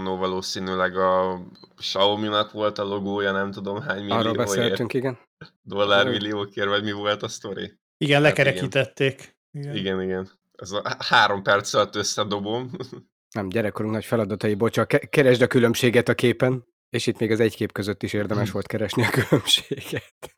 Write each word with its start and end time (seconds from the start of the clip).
annó 0.00 0.16
valószínűleg 0.16 0.96
a 0.96 1.42
Xiaomi-nak 1.76 2.52
volt 2.52 2.78
a 2.78 2.84
logója, 2.84 3.32
nem 3.32 3.50
tudom 3.50 3.80
hány 3.80 3.98
millióért. 3.98 4.26
Arról 4.26 4.44
beszéltünk, 4.44 4.94
igen. 4.94 5.18
Dollármilliókért, 5.62 6.68
vagy 6.68 6.82
mi 6.82 6.92
volt 6.92 7.22
a 7.22 7.28
sztori? 7.28 7.72
Igen, 7.96 8.22
lekerekítették. 8.22 9.36
Igen, 9.50 9.76
igen. 9.76 10.02
igen. 10.02 10.30
Ez 10.56 10.70
a 10.70 10.96
három 10.98 11.42
perc 11.42 11.74
alatt 11.74 11.94
összedobom. 11.96 12.70
Nem, 13.34 13.48
gyerekkorunk 13.48 13.94
nagy 13.94 14.04
feladatai, 14.04 14.54
bocsánat, 14.54 15.08
keresd 15.08 15.42
a 15.42 15.46
különbséget 15.46 16.08
a 16.08 16.14
képen, 16.14 16.66
és 16.88 17.06
itt 17.06 17.18
még 17.18 17.30
az 17.30 17.40
egy 17.40 17.56
kép 17.56 17.72
között 17.72 18.02
is 18.02 18.12
érdemes 18.12 18.50
volt 18.50 18.66
keresni 18.66 19.04
a 19.04 19.10
különbséget. 19.20 20.34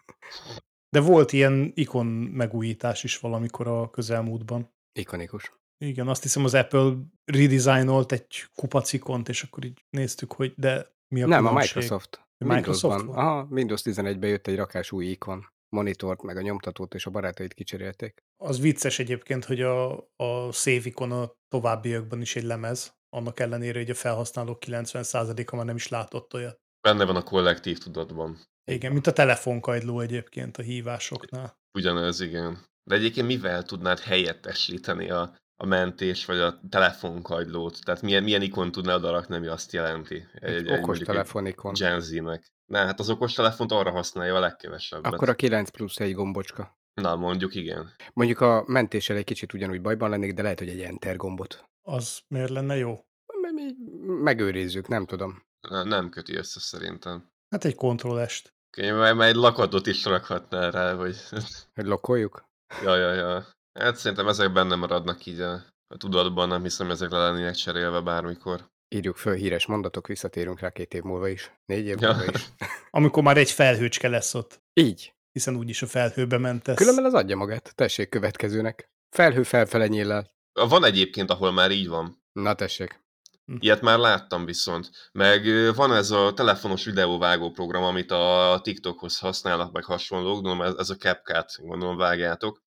De 0.88 1.00
volt 1.00 1.32
ilyen 1.32 1.72
ikon 1.74 2.06
megújítás 2.06 3.04
is 3.04 3.18
valamikor 3.18 3.68
a 3.68 3.90
közelmúltban. 3.90 4.74
Ikonikus. 4.92 5.52
Igen, 5.82 6.08
azt 6.08 6.22
hiszem 6.22 6.44
az 6.44 6.54
Apple 6.54 6.94
redesignolt 7.24 8.12
egy 8.12 8.44
kupacikont, 8.54 9.28
és 9.28 9.42
akkor 9.42 9.64
így 9.64 9.84
néztük, 9.90 10.32
hogy 10.32 10.54
de 10.56 10.94
mi 11.08 11.22
a 11.22 11.26
Nem, 11.26 11.46
különbség? 11.46 11.76
a 11.76 11.80
Microsoft. 11.80 12.26
Microsoft 12.44 12.94
Windowsban. 12.96 13.24
Aha, 13.24 13.46
Windows 13.50 13.82
11-ben 13.84 14.30
jött 14.30 14.46
egy 14.46 14.56
rakás 14.56 14.92
új 14.92 15.06
ikon. 15.06 15.46
Monitort, 15.68 16.22
meg 16.22 16.36
a 16.36 16.40
nyomtatót 16.40 16.94
és 16.94 17.06
a 17.06 17.10
barátait 17.10 17.54
kicserélték. 17.54 18.22
Az 18.36 18.60
vicces 18.60 18.98
egyébként, 18.98 19.44
hogy 19.44 19.60
a, 19.60 19.92
a 20.16 20.52
Save 20.52 20.80
ikon 20.84 21.12
a 21.12 21.32
továbbiakban 21.48 22.20
is 22.20 22.36
egy 22.36 22.42
lemez, 22.42 22.94
annak 23.08 23.40
ellenére, 23.40 23.78
hogy 23.78 23.90
a 23.90 23.94
felhasználók 23.94 24.62
90%-a 24.66 25.56
már 25.56 25.64
nem 25.64 25.76
is 25.76 25.88
látott 25.88 26.34
olyat. 26.34 26.60
Benne 26.80 27.04
van 27.04 27.16
a 27.16 27.22
kollektív 27.22 27.78
tudatban. 27.78 28.38
Igen, 28.70 28.92
mint 28.92 29.06
a 29.06 29.12
telefonkagyló 29.12 30.00
egyébként 30.00 30.56
a 30.56 30.62
hívásoknál. 30.62 31.56
Ugyanez, 31.78 32.20
igen. 32.20 32.64
De 32.84 32.94
egyébként 32.94 33.26
mivel 33.26 33.62
tudnád 33.62 33.98
helyettesíteni 33.98 35.10
a, 35.10 35.34
a 35.62 35.66
mentés 35.66 36.24
vagy 36.24 36.38
a 36.38 36.60
telefonkagylót? 36.68 37.78
Tehát 37.84 38.02
milyen, 38.02 38.22
milyen 38.22 38.42
ikon 38.42 38.72
tudnád 38.72 39.04
arakni, 39.04 39.36
ami 39.36 39.46
azt 39.46 39.72
jelenti? 39.72 40.26
Egy, 40.34 40.52
mondjuk 40.52 40.78
okos 40.82 40.98
telefonikon. 40.98 41.72
Gen 41.72 42.00
Z-nek. 42.00 42.52
Ne, 42.66 42.78
hát 42.78 43.00
az 43.00 43.10
okos 43.10 43.32
telefont 43.32 43.72
arra 43.72 43.90
használja 43.90 44.34
a 44.36 44.40
legkevesebbet. 44.40 45.12
Akkor 45.12 45.28
a 45.28 45.34
9 45.34 45.70
plusz 45.70 46.00
egy 46.00 46.14
gombocska. 46.14 46.78
Na, 46.94 47.16
mondjuk 47.16 47.54
igen. 47.54 47.90
Mondjuk 48.12 48.40
a 48.40 48.64
mentéssel 48.66 49.16
egy 49.16 49.24
kicsit 49.24 49.52
ugyanúgy 49.52 49.80
bajban 49.80 50.10
lennék, 50.10 50.34
de 50.34 50.42
lehet, 50.42 50.58
hogy 50.58 50.68
egy 50.68 50.80
enter 50.80 51.16
gombot. 51.16 51.64
Az 51.82 52.20
miért 52.28 52.50
lenne 52.50 52.76
jó? 52.76 53.04
Megőrizzük, 54.06 54.88
nem 54.88 55.06
tudom. 55.06 55.42
Ne- 55.68 55.82
Nem 55.84 56.08
köti 56.08 56.36
össze 56.36 56.60
szerintem. 56.60 57.30
Hát 57.50 57.64
egy 57.64 57.74
kontrollest. 57.74 58.54
Majd 58.76 59.20
egy 59.20 59.34
lakatot 59.34 59.86
is 59.86 60.04
rakhatnál 60.04 60.70
rá, 60.70 60.94
vagy... 60.94 61.16
Hogy 61.74 61.86
lokkoljuk? 61.86 62.44
ja, 62.82 62.96
ja, 62.96 63.12
ja. 63.12 63.46
Hát 63.80 63.96
szerintem 63.96 64.28
ezek 64.28 64.52
benne 64.52 64.74
maradnak 64.74 65.26
így 65.26 65.40
a, 65.40 65.52
a 65.86 65.96
tudatban, 65.96 66.48
nem 66.48 66.62
hiszem 66.62 66.90
ezek 66.90 67.10
le 67.10 67.18
lennének 67.18 67.54
cserélve 67.54 68.00
bármikor. 68.00 68.70
Írjuk 68.88 69.16
föl 69.16 69.34
híres 69.34 69.66
mondatok, 69.66 70.06
visszatérünk 70.06 70.60
rá 70.60 70.70
két 70.70 70.94
év 70.94 71.02
múlva 71.02 71.28
is. 71.28 71.52
Négy 71.66 71.86
év 71.86 71.96
Ja. 72.00 72.12
múlva 72.12 72.32
is. 72.32 72.44
Amikor 72.90 73.22
már 73.22 73.36
egy 73.36 73.50
felhőcske 73.50 74.08
lesz 74.08 74.34
ott, 74.34 74.60
Így. 74.72 75.14
hiszen 75.32 75.56
úgyis 75.56 75.82
a 75.82 75.86
felhőbe 75.86 76.38
mentesz. 76.38 76.76
Különben 76.76 77.04
az 77.04 77.14
adja 77.14 77.36
magát. 77.36 77.72
Tessék 77.74 78.08
következőnek. 78.08 78.90
Felhő 79.16 79.42
felfele 79.42 79.86
nyíllel. 79.86 80.30
Van 80.52 80.84
egyébként, 80.84 81.30
ahol 81.30 81.52
már 81.52 81.70
így 81.70 81.88
van. 81.88 82.22
Na 82.32 82.54
tessék. 82.54 83.00
Ilyet 83.58 83.80
már 83.80 83.98
láttam 83.98 84.44
viszont. 84.44 84.90
Meg 85.12 85.44
van 85.74 85.94
ez 85.94 86.10
a 86.10 86.32
telefonos 86.34 86.84
videóvágó 86.84 87.50
program, 87.50 87.82
amit 87.82 88.10
a 88.10 88.60
TikTokhoz 88.62 89.18
használnak, 89.18 89.72
meg 89.72 89.84
hasonlók, 89.84 90.32
gondolom 90.34 90.62
ez, 90.62 90.74
ez 90.74 90.90
a 90.90 90.96
CapCut, 90.96 91.66
gondolom 91.66 91.96
vágjátok. 91.96 92.62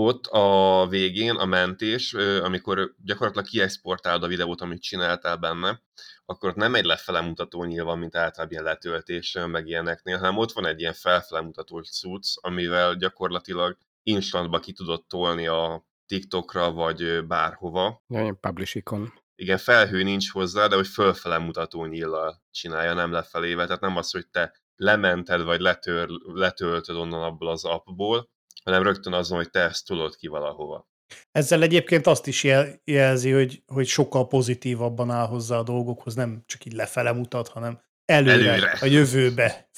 Ott 0.00 0.26
a 0.26 0.86
végén 0.88 1.34
a 1.34 1.44
mentés, 1.44 2.14
amikor 2.14 2.94
gyakorlatilag 3.04 3.46
kiexportálod 3.46 4.22
a 4.22 4.26
videót, 4.26 4.60
amit 4.60 4.82
csináltál 4.82 5.36
benne, 5.36 5.82
akkor 6.24 6.48
ott 6.48 6.56
nem 6.56 6.74
egy 6.74 6.84
lefele 6.84 7.20
mutató 7.20 7.64
nyilván, 7.64 7.98
mint 7.98 8.16
általában 8.16 8.52
ilyen 8.52 8.64
letöltésen, 8.64 9.50
meg 9.50 9.66
ilyeneknél, 9.66 10.16
hanem 10.16 10.36
ott 10.36 10.52
van 10.52 10.66
egy 10.66 10.80
ilyen 10.80 10.92
felfele 10.92 11.42
mutató 11.42 11.80
cucc, 11.82 12.36
amivel 12.40 12.94
gyakorlatilag 12.94 13.76
instantba 14.02 14.58
ki 14.58 14.72
tudod 14.72 15.06
tolni 15.06 15.46
a 15.46 15.86
TikTokra, 16.06 16.72
vagy 16.72 17.26
bárhova, 17.26 18.02
ilyen 18.08 18.40
publish 18.40 18.76
icon. 18.76 19.12
igen, 19.34 19.58
felhő 19.58 20.02
nincs 20.02 20.30
hozzá, 20.30 20.66
de 20.66 20.74
hogy 20.76 20.86
fölfele 20.86 21.38
mutató 21.38 21.84
nyíllal 21.84 22.42
csinálja, 22.50 22.94
nem 22.94 23.12
lefelével. 23.12 23.66
Tehát 23.66 23.80
nem 23.80 23.96
az, 23.96 24.10
hogy 24.10 24.26
te 24.30 24.52
lemented, 24.76 25.42
vagy 25.42 25.60
letör, 25.60 26.08
letöltöd 26.34 26.96
onnan 26.96 27.22
abból 27.22 27.48
az 27.48 27.64
appból, 27.64 28.30
hanem 28.68 28.82
rögtön 28.82 29.12
azon, 29.12 29.36
hogy 29.36 29.50
te 29.50 29.60
ezt 29.60 29.86
tudod 29.86 30.16
ki 30.16 30.26
valahova. 30.26 30.88
Ezzel 31.30 31.62
egyébként 31.62 32.06
azt 32.06 32.26
is 32.26 32.44
jel- 32.44 32.80
jelzi, 32.84 33.30
hogy, 33.30 33.62
hogy 33.66 33.86
sokkal 33.86 34.26
pozitívabban 34.26 35.10
áll 35.10 35.26
hozzá 35.26 35.56
a 35.56 35.62
dolgokhoz, 35.62 36.14
nem 36.14 36.42
csak 36.46 36.64
így 36.64 36.72
lefele 36.72 37.12
mutat, 37.12 37.48
hanem 37.48 37.80
előre, 38.04 38.50
Előre. 38.50 38.76
a 38.80 38.86
jövőbe. 38.86 39.70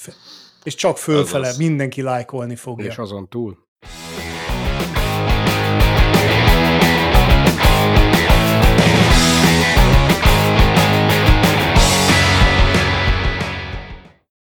És 0.63 0.75
csak 0.75 0.97
fölfele, 0.97 1.47
Azaz. 1.47 1.57
mindenki 1.57 2.01
lájkolni 2.01 2.55
fogja. 2.55 2.85
És 2.85 2.97
azon 2.97 3.29
túl. 3.29 3.69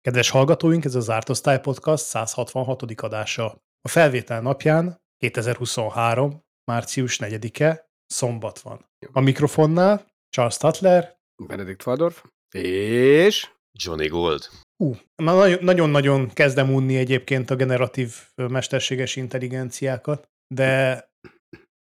Kedves 0.02 0.30
hallgatóink, 0.30 0.86
ez 0.86 0.96
az 0.96 1.10
Árt 1.10 1.30
Osztály 1.30 1.60
Podcast 1.60 2.04
166. 2.04 3.02
adása. 3.02 3.69
A 3.82 3.88
felvétel 3.88 4.42
napján 4.42 4.98
2023. 5.18 6.42
március 6.64 7.20
4-e, 7.22 7.86
szombat 8.06 8.60
van. 8.60 8.86
A 9.12 9.20
mikrofonnál 9.20 10.06
Charles 10.30 10.58
Tatler, 10.58 11.18
Benedikt 11.48 11.82
Faldorf. 11.82 12.24
És... 12.56 13.50
Johnny 13.72 14.08
Gold. 14.08 14.50
Hú, 14.84 14.96
már 15.24 15.36
nagyon- 15.36 15.64
nagyon-nagyon 15.64 16.30
kezdem 16.30 16.74
unni 16.74 16.98
egyébként 16.98 17.50
a 17.50 17.56
generatív 17.56 18.16
mesterséges 18.36 19.16
intelligenciákat, 19.16 20.28
de 20.56 21.04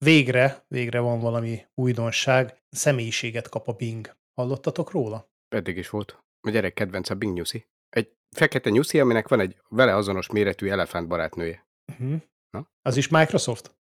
végre, 0.05 0.65
végre 0.69 1.01
van 1.01 1.21
valami 1.21 1.67
újdonság, 1.75 2.59
személyiséget 2.69 3.49
kap 3.49 3.69
a 3.69 3.73
Bing. 3.73 4.13
Hallottatok 4.41 4.91
róla? 4.91 5.29
Eddig 5.49 5.77
is 5.77 5.91
volt. 5.91 6.19
A 6.47 6.51
gyerek 6.51 6.75
kedvenc 6.75 7.11
a 7.11 7.15
Bing 7.15 7.35
Nyuszi. 7.35 7.67
Egy 7.89 8.13
fekete 8.37 8.71
nyuszi, 8.71 9.01
aminek 9.01 9.29
van 9.29 9.41
egy 9.41 9.57
vele 9.69 9.95
azonos 9.97 10.31
méretű 10.31 10.69
elefánt 10.69 11.09
barátnője. 11.09 11.67
Uh-huh. 11.87 12.21
Na? 12.51 12.71
Az 12.83 12.97
is 12.97 13.09
Microsoft? 13.09 13.77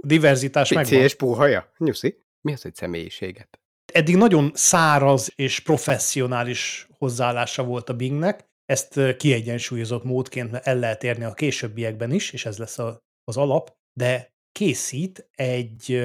A 0.00 0.06
diverzitás 0.06 0.72
megvan. 0.72 0.92
Pici 0.92 1.02
és 1.04 1.14
puhaja. 1.14 1.72
Nyuszi. 1.78 2.24
Mi 2.40 2.52
az, 2.52 2.62
hogy 2.62 2.74
személyiséget? 2.74 3.60
Eddig 3.92 4.16
nagyon 4.16 4.50
száraz 4.54 5.32
és 5.34 5.60
professzionális 5.60 6.88
hozzáállása 6.98 7.64
volt 7.64 7.88
a 7.88 7.96
Bingnek, 7.96 8.48
ezt 8.64 9.16
kiegyensúlyozott 9.16 10.04
módként 10.04 10.54
el 10.54 10.78
lehet 10.78 11.04
érni 11.04 11.24
a 11.24 11.32
későbbiekben 11.32 12.12
is, 12.12 12.32
és 12.32 12.46
ez 12.46 12.58
lesz 12.58 12.78
a, 12.78 13.04
az 13.24 13.36
alap, 13.36 13.76
de 13.92 14.34
készít 14.52 15.28
egy 15.32 16.04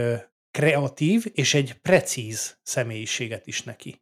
kreatív 0.51 1.25
és 1.33 1.53
egy 1.53 1.73
precíz 1.73 2.59
személyiséget 2.63 3.47
is 3.47 3.63
neki. 3.63 4.01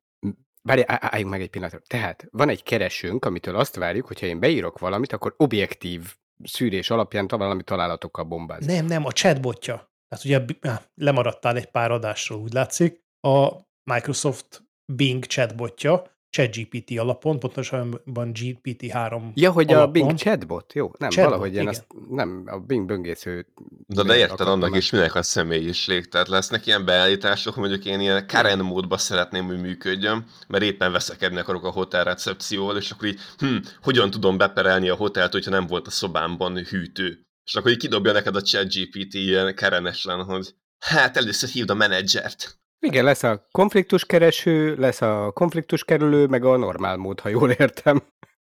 Várj, 0.61 0.81
álljunk 0.85 1.31
meg 1.31 1.41
egy 1.41 1.49
pillanatra. 1.49 1.79
Tehát 1.87 2.27
van 2.31 2.49
egy 2.49 2.63
keresőnk, 2.63 3.25
amitől 3.25 3.55
azt 3.55 3.75
várjuk, 3.75 4.05
hogyha 4.07 4.25
én 4.25 4.39
beírok 4.39 4.79
valamit, 4.79 5.13
akkor 5.13 5.33
objektív 5.37 6.15
szűrés 6.43 6.89
alapján 6.89 7.27
valami 7.27 7.63
találatokkal 7.63 8.23
bombázik. 8.23 8.69
Nem, 8.69 8.85
nem, 8.85 9.05
a 9.05 9.11
chatbotja. 9.11 9.91
Tehát 10.07 10.25
ugye 10.25 10.55
lemaradtál 10.95 11.55
egy 11.55 11.71
pár 11.71 11.91
adásról, 11.91 12.39
úgy 12.39 12.53
látszik. 12.53 13.03
A 13.27 13.51
Microsoft 13.91 14.63
Bing 14.93 15.25
chatbotja, 15.25 16.18
ChatGPT 16.29 16.99
alapon, 16.99 17.39
pontosabban 17.39 18.31
GPT-3 18.33 19.21
Ja, 19.33 19.51
hogy 19.51 19.73
a 19.73 19.75
alapon. 19.75 19.91
Bing 19.91 20.17
chatbot, 20.17 20.73
jó? 20.73 20.91
Nem, 20.97 21.09
Chatbot, 21.09 21.31
valahogy 21.31 21.53
én 21.53 21.61
igen. 21.61 21.67
azt, 21.67 21.85
nem, 22.09 22.43
a 22.45 22.59
Bing 22.59 22.85
böngésző... 22.85 23.45
De, 23.87 24.03
de 24.03 24.17
érted, 24.17 24.47
annak 24.47 24.75
is 24.75 24.89
minek 24.89 25.15
a 25.15 25.23
személyiség. 25.23 26.07
Tehát 26.07 26.27
lesznek 26.27 26.65
ilyen 26.65 26.85
beállítások, 26.85 27.53
hogy 27.53 27.69
mondjuk 27.69 27.85
én 27.85 27.99
ilyen 27.99 28.27
Karen 28.27 28.59
módba 28.59 28.97
szeretném, 28.97 29.45
hogy 29.45 29.61
működjön, 29.61 30.25
mert 30.47 30.63
éppen 30.63 30.91
veszekedni 30.91 31.39
akarok 31.39 31.63
a 31.63 31.71
hotel 31.71 32.03
recepcióval, 32.03 32.77
és 32.77 32.91
akkor 32.91 33.07
így, 33.07 33.19
hm, 33.37 33.55
hogyan 33.81 34.09
tudom 34.09 34.37
beperelni 34.37 34.89
a 34.89 34.95
hotelt, 34.95 35.31
hogyha 35.31 35.51
nem 35.51 35.67
volt 35.67 35.87
a 35.87 35.91
szobámban 35.91 36.57
hűtő. 36.57 37.23
És 37.45 37.55
akkor 37.55 37.71
így 37.71 37.77
kidobja 37.77 38.11
neked 38.11 38.35
a 38.35 38.41
chat 38.41 38.73
GPT 38.73 39.13
ilyen 39.13 39.55
Karenesen, 39.55 40.23
hogy 40.23 40.53
hát 40.79 41.17
először 41.17 41.49
hívd 41.49 41.69
a 41.69 41.73
menedzsert. 41.73 42.58
Igen, 42.79 43.03
lesz 43.03 43.23
a 43.23 43.47
konfliktuskereső, 43.51 44.75
lesz 44.75 45.01
a 45.01 45.31
konfliktuskerülő, 45.33 46.25
meg 46.25 46.45
a 46.45 46.57
normál 46.57 46.97
mód, 46.97 47.19
ha 47.19 47.29
jól 47.29 47.51
értem. 47.51 48.03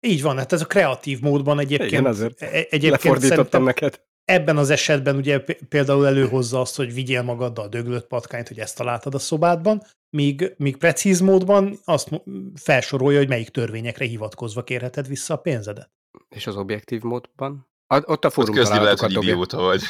Így 0.07 0.21
van, 0.21 0.37
hát 0.37 0.51
ez 0.53 0.61
a 0.61 0.65
kreatív 0.65 1.19
módban 1.19 1.59
egyébként, 1.59 1.91
Igen, 1.91 2.05
azért 2.05 2.41
e- 2.41 2.47
egyébként 2.69 3.03
Lefordítottam 3.03 3.63
neked. 3.63 4.01
ebben 4.23 4.57
az 4.57 4.69
esetben 4.69 5.15
ugye 5.15 5.43
például 5.69 6.07
előhozza 6.07 6.59
azt, 6.59 6.75
hogy 6.75 6.93
vigyél 6.93 7.21
magaddal 7.21 7.67
döglött 7.67 8.07
patkányt, 8.07 8.47
hogy 8.47 8.59
ezt 8.59 8.77
találtad 8.77 9.13
a 9.13 9.19
szobádban, 9.19 9.83
míg, 10.09 10.53
míg 10.57 10.77
precíz 10.77 11.19
módban 11.19 11.79
azt 11.85 12.21
felsorolja, 12.55 13.17
hogy 13.17 13.27
melyik 13.27 13.49
törvényekre 13.49 14.05
hivatkozva 14.05 14.63
kérheted 14.63 15.07
vissza 15.07 15.33
a 15.33 15.37
pénzedet. 15.37 15.91
És 16.35 16.47
az 16.47 16.55
objektív 16.55 17.01
módban? 17.01 17.67
A, 17.87 18.11
ott 18.11 18.25
a 18.25 18.29
fórum 18.29 18.55
közli 18.55 18.77
lehet, 18.77 18.99
hogy 18.99 19.11
idióta 19.11 19.61
vagy. 19.61 19.81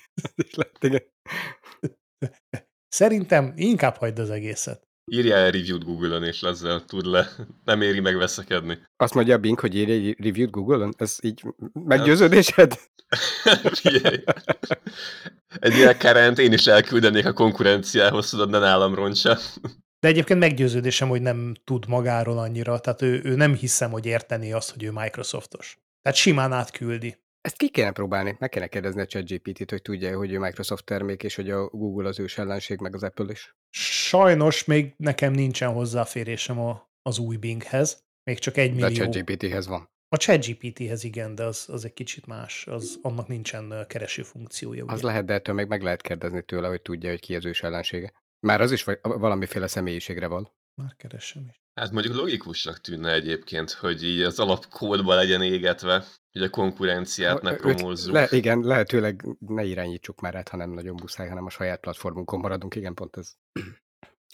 Igen. 0.80 1.02
Szerintem 2.90 3.52
inkább 3.56 3.96
hagyd 3.96 4.18
az 4.18 4.30
egészet. 4.30 4.88
Írjál 5.12 5.50
review-t 5.50 5.84
Google-on, 5.84 6.24
és 6.24 6.42
ezzel 6.42 6.84
tud 6.84 7.06
le. 7.06 7.28
Nem 7.64 7.82
éri 7.82 8.00
meg 8.00 8.16
veszekedni. 8.16 8.78
Azt 8.96 9.14
mondja 9.14 9.34
a 9.34 9.38
Bing, 9.38 9.60
hogy 9.60 9.74
írj 9.74 9.92
egy 9.92 10.24
review-t 10.24 10.50
Google-on? 10.50 10.94
Ez 10.98 11.16
így 11.22 11.42
meggyőződésed? 11.72 12.78
Figyelj. 13.82 14.22
Egy 15.58 15.74
ilyen 15.74 15.98
kerent 15.98 16.38
én 16.38 16.52
is 16.52 16.66
elküldenék 16.66 17.26
a 17.26 17.32
konkurenciához, 17.32 18.30
tudod, 18.30 18.50
ne 18.50 18.58
nálam 18.58 18.94
roncsa. 18.94 19.38
De 20.00 20.08
egyébként 20.08 20.40
meggyőződésem, 20.40 21.08
hogy 21.08 21.22
nem 21.22 21.54
tud 21.64 21.88
magáról 21.88 22.38
annyira, 22.38 22.78
tehát 22.78 23.02
ő, 23.02 23.20
ő 23.24 23.34
nem 23.34 23.54
hiszem, 23.54 23.90
hogy 23.90 24.06
érteni 24.06 24.52
azt, 24.52 24.70
hogy 24.70 24.82
ő 24.82 24.90
Microsoftos. 24.90 25.78
Tehát 26.02 26.18
simán 26.18 26.52
átküldi. 26.52 27.16
Ezt 27.40 27.56
ki 27.56 27.70
kéne 27.70 27.90
próbálni, 27.92 28.36
meg 28.38 28.48
kéne 28.48 28.66
kérdezni 28.66 29.00
a 29.00 29.06
ChatGPT-t, 29.06 29.70
hogy 29.70 29.82
tudja, 29.82 30.16
hogy 30.16 30.32
ő 30.32 30.38
Microsoft 30.38 30.84
termék, 30.84 31.22
és 31.22 31.34
hogy 31.34 31.50
a 31.50 31.66
Google 31.66 32.08
az 32.08 32.18
ős 32.18 32.38
ellenség, 32.38 32.80
meg 32.80 32.94
az 32.94 33.02
Apple 33.02 33.30
is. 33.30 33.56
Sajnos 33.70 34.64
még 34.64 34.94
nekem 34.96 35.32
nincsen 35.32 35.72
hozzáférésem 35.72 36.58
a, 36.60 36.90
az 37.02 37.18
új 37.18 37.36
Binghez. 37.36 38.04
Még 38.22 38.38
csak 38.38 38.56
egy 38.56 38.74
De 38.74 38.86
a 38.86 38.88
millió. 38.88 39.04
ChatGPT-hez 39.04 39.66
van. 39.66 39.90
A 40.08 40.16
ChatGPT-hez 40.16 41.04
igen, 41.04 41.34
de 41.34 41.44
az, 41.44 41.64
az 41.68 41.84
egy 41.84 41.92
kicsit 41.92 42.26
más. 42.26 42.66
Az, 42.66 42.98
annak 43.02 43.28
nincsen 43.28 43.84
kereső 43.88 44.22
funkciója. 44.22 44.84
Az 44.84 44.98
Ugye? 44.98 45.06
lehet, 45.06 45.24
de 45.24 45.32
ettől 45.32 45.54
még 45.54 45.66
meg 45.66 45.82
lehet 45.82 46.02
kérdezni 46.02 46.42
tőle, 46.42 46.68
hogy 46.68 46.82
tudja, 46.82 47.10
hogy 47.10 47.20
ki 47.20 47.36
az 47.36 47.44
ős 47.44 47.62
ellensége. 47.62 48.12
Már 48.46 48.60
az 48.60 48.72
is 48.72 48.84
valamiféle 49.02 49.66
személyiségre 49.66 50.26
van. 50.26 50.52
Már 50.74 50.96
keresem 50.96 51.46
is. 51.48 51.59
Hát 51.74 51.90
mondjuk 51.90 52.14
logikusnak 52.14 52.80
tűnne 52.80 53.12
egyébként, 53.12 53.70
hogy 53.70 54.04
így 54.04 54.20
az 54.20 54.38
alapkódba 54.38 55.14
legyen 55.14 55.42
égetve, 55.42 56.04
hogy 56.32 56.42
a 56.42 56.50
konkurenciát 56.50 57.42
ne 57.42 57.54
promózzuk. 57.54 58.14
Le, 58.14 58.28
igen, 58.30 58.60
lehetőleg 58.60 59.24
ne 59.38 59.64
irányítsuk 59.64 60.20
már 60.20 60.34
át, 60.34 60.48
ha 60.48 60.56
nem 60.56 60.70
nagyon 60.70 60.94
muszáj, 61.00 61.28
hanem 61.28 61.44
a 61.44 61.50
saját 61.50 61.80
platformunkon 61.80 62.40
maradunk, 62.40 62.74
igen, 62.74 62.94
pont 62.94 63.16
ez. 63.16 63.34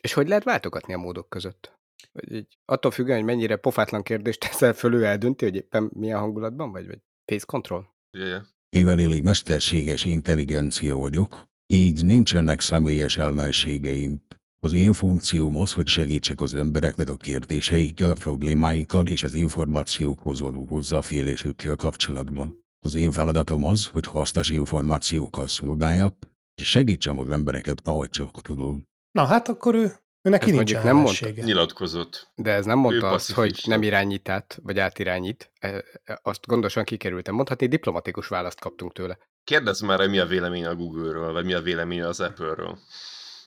És 0.00 0.12
hogy 0.12 0.28
lehet 0.28 0.44
váltogatni 0.44 0.94
a 0.94 0.98
módok 0.98 1.28
között? 1.28 1.78
Hogy 2.12 2.32
így, 2.32 2.58
attól 2.64 2.90
függően, 2.90 3.16
hogy 3.16 3.26
mennyire 3.26 3.56
pofátlan 3.56 4.02
kérdést 4.02 4.40
teszel 4.40 4.72
föl, 4.72 4.94
ő 4.94 5.04
eldönti, 5.04 5.44
hogy 5.44 5.54
éppen 5.54 5.90
milyen 5.94 6.18
hangulatban 6.18 6.72
vagy, 6.72 6.86
vagy 6.86 6.98
face 7.24 7.44
control? 7.46 7.94
Ugye? 8.12 8.40
Mivel 8.70 9.00
elég 9.00 9.22
mesterséges 9.22 10.04
intelligencia 10.04 10.96
vagyok, 10.96 11.48
így 11.66 12.04
nincsenek 12.04 12.60
személyes 12.60 13.16
ellenségeim. 13.16 14.26
Az 14.60 14.72
én 14.72 14.92
funkcióm 14.92 15.56
az, 15.56 15.72
hogy 15.72 15.86
segítsek 15.86 16.40
az 16.40 16.54
embereknek 16.54 17.08
a 17.08 17.16
kérdéseikkel, 17.16 18.10
a 18.10 18.14
problémáikkal 18.14 19.06
és 19.06 19.22
az 19.22 19.34
információkhoz 19.34 20.40
való 20.40 20.66
hozzáférésükkel 20.68 21.76
kapcsolatban. 21.76 22.64
Az 22.80 22.94
én 22.94 23.12
feladatom 23.12 23.64
az, 23.64 23.86
hogy 23.86 24.06
hasznos 24.06 24.50
információkkal 24.50 25.46
szolgáljak, 25.46 26.14
és 26.54 26.70
segítsem 26.70 27.18
az 27.18 27.30
embereket, 27.30 27.80
ahogy 27.84 28.10
csak 28.10 28.42
tudom. 28.42 28.82
Na 29.10 29.24
hát 29.24 29.48
akkor 29.48 29.74
ő, 29.74 29.92
ő 30.22 30.30
neki 30.30 30.52
mondjuk 30.52 30.82
nem 30.82 30.96
mondta. 30.96 31.28
Nyilatkozott. 31.28 32.32
De 32.34 32.50
ez 32.50 32.64
nem 32.64 32.78
mondta 32.78 33.08
azt, 33.08 33.32
hogy 33.32 33.62
nem 33.64 33.82
irányít 33.82 34.28
át, 34.28 34.58
vagy 34.62 34.78
átirányít. 34.78 35.50
E- 35.58 35.84
e- 36.04 36.20
Azt 36.22 36.46
gondosan 36.46 36.84
kikerültem. 36.84 37.34
Mondhatni, 37.34 37.66
diplomatikus 37.66 38.28
választ 38.28 38.60
kaptunk 38.60 38.92
tőle. 38.92 39.18
Kérdezz 39.44 39.80
már, 39.80 39.98
hogy 39.98 40.10
mi 40.10 40.18
a 40.18 40.26
véleménye 40.26 40.68
a 40.68 40.74
Google-ről, 40.74 41.32
vagy 41.32 41.44
mi 41.44 41.52
a 41.52 41.60
véleménye 41.60 42.08
az 42.08 42.20
Apple-ről. 42.20 42.78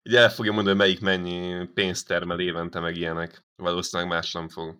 Így 0.04 0.16
el 0.16 0.30
fogja 0.30 0.52
mondani, 0.52 0.78
hogy 0.78 0.86
melyik 0.86 1.02
mennyi 1.02 1.68
pénzt 1.74 2.08
termel 2.08 2.40
évente, 2.40 2.80
meg 2.80 2.96
ilyenek. 2.96 3.46
Valószínűleg 3.56 4.12
más 4.12 4.32
nem 4.32 4.50
fog. 4.50 4.80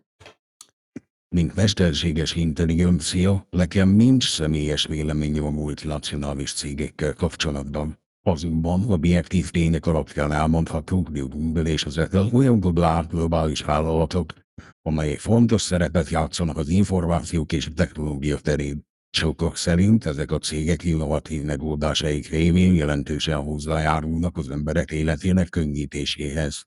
Mint 1.36 1.56
mesterséges 1.56 2.36
intelligencia, 2.36 3.48
nekem 3.50 3.90
nincs 3.90 4.30
személyes 4.30 4.86
véleményem 4.86 5.44
a 5.44 5.50
multinacionális 5.50 6.54
cégekkel 6.54 7.14
kapcsolatban. 7.14 8.00
Azonban 8.22 8.92
objektív 8.92 9.50
tények 9.50 9.86
alapján 9.86 10.32
elmondható, 10.32 11.04
hogy 11.08 11.20
a 11.20 11.26
Google 11.26 11.70
és 11.70 11.84
az 11.84 11.98
Apple 11.98 12.30
olyan 12.34 12.60
globál- 12.60 13.10
globális 13.10 13.62
vállalatok, 13.62 14.34
amelyek 14.82 15.20
fontos 15.20 15.62
szerepet 15.62 16.10
játszanak 16.10 16.58
az 16.58 16.70
információk 16.70 17.52
és 17.52 17.66
a 17.66 17.74
technológia 17.76 18.38
terén. 18.38 18.89
Sokak 19.12 19.56
szerint 19.56 20.06
ezek 20.06 20.32
a 20.32 20.38
cégek 20.38 20.84
innovatív 20.84 21.44
megoldásaik 21.44 22.30
révén 22.30 22.74
jelentősen 22.74 23.42
hozzájárulnak 23.42 24.38
az 24.38 24.50
emberek 24.50 24.92
életének 24.92 25.50
könnyítéséhez. 25.50 26.64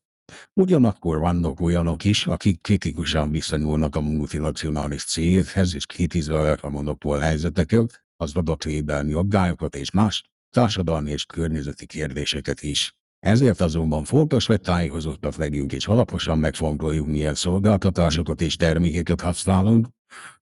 Ugyanakkor 0.52 1.18
vannak 1.18 1.60
olyanok 1.60 2.04
is, 2.04 2.26
akik 2.26 2.60
kritikusan 2.60 3.30
viszonyulnak 3.30 3.96
a 3.96 4.00
multinacionális 4.00 5.04
cégekhez 5.04 5.74
és 5.74 5.86
kritizálják 5.86 6.62
a 6.62 6.70
monopól 6.70 7.18
helyzeteket, 7.18 8.04
az 8.16 8.36
adatvédelmi 8.36 9.12
aggályokat 9.12 9.76
és 9.76 9.90
más 9.90 10.22
társadalmi 10.50 11.10
és 11.10 11.24
környezeti 11.24 11.86
kérdéseket 11.86 12.62
is. 12.62 12.94
Ezért 13.18 13.60
azonban 13.60 14.04
fontos, 14.04 14.46
hogy 14.46 14.60
tájékozottak 14.60 15.36
legyünk 15.36 15.72
és 15.72 15.86
alaposan 15.86 16.38
megfontoljuk, 16.38 17.06
milyen 17.06 17.34
szolgáltatásokat 17.34 18.40
és 18.40 18.56
termékeket 18.56 19.20
használunk, 19.20 19.86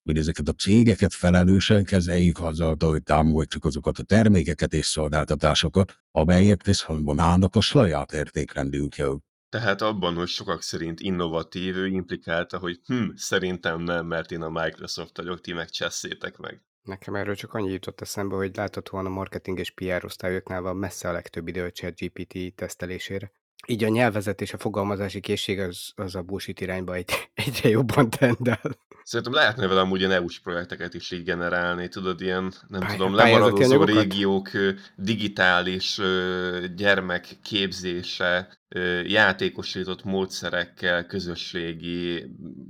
hogy 0.03 0.19
ezeket 0.19 0.49
a 0.49 0.53
cégeket 0.53 1.15
felelősen 1.15 1.85
kezeljük 1.85 2.41
azáltal, 2.41 2.91
hogy 2.91 3.03
támogatjuk 3.03 3.65
azokat 3.65 3.99
a 3.99 4.03
termékeket 4.03 4.73
és 4.73 4.87
szolgáltatásokat, 4.87 5.95
amelyek 6.11 6.65
visszhangban 6.65 7.19
állnak 7.19 7.57
a 7.57 7.61
saját 7.61 8.13
értékrendünkkel. 8.13 9.21
Tehát 9.49 9.83
abban, 9.83 10.15
hogy 10.15 10.29
sokak 10.29 10.63
szerint 10.63 11.01
innovatív, 11.01 11.77
ő 11.77 11.87
implikálta, 11.87 12.59
hogy 12.59 12.81
hm, 12.85 13.09
szerintem 13.15 13.81
nem, 13.81 14.07
mert 14.07 14.31
én 14.31 14.43
a 14.43 14.51
Microsoft 14.51 15.17
vagyok, 15.17 15.41
ti 15.41 15.53
meg 15.53 15.71
csesszétek 15.71 16.37
meg. 16.37 16.63
Nekem 16.83 17.15
erről 17.15 17.35
csak 17.35 17.55
annyi 17.55 17.71
jutott 17.71 18.01
eszembe, 18.01 18.35
hogy 18.35 18.57
láthatóan 18.57 19.07
a 19.07 19.09
marketing 19.09 19.59
és 19.59 19.71
PR 19.71 20.05
osztályoknál 20.05 20.61
van 20.61 20.77
messze 20.77 21.09
a 21.09 21.13
legtöbb 21.13 21.49
idő 21.49 21.65
a 21.65 21.71
ChatGPT 21.71 22.55
tesztelésére. 22.55 23.33
Így 23.67 23.85
a 23.85 23.89
nyelvezet 23.89 24.41
és 24.41 24.53
a 24.53 24.59
fogalmazási 24.59 25.21
készség 25.21 25.59
az, 25.59 25.93
az 25.95 26.15
a 26.15 26.23
bullshit 26.23 26.61
irányba 26.61 26.95
egy, 26.95 27.11
egyre 27.47 27.69
jobban 27.69 28.11
tendel. 28.11 28.61
Szerintem 29.03 29.35
lehetne 29.35 29.67
vele 29.67 29.81
amúgy 29.81 29.99
ilyen 29.99 30.13
EU-s 30.13 30.39
projekteket 30.39 30.95
is 30.95 31.11
így 31.11 31.25
generálni, 31.25 31.89
tudod, 31.89 32.21
ilyen, 32.21 32.53
nem 32.69 32.81
Pály- 32.81 32.97
tudom, 32.97 33.15
lemaradozó 33.15 33.85
régiók, 33.85 34.51
digitális 34.97 36.01
gyermekképzése, 36.77 38.59
játékosított 39.05 40.05
módszerekkel, 40.05 41.07
közösségi, 41.07 42.25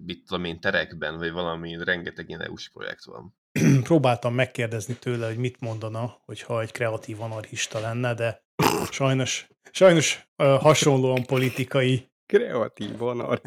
mit 0.07 0.25
tudom 0.27 0.45
én, 0.45 0.61
terekben, 0.61 1.19
vagy 1.19 1.33
valami, 1.33 1.77
rengeteg 1.85 2.29
ilyen 2.29 2.43
EU-s 2.43 2.69
projekt 2.69 3.05
van. 3.05 3.35
Próbáltam 3.83 4.35
megkérdezni 4.35 4.95
tőle, 4.95 5.27
hogy 5.27 5.37
mit 5.37 5.61
mondana, 5.61 6.21
hogyha 6.25 6.61
egy 6.61 6.73
kreatív 6.73 7.21
anarchista 7.21 7.81
lenne, 7.81 8.15
de 8.15 8.45
sajnos, 8.91 9.49
sajnos 9.71 10.29
ö, 10.37 10.57
hasonlóan 10.61 11.23
politikai 11.27 12.09
Kreatív 12.27 13.03
anar. 13.03 13.41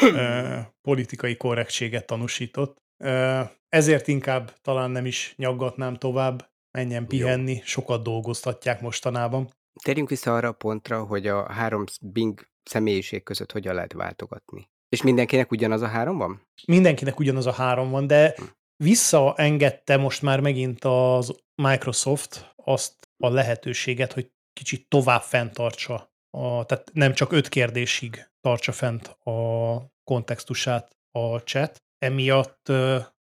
ö, 0.00 0.58
politikai 0.80 1.36
korrektséget 1.36 2.06
tanúsított. 2.06 2.76
Ö, 3.04 3.40
Ezért 3.68 4.08
inkább 4.08 4.52
talán 4.60 4.90
nem 4.90 5.06
is 5.06 5.34
nyaggatnám 5.36 5.96
tovább, 5.96 6.50
menjen 6.78 7.06
pihenni, 7.06 7.60
sokat 7.64 8.02
dolgoztatják 8.02 8.80
mostanában. 8.80 9.50
Térjünk 9.82 10.08
vissza 10.08 10.34
arra 10.34 10.48
a 10.48 10.52
pontra, 10.52 11.04
hogy 11.04 11.26
a 11.26 11.52
három 11.52 11.84
Bing 12.02 12.48
személyiség 12.62 13.22
között 13.22 13.52
hogyan 13.52 13.74
lehet 13.74 13.92
váltogatni. 13.92 14.70
És 14.88 15.02
mindenkinek 15.02 15.50
ugyanaz 15.50 15.82
a 15.82 15.86
három 15.86 16.18
van? 16.18 16.48
Mindenkinek 16.66 17.18
ugyanaz 17.18 17.46
a 17.46 17.52
három 17.52 17.90
van, 17.90 18.06
de 18.06 18.34
visszaengedte 18.76 19.96
most 19.96 20.22
már 20.22 20.40
megint 20.40 20.84
az 20.84 21.34
Microsoft 21.62 22.54
azt 22.56 23.01
a 23.16 23.28
lehetőséget, 23.28 24.12
hogy 24.12 24.30
kicsit 24.52 24.88
tovább 24.88 25.22
fenntartsa, 25.22 26.12
a, 26.30 26.64
tehát 26.64 26.90
nem 26.92 27.14
csak 27.14 27.32
öt 27.32 27.48
kérdésig 27.48 28.30
tartsa 28.40 28.72
fent 28.72 29.06
a 29.06 29.92
kontextusát 30.04 30.96
a 31.10 31.38
chat, 31.38 31.82
emiatt 31.98 32.72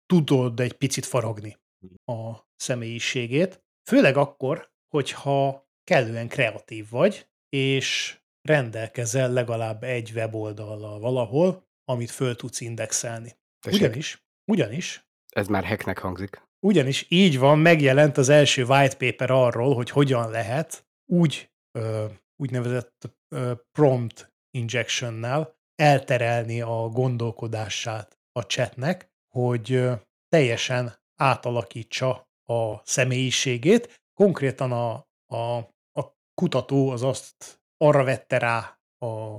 tudod 0.06 0.60
egy 0.60 0.72
picit 0.72 1.06
faragni 1.06 1.56
a 2.04 2.46
személyiségét, 2.56 3.62
főleg 3.90 4.16
akkor, 4.16 4.70
hogyha 4.88 5.68
kellően 5.84 6.28
kreatív 6.28 6.90
vagy, 6.90 7.28
és 7.48 8.18
rendelkezel 8.48 9.32
legalább 9.32 9.82
egy 9.82 10.12
weboldallal 10.14 10.98
valahol, 10.98 11.66
amit 11.84 12.10
föl 12.10 12.36
tudsz 12.36 12.60
indexelni. 12.60 13.36
Tessék, 13.60 13.80
Ugyanis, 13.80 14.24
ugyanis, 14.44 15.06
Ez 15.28 15.48
már 15.48 15.64
hacknek 15.64 15.98
hangzik. 15.98 16.47
Ugyanis 16.66 17.06
így 17.08 17.38
van, 17.38 17.58
megjelent 17.58 18.16
az 18.16 18.28
első 18.28 18.64
white 18.64 18.96
paper 18.96 19.30
arról, 19.30 19.74
hogy 19.74 19.90
hogyan 19.90 20.30
lehet 20.30 20.86
úgy 21.12 21.50
ö, 21.78 22.04
úgynevezett 22.36 23.16
ö, 23.28 23.52
prompt 23.72 24.32
injectionnel 24.50 25.56
elterelni 25.74 26.60
a 26.60 26.88
gondolkodását 26.88 28.18
a 28.32 28.46
chatnek, 28.46 29.10
hogy 29.34 29.72
ö, 29.72 29.92
teljesen 30.28 30.98
átalakítsa 31.20 32.28
a 32.44 32.80
személyiségét. 32.84 34.02
Konkrétan 34.14 34.72
a, 34.72 35.06
a, 35.34 35.56
a 35.92 36.16
kutató 36.34 36.90
az 36.90 37.02
azt 37.02 37.60
arra 37.76 38.04
vette 38.04 38.38
rá 38.38 38.80
a 38.98 39.38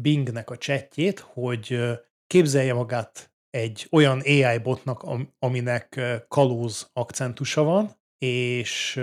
Bingnek 0.00 0.50
a 0.50 0.56
chatjét, 0.56 1.18
hogy 1.18 1.80
képzelje 2.26 2.74
magát 2.74 3.34
egy 3.50 3.86
olyan 3.90 4.20
AI 4.20 4.58
botnak, 4.58 5.02
am- 5.02 5.34
aminek 5.38 6.00
kalóz 6.28 6.90
akcentusa 6.92 7.62
van, 7.62 8.00
és, 8.18 9.00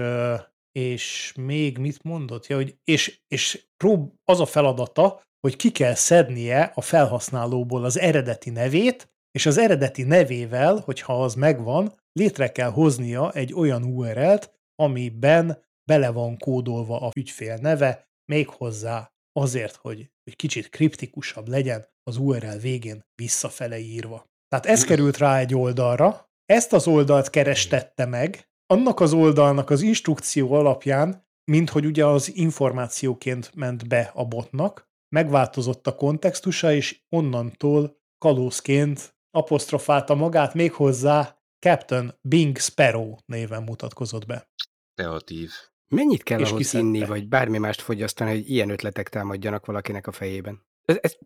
és 0.72 1.34
még 1.38 1.78
mit 1.78 2.04
mondott? 2.04 2.48
Ja, 2.48 2.56
hogy 2.56 2.78
és, 2.84 3.22
és 3.28 3.68
prób- 3.78 4.14
az 4.24 4.40
a 4.40 4.46
feladata, 4.46 5.22
hogy 5.40 5.56
ki 5.56 5.72
kell 5.72 5.94
szednie 5.94 6.72
a 6.76 6.82
felhasználóból 6.82 7.84
az 7.84 8.00
eredeti 8.00 8.50
nevét, 8.50 9.12
és 9.32 9.46
az 9.46 9.58
eredeti 9.58 10.04
nevével, 10.04 10.76
hogyha 10.78 11.24
az 11.24 11.36
megvan, 11.36 11.94
létre 12.12 12.52
kell 12.52 12.70
hoznia 12.70 13.32
egy 13.32 13.54
olyan 13.54 13.84
URL-t, 13.84 14.52
amiben 14.76 15.64
bele 15.92 16.10
van 16.10 16.38
kódolva 16.38 17.02
a 17.02 17.12
ügyfél 17.16 17.56
neve, 17.56 18.08
méghozzá 18.32 19.12
azért, 19.40 19.76
hogy 19.76 20.12
egy 20.24 20.36
kicsit 20.36 20.70
kriptikusabb 20.70 21.48
legyen 21.48 21.88
az 22.04 22.18
URL 22.18 22.58
végén 22.58 23.02
visszafele 23.16 23.78
írva. 23.78 24.32
Tehát 24.54 24.68
ez 24.68 24.84
került 24.84 25.18
rá 25.18 25.40
egy 25.40 25.56
oldalra, 25.56 26.30
ezt 26.46 26.74
az 26.74 26.88
oldalt 26.88 27.30
kerestette 27.30 28.06
meg, 28.06 28.50
annak 28.66 29.00
az 29.00 29.14
oldalnak 29.14 29.70
az 29.70 29.82
instrukció 29.82 30.54
alapján, 30.54 31.28
mint 31.52 31.70
hogy 31.70 31.86
ugye 31.86 32.06
az 32.06 32.36
információként 32.36 33.56
ment 33.56 33.88
be 33.88 34.12
a 34.14 34.26
botnak, 34.26 34.90
megváltozott 35.10 35.88
a 35.88 35.96
kontextusa, 35.96 36.74
és 36.74 37.02
onnantól 37.10 37.98
kalózként 38.18 39.16
apostrofálta 39.32 40.16
magát, 40.16 40.54
méghozzá 40.54 41.38
Captain 41.60 42.14
Bing 42.22 42.58
Sparrow 42.58 43.16
néven 43.26 43.64
mutatkozott 43.64 44.26
be. 44.26 44.48
Kreatív. 44.96 45.52
Mennyit 45.88 46.24
kell 46.24 46.40
És 46.40 46.48
ahhoz 46.48 46.60
kiszedte. 46.60 46.86
inni, 46.88 47.06
vagy 47.06 47.28
bármi 47.28 47.58
mást 47.58 47.82
fogyasztani, 47.82 48.30
hogy 48.30 48.50
ilyen 48.50 48.70
ötletek 48.70 49.10
támadjanak 49.10 49.66
valakinek 49.66 50.08
a 50.08 50.12
fejében? 50.12 50.66
Ez, 50.86 50.98
ez... 51.02 51.18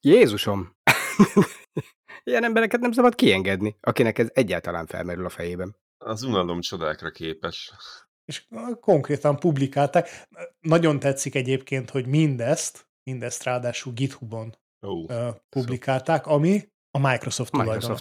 Jézusom! 0.00 0.76
ilyen 2.24 2.44
embereket 2.44 2.80
nem 2.80 2.92
szabad 2.92 3.14
kiengedni, 3.14 3.76
akinek 3.80 4.18
ez 4.18 4.28
egyáltalán 4.32 4.86
felmerül 4.86 5.24
a 5.24 5.28
fejében. 5.28 5.76
Az 5.98 6.22
unalom 6.22 6.60
csodákra 6.60 7.10
képes. 7.10 7.72
És 8.24 8.46
konkrétan 8.80 9.36
publikálták. 9.36 10.28
Nagyon 10.60 10.98
tetszik 10.98 11.34
egyébként, 11.34 11.90
hogy 11.90 12.06
mindezt, 12.06 12.88
mindezt 13.02 13.42
ráadásul 13.42 13.92
GitHubon 13.92 14.56
ö, 15.06 15.28
publikálták, 15.48 16.26
ami 16.26 16.72
a 16.90 16.98
Microsoft 16.98 17.52
tulajdona. 17.52 17.98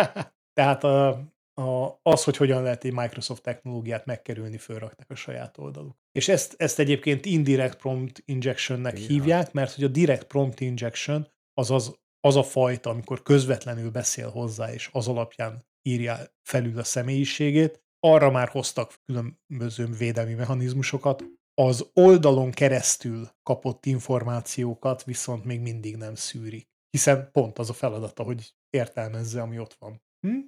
Tehát 0.54 0.84
a, 0.84 1.08
a, 1.54 1.98
az, 2.02 2.24
hogy 2.24 2.36
hogyan 2.36 2.62
lehet 2.62 2.84
egy 2.84 2.92
Microsoft 2.92 3.42
technológiát 3.42 4.06
megkerülni, 4.06 4.58
fölrakták 4.58 5.10
a 5.10 5.14
saját 5.14 5.58
oldaluk. 5.58 5.96
És 6.12 6.28
ezt, 6.28 6.54
ezt 6.56 6.78
egyébként 6.78 7.24
indirect 7.24 7.76
prompt 7.76 8.22
injectionnek 8.24 9.00
Ja. 9.00 9.06
hívják, 9.06 9.52
mert 9.52 9.74
hogy 9.74 9.84
a 9.84 9.88
direct 9.88 10.24
prompt 10.24 10.60
injection 10.60 11.28
az, 11.54 11.70
az, 11.70 12.00
az 12.26 12.36
a 12.36 12.42
fajta, 12.42 12.90
amikor 12.90 13.22
közvetlenül 13.22 13.90
beszél 13.90 14.30
hozzá, 14.30 14.72
és 14.72 14.90
az 14.92 15.08
alapján 15.08 15.66
írja 15.82 16.18
felül 16.42 16.78
a 16.78 16.84
személyiségét, 16.84 17.82
arra 18.00 18.30
már 18.30 18.48
hoztak 18.48 18.94
különböző 19.04 19.86
védelmi 19.86 20.34
mechanizmusokat, 20.34 21.24
az 21.54 21.90
oldalon 21.92 22.50
keresztül 22.50 23.28
kapott 23.42 23.86
információkat 23.86 25.04
viszont 25.04 25.44
még 25.44 25.60
mindig 25.60 25.96
nem 25.96 26.14
szűrik. 26.14 26.68
Hiszen 26.90 27.30
pont 27.32 27.58
az 27.58 27.70
a 27.70 27.72
feladata, 27.72 28.22
hogy 28.22 28.54
értelmezze, 28.70 29.40
ami 29.40 29.58
ott 29.58 29.74
van. 29.78 30.02
Hm? 30.26 30.38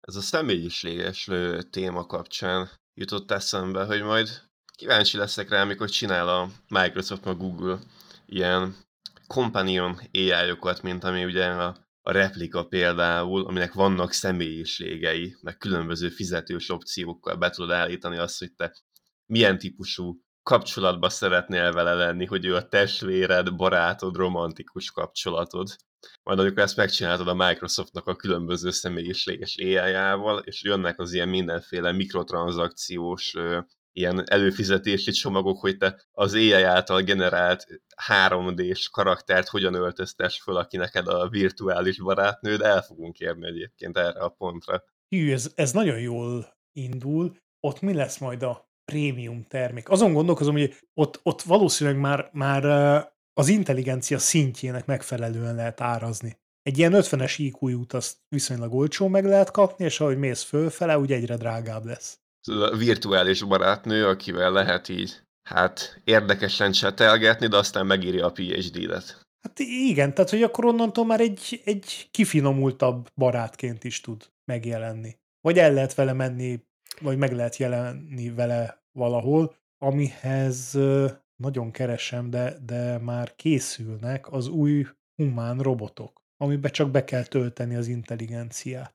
ez 0.00 0.16
a 0.16 0.20
személyiséges 0.20 1.30
téma 1.70 2.06
kapcsán 2.06 2.70
jutott 2.94 3.30
eszembe, 3.30 3.84
hogy 3.84 4.02
majd 4.02 4.28
kíváncsi 4.76 5.16
leszek 5.16 5.48
rá, 5.48 5.62
amikor 5.62 5.88
csinál 5.88 6.28
a 6.28 6.50
Microsoft, 6.68 7.24
meg 7.24 7.36
Google 7.36 7.78
ilyen 8.26 8.76
companion 9.34 9.98
AI-okat, 10.12 10.82
mint 10.82 11.04
ami 11.04 11.24
ugye 11.24 11.46
a, 11.46 11.76
a 12.02 12.12
replika 12.12 12.66
például, 12.66 13.46
aminek 13.46 13.72
vannak 13.72 14.12
személyiségei, 14.12 15.36
meg 15.40 15.56
különböző 15.56 16.08
fizetős 16.08 16.70
opciókkal 16.70 17.36
be 17.36 17.50
tudod 17.50 17.70
állítani 17.70 18.18
azt, 18.18 18.38
hogy 18.38 18.52
te 18.52 18.76
milyen 19.26 19.58
típusú 19.58 20.20
kapcsolatba 20.42 21.08
szeretnél 21.08 21.72
vele 21.72 21.94
lenni, 21.94 22.26
hogy 22.26 22.44
ő 22.44 22.54
a 22.54 22.68
testvéred, 22.68 23.56
barátod, 23.56 24.16
romantikus 24.16 24.90
kapcsolatod. 24.90 25.76
Majd 26.22 26.38
amikor 26.38 26.62
ezt 26.62 26.76
megcsináltad 26.76 27.28
a 27.28 27.34
Microsoftnak 27.34 28.06
a 28.06 28.16
különböző 28.16 28.70
személyiséges 28.70 29.56
AI-jával, 29.58 30.38
és 30.38 30.62
jönnek 30.62 30.98
az 31.00 31.12
ilyen 31.12 31.28
mindenféle 31.28 31.92
mikrotranszakciós 31.92 33.34
ilyen 33.92 34.30
előfizetési 34.30 35.10
csomagok, 35.10 35.60
hogy 35.60 35.76
te 35.76 36.02
az 36.12 36.34
AI 36.34 36.52
által 36.52 37.00
generált 37.00 37.66
3D-s 38.06 38.88
karaktert 38.88 39.48
hogyan 39.48 39.74
öltöztes 39.74 40.40
föl, 40.40 40.56
aki 40.56 40.76
neked 40.76 41.06
a 41.06 41.28
virtuális 41.28 42.00
barátnőd, 42.00 42.60
el 42.60 42.82
fogunk 42.82 43.18
érni 43.18 43.46
egyébként 43.46 43.96
erre 43.96 44.20
a 44.20 44.28
pontra. 44.28 44.84
Hű, 45.08 45.32
ez, 45.32 45.52
ez 45.54 45.72
nagyon 45.72 45.98
jól 45.98 46.56
indul. 46.72 47.36
Ott 47.60 47.80
mi 47.80 47.94
lesz 47.94 48.18
majd 48.18 48.42
a 48.42 48.70
prémium 48.84 49.44
termék? 49.48 49.88
Azon 49.88 50.12
gondolkozom, 50.12 50.54
hogy 50.54 50.76
ott, 50.94 51.20
ott 51.22 51.42
valószínűleg 51.42 52.00
már, 52.00 52.30
már 52.32 52.64
az 53.32 53.48
intelligencia 53.48 54.18
szintjének 54.18 54.86
megfelelően 54.86 55.54
lehet 55.54 55.80
árazni. 55.80 56.38
Egy 56.62 56.78
ilyen 56.78 56.92
50-es 56.94 57.34
IQ-jút 57.36 57.92
azt 57.92 58.16
viszonylag 58.28 58.74
olcsó 58.74 59.08
meg 59.08 59.24
lehet 59.24 59.50
kapni, 59.50 59.84
és 59.84 60.00
ahogy 60.00 60.18
mész 60.18 60.42
fölfele, 60.42 60.98
úgy 60.98 61.12
egyre 61.12 61.36
drágább 61.36 61.84
lesz. 61.84 62.20
Virtuális 62.78 63.42
barátnő, 63.42 64.06
akivel 64.06 64.52
lehet 64.52 64.88
így, 64.88 65.22
hát 65.42 66.00
érdekesen 66.04 66.72
csetelgetni, 66.72 67.46
de 67.46 67.56
aztán 67.56 67.86
megírja 67.86 68.26
a 68.26 68.32
PhD-det. 68.32 69.28
Hát 69.40 69.58
igen, 69.58 70.14
tehát 70.14 70.30
hogy 70.30 70.42
akkor 70.42 70.64
onnantól 70.64 71.06
már 71.06 71.20
egy, 71.20 71.62
egy 71.64 72.08
kifinomultabb 72.10 73.08
barátként 73.14 73.84
is 73.84 74.00
tud 74.00 74.30
megjelenni. 74.44 75.16
Vagy 75.40 75.58
el 75.58 75.72
lehet 75.72 75.94
vele 75.94 76.12
menni, 76.12 76.60
vagy 77.00 77.18
meg 77.18 77.32
lehet 77.32 77.56
jelenni 77.56 78.30
vele 78.30 78.82
valahol, 78.92 79.56
amihez 79.78 80.78
nagyon 81.36 81.70
keresem, 81.70 82.30
de, 82.30 82.58
de 82.64 82.98
már 82.98 83.36
készülnek 83.36 84.32
az 84.32 84.48
új 84.48 84.86
humán 85.16 85.58
robotok, 85.58 86.22
amiben 86.36 86.70
csak 86.70 86.90
be 86.90 87.04
kell 87.04 87.24
tölteni 87.24 87.74
az 87.74 87.86
intelligenciát. 87.86 88.94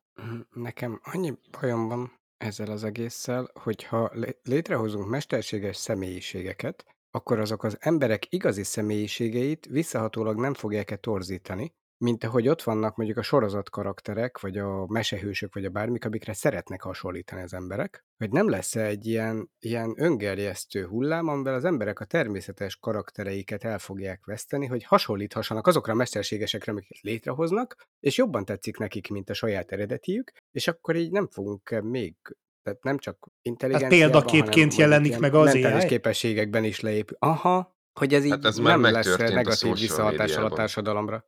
Nekem 0.54 1.02
annyi 1.04 1.34
bajom 1.52 1.88
van 1.88 2.12
ezzel 2.38 2.72
az 2.72 2.84
egésszel, 2.84 3.50
hogyha 3.54 4.10
lé- 4.14 4.40
létrehozunk 4.44 5.10
mesterséges 5.10 5.78
személyiségeket, 5.78 6.86
akkor 7.12 7.40
azok 7.40 7.64
az 7.64 7.78
emberek 7.80 8.34
igazi 8.34 8.64
személyiségeit 8.64 9.66
visszahatólag 9.66 10.40
nem 10.40 10.54
fogják-e 10.54 10.96
torzítani, 10.96 11.74
mint 11.98 12.24
ahogy 12.24 12.48
ott 12.48 12.62
vannak 12.64 12.96
mondjuk 12.96 13.18
a 13.18 13.22
sorozat 13.22 13.70
karakterek, 13.70 14.40
vagy 14.40 14.58
a 14.58 14.86
mesehősök, 14.88 15.54
vagy 15.54 15.66
a 15.66 15.70
bármik, 15.70 16.06
amikre 16.06 16.34
szeretnek 16.34 16.82
hasonlítani 16.82 17.42
az 17.42 17.54
emberek, 17.54 18.06
hogy 18.18 18.32
nem 18.32 18.50
lesz 18.50 18.76
egy 18.76 19.06
ilyen, 19.06 19.50
ilyen 19.60 19.94
öngerjesztő 19.98 20.86
hullám, 20.86 21.28
amivel 21.28 21.54
az 21.54 21.66
emberek 21.66 22.00
a 22.00 22.06
természetes 22.06 22.78
karaktereiket 22.78 23.64
el 23.64 23.80
fogják 23.80 24.26
veszteni, 24.26 24.66
hogy 24.66 24.84
hasonlíthassanak 24.84 25.68
azokra 25.68 25.94
a 25.94 25.96
mesterségesekre, 25.96 26.72
amiket 26.72 27.00
létrehoznak, 27.02 27.76
és 28.00 28.18
jobban 28.18 28.46
tetszik 28.46 28.78
nekik, 28.78 29.10
mint 29.10 29.30
a 29.30 29.34
saját 29.34 29.72
eredetiük, 29.72 30.32
és 30.52 30.68
akkor 30.68 30.96
így 30.96 31.12
nem 31.12 31.28
fogunk 31.28 31.82
még 31.82 32.16
tehát 32.64 32.84
nem 32.84 32.98
csak 32.98 33.28
intelligenciában, 33.42 34.12
Hát 34.14 34.24
példaképként 34.24 34.76
jelenik 34.76 35.20
meg 35.20 35.34
az 35.34 35.54
AI? 35.54 35.86
képességekben 35.88 36.64
is 36.64 36.80
leépül. 36.80 37.18
Aha, 37.20 37.76
hogy 38.00 38.14
ez 38.14 38.24
így 38.24 38.32
Hát 38.32 38.46
ez 38.46 38.56
hát 38.56 38.64
már 38.66 38.80
nem 38.80 38.92
lesz 38.92 39.18
negatív 39.18 39.74
visszahatással 39.74 40.22
a 40.22 40.26
médiában. 40.26 40.58
társadalomra. 40.58 41.26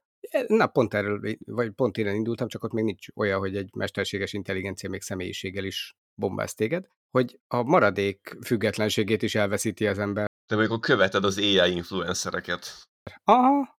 Na, 0.47 0.67
pont 0.67 0.93
erről, 0.93 1.35
vagy 1.45 1.71
pont 1.71 1.97
innen 1.97 2.15
indultam, 2.15 2.47
csak 2.47 2.63
ott 2.63 2.71
még 2.71 2.83
nincs 2.83 3.07
olyan, 3.15 3.39
hogy 3.39 3.55
egy 3.55 3.69
mesterséges 3.75 4.33
intelligencia 4.33 4.89
még 4.89 5.01
személyiséggel 5.01 5.63
is 5.63 5.97
bombáz 6.15 6.53
téged, 6.53 6.87
hogy 7.11 7.39
a 7.47 7.63
maradék 7.63 8.37
függetlenségét 8.45 9.21
is 9.21 9.35
elveszíti 9.35 9.87
az 9.87 9.99
ember. 9.99 10.29
De 10.47 10.55
amikor 10.55 10.79
követed 10.79 11.23
az 11.23 11.37
AI 11.37 11.71
influencereket, 11.71 12.87
Aha, 13.23 13.79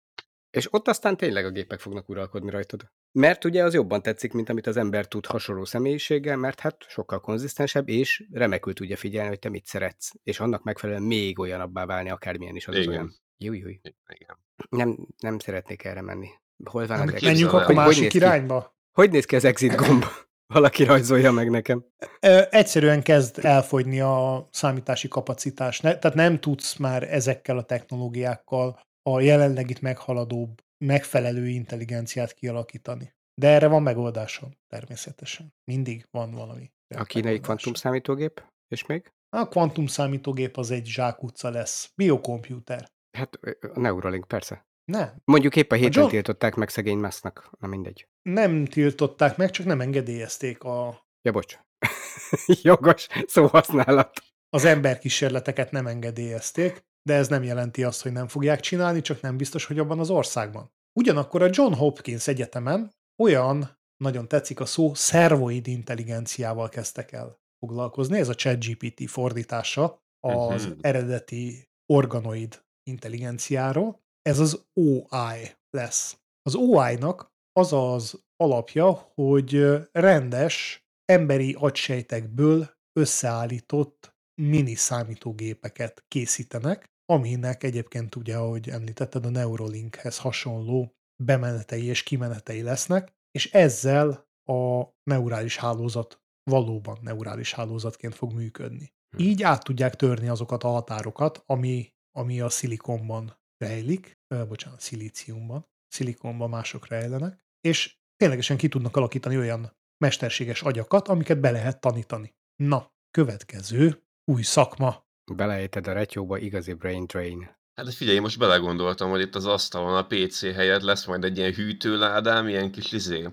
és 0.50 0.74
ott 0.74 0.88
aztán 0.88 1.17
tényleg 1.17 1.46
a 1.46 1.51
gépek 1.51 1.79
fognak 1.79 2.10
uralkodni 2.10 2.50
rajtad. 2.50 2.91
Mert 3.12 3.46
ugye 3.46 3.63
az 3.63 3.74
jobban 3.74 4.01
tetszik, 4.01 4.34
mint 4.34 4.50
amit 4.50 4.67
az 4.67 4.77
ember 4.77 5.08
tud 5.08 5.25
hasonló 5.25 5.65
személyiséggel, 5.65 6.38
mert 6.38 6.60
hát 6.60 6.86
sokkal 6.88 7.20
konzisztensebb, 7.20 7.89
és 7.89 8.27
remekül 8.32 8.74
tudja 8.74 8.96
figyelni, 8.96 9.29
hogy 9.29 9.39
te 9.39 9.50
mit 9.50 9.65
szeretsz, 9.65 10.12
és 10.24 10.39
annak 10.39 10.63
megfelelően 10.63 11.06
még 11.06 11.39
olyanabbá 11.39 11.86
válni, 11.86 12.10
akármilyen 12.10 12.56
is 12.56 12.67
az 12.67 12.75
Igen. 12.75 12.88
olyan. 12.88 13.15
Júj, 13.38 13.58
júj. 13.58 13.79
igen. 14.08 14.38
Nem, 14.70 15.08
nem 15.17 15.39
szeretnék 15.39 15.84
erre 15.84 16.01
menni. 16.01 16.27
Hol 16.63 16.88
van 16.88 17.00
az 17.00 17.06
Nem, 17.06 17.13
exit? 17.13 17.29
Menjünk 17.29 17.53
akkor 17.53 17.75
másik 17.75 18.13
irányba. 18.13 18.75
Hogy 18.91 19.12
néz 19.12 19.25
ki 19.25 19.36
az 19.36 19.46
exit 19.46 19.75
gomb? 19.75 20.03
Valaki 20.53 20.84
rajzolja 20.84 21.32
meg 21.32 21.50
nekem. 21.50 21.86
Ö, 22.20 22.41
egyszerűen 22.50 23.03
kezd 23.03 23.46
elfogyni 23.46 24.00
a 24.00 24.48
számítási 24.51 25.08
kapacitás. 25.08 25.79
Ne, 25.79 25.98
tehát 25.98 26.17
nem 26.17 26.39
tudsz 26.39 26.75
már 26.75 27.13
ezekkel 27.13 27.58
a 27.58 27.63
technológiákkal 27.63 28.79
a 29.10 29.20
jelenlegit 29.20 29.82
meghaladóbb, 29.82 30.62
megfelelő 30.86 31.48
intelligenciát 31.48 32.34
kialakítani. 32.34 33.15
De 33.41 33.48
erre 33.48 33.67
van 33.67 33.82
megoldásom, 33.82 34.50
természetesen. 34.67 35.53
Mindig 35.63 36.08
van 36.12 36.32
valami. 36.32 36.72
A 36.96 37.03
kínai 37.03 37.32
megoldás. 37.32 37.46
kvantum 37.46 37.74
számítógép? 37.74 38.44
És 38.67 38.86
még? 38.86 39.12
A 39.29 39.48
kvantum 39.48 39.88
számítógép 39.88 40.58
az 40.58 40.72
egy 40.72 40.86
zsákutca 40.86 41.50
lesz. 41.50 41.91
Biokomputer. 41.96 42.88
Hát 43.17 43.39
a 43.74 43.79
Neuralink, 43.79 44.27
persze. 44.27 44.65
Nem, 44.91 45.21
Mondjuk 45.25 45.55
épp 45.55 45.71
a 45.71 45.75
héten 45.75 45.91
John- 46.01 46.09
tiltották 46.12 46.55
meg 46.55 46.69
szegény 46.69 46.97
Musknak. 46.97 47.50
Na 47.59 47.67
mindegy. 47.67 48.07
nem 48.21 48.65
tiltották 48.65 49.38
meg, 49.38 49.50
csak 49.50 49.65
nem 49.65 49.81
engedélyezték 49.81 50.63
a, 50.63 51.05
Ja, 51.21 51.31
bocs. 51.31 51.57
Jogos 52.62 53.07
szóhasználat. 53.25 54.21
az 54.50 54.65
emberkísérleteket 54.65 55.71
nem 55.71 55.88
engedélyezték, 55.88 56.86
de 57.01 57.13
ez 57.13 57.27
nem 57.27 57.43
jelenti 57.43 57.83
azt, 57.83 58.01
hogy 58.01 58.12
nem 58.12 58.27
fogják 58.27 58.59
csinálni, 58.59 59.01
csak 59.01 59.21
nem 59.21 59.38
biztos, 59.38 59.65
hogy 59.65 59.79
abban 59.79 60.00
az 60.00 60.09
országban. 60.09 60.71
Ugyanakkor 61.00 61.41
a 61.41 61.50
John 61.51 61.74
Hopkins 61.74 62.27
Egyetemen 62.27 62.91
olyan, 63.24 63.79
nagyon 63.97 64.27
tetszik 64.27 64.59
a 64.59 64.65
szó, 64.65 64.93
szervoid 64.93 65.67
intelligenciával 65.67 66.69
kezdtek 66.69 67.12
el 67.12 67.39
foglalkozni, 67.59 68.19
ez 68.19 68.29
a 68.29 68.36
ChatGPT 68.36 69.09
fordítása 69.09 70.01
az 70.19 70.65
Mhm. 70.65 70.77
eredeti 70.81 71.69
organoid 71.93 72.65
intelligenciáról. 72.88 74.01
Ez 74.22 74.39
az 74.39 74.65
OI 74.74 75.56
lesz. 75.70 76.17
Az 76.41 76.56
OI-nak 76.56 77.32
az 77.51 77.74
az 77.74 78.24
alapja, 78.44 78.91
hogy 79.13 79.65
rendes 79.91 80.86
emberi 81.06 81.53
agysejtekből 81.60 82.70
összeállított 83.00 84.15
mini 84.41 84.75
számítógépeket 84.75 86.03
készítenek, 86.08 86.86
aminek 87.06 87.63
egyébként 87.63 88.15
ugye, 88.15 88.38
ahogy 88.38 88.70
említetted, 88.70 89.25
a 89.25 89.29
Neuralinkhez 89.29 90.17
hasonló 90.17 90.96
bemenetei 91.24 91.86
és 91.86 92.03
kimenetei 92.03 92.62
lesznek, 92.62 93.13
és 93.32 93.51
ezzel 93.51 94.27
a 94.50 94.84
neurális 95.03 95.58
hálózat 95.58 96.22
valóban 96.51 96.98
neurális 97.01 97.53
hálózatként 97.53 98.15
fog 98.15 98.34
működni. 98.34 98.94
Hm. 99.17 99.24
Így 99.24 99.44
át 99.44 99.63
tudják 99.63 99.96
törni 99.96 100.27
azokat 100.27 100.63
a 100.63 100.67
határokat, 100.67 101.44
ami, 101.46 101.94
ami 102.17 102.41
a 102.41 102.50
szilikonban 102.50 103.38
rejlik, 103.57 104.17
ö, 104.27 104.45
bocsánat, 104.45 104.81
szilíciumban, 104.81 105.65
szilikonban 105.88 106.50
mások 106.50 106.88
rejlenek, 106.88 107.39
és 107.62 107.97
ténylegesen 108.15 108.57
ki 108.57 108.67
tudnak 108.67 108.95
alakítani 108.95 109.38
olyan 109.38 109.77
mesterséges 109.97 110.62
agyakat, 110.62 111.07
amiket 111.07 111.39
be 111.39 111.51
lehet 111.51 111.81
tanítani. 111.81 112.36
Na, 112.55 112.91
következő 113.12 114.03
új 114.31 114.41
szakma. 114.41 115.05
Beleejted 115.33 115.88
a 115.88 115.93
retyóba 115.93 116.38
igazi 116.38 116.74
brain 116.74 117.05
drain. 117.05 117.55
Hát 117.75 117.93
figyelj, 117.93 118.19
most 118.19 118.39
belegondoltam, 118.39 119.09
hogy 119.09 119.21
itt 119.21 119.36
az 119.36 119.45
asztalon 119.45 119.95
a 119.95 120.05
PC 120.05 120.41
helyett 120.41 120.81
lesz 120.81 121.05
majd 121.05 121.24
egy 121.24 121.38
ilyen 121.38 121.53
hűtőládám, 121.53 122.47
ilyen 122.47 122.71
kis 122.71 122.91
izé, 122.91 123.29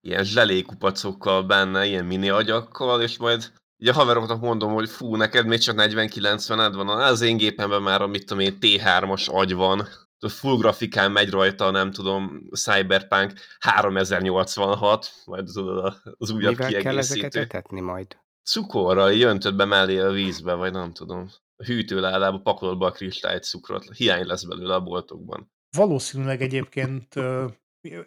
ilyen 0.00 0.24
zselékupacokkal 0.24 1.42
benne, 1.42 1.84
ilyen 1.86 2.04
mini 2.04 2.28
agyakkal, 2.28 3.02
és 3.02 3.16
majd 3.16 3.52
ugye 3.84 3.92
a 3.92 3.96
haveroknak 3.96 4.40
mondom, 4.40 4.72
hogy 4.72 4.88
fú, 4.88 5.16
neked 5.16 5.46
még 5.46 5.58
csak 5.58 5.76
40-90-ed 5.78 6.72
van, 6.74 6.88
az 6.88 7.20
én 7.20 7.36
gépemben 7.36 7.82
már 7.82 8.02
a 8.02 8.06
mit 8.06 8.26
tudom 8.26 8.42
én, 8.42 8.58
T3-as 8.60 9.30
agy 9.30 9.54
van, 9.54 9.88
full 10.28 10.56
grafikán 10.56 11.12
megy 11.12 11.30
rajta, 11.30 11.70
nem 11.70 11.90
tudom, 11.90 12.48
Cyberpunk 12.52 13.32
3086, 13.58 15.12
majd 15.24 15.44
tudod, 15.52 15.94
az 16.18 16.30
újabb 16.30 16.56
Mivel 16.56 16.82
kell 16.82 16.98
ezeket 16.98 17.30
kiegészítő. 17.30 17.40
etetni 17.40 17.80
majd? 17.80 18.18
Cukorral 18.50 19.12
így 19.12 19.22
öntöd 19.22 19.56
be 19.56 19.64
mellé 19.64 19.98
a 19.98 20.10
vízbe, 20.10 20.54
vagy 20.54 20.72
nem 20.72 20.92
tudom. 20.92 21.30
A 21.56 21.64
hűtőládába 21.64 22.38
pakolod 22.38 22.78
be 22.78 22.86
a 22.86 22.90
kristályt 22.90 23.44
cukrot. 23.44 23.84
Hiány 23.96 24.26
lesz 24.26 24.44
belőle 24.44 24.74
a 24.74 24.80
boltokban. 24.80 25.52
Valószínűleg 25.76 26.42
egyébként 26.42 27.14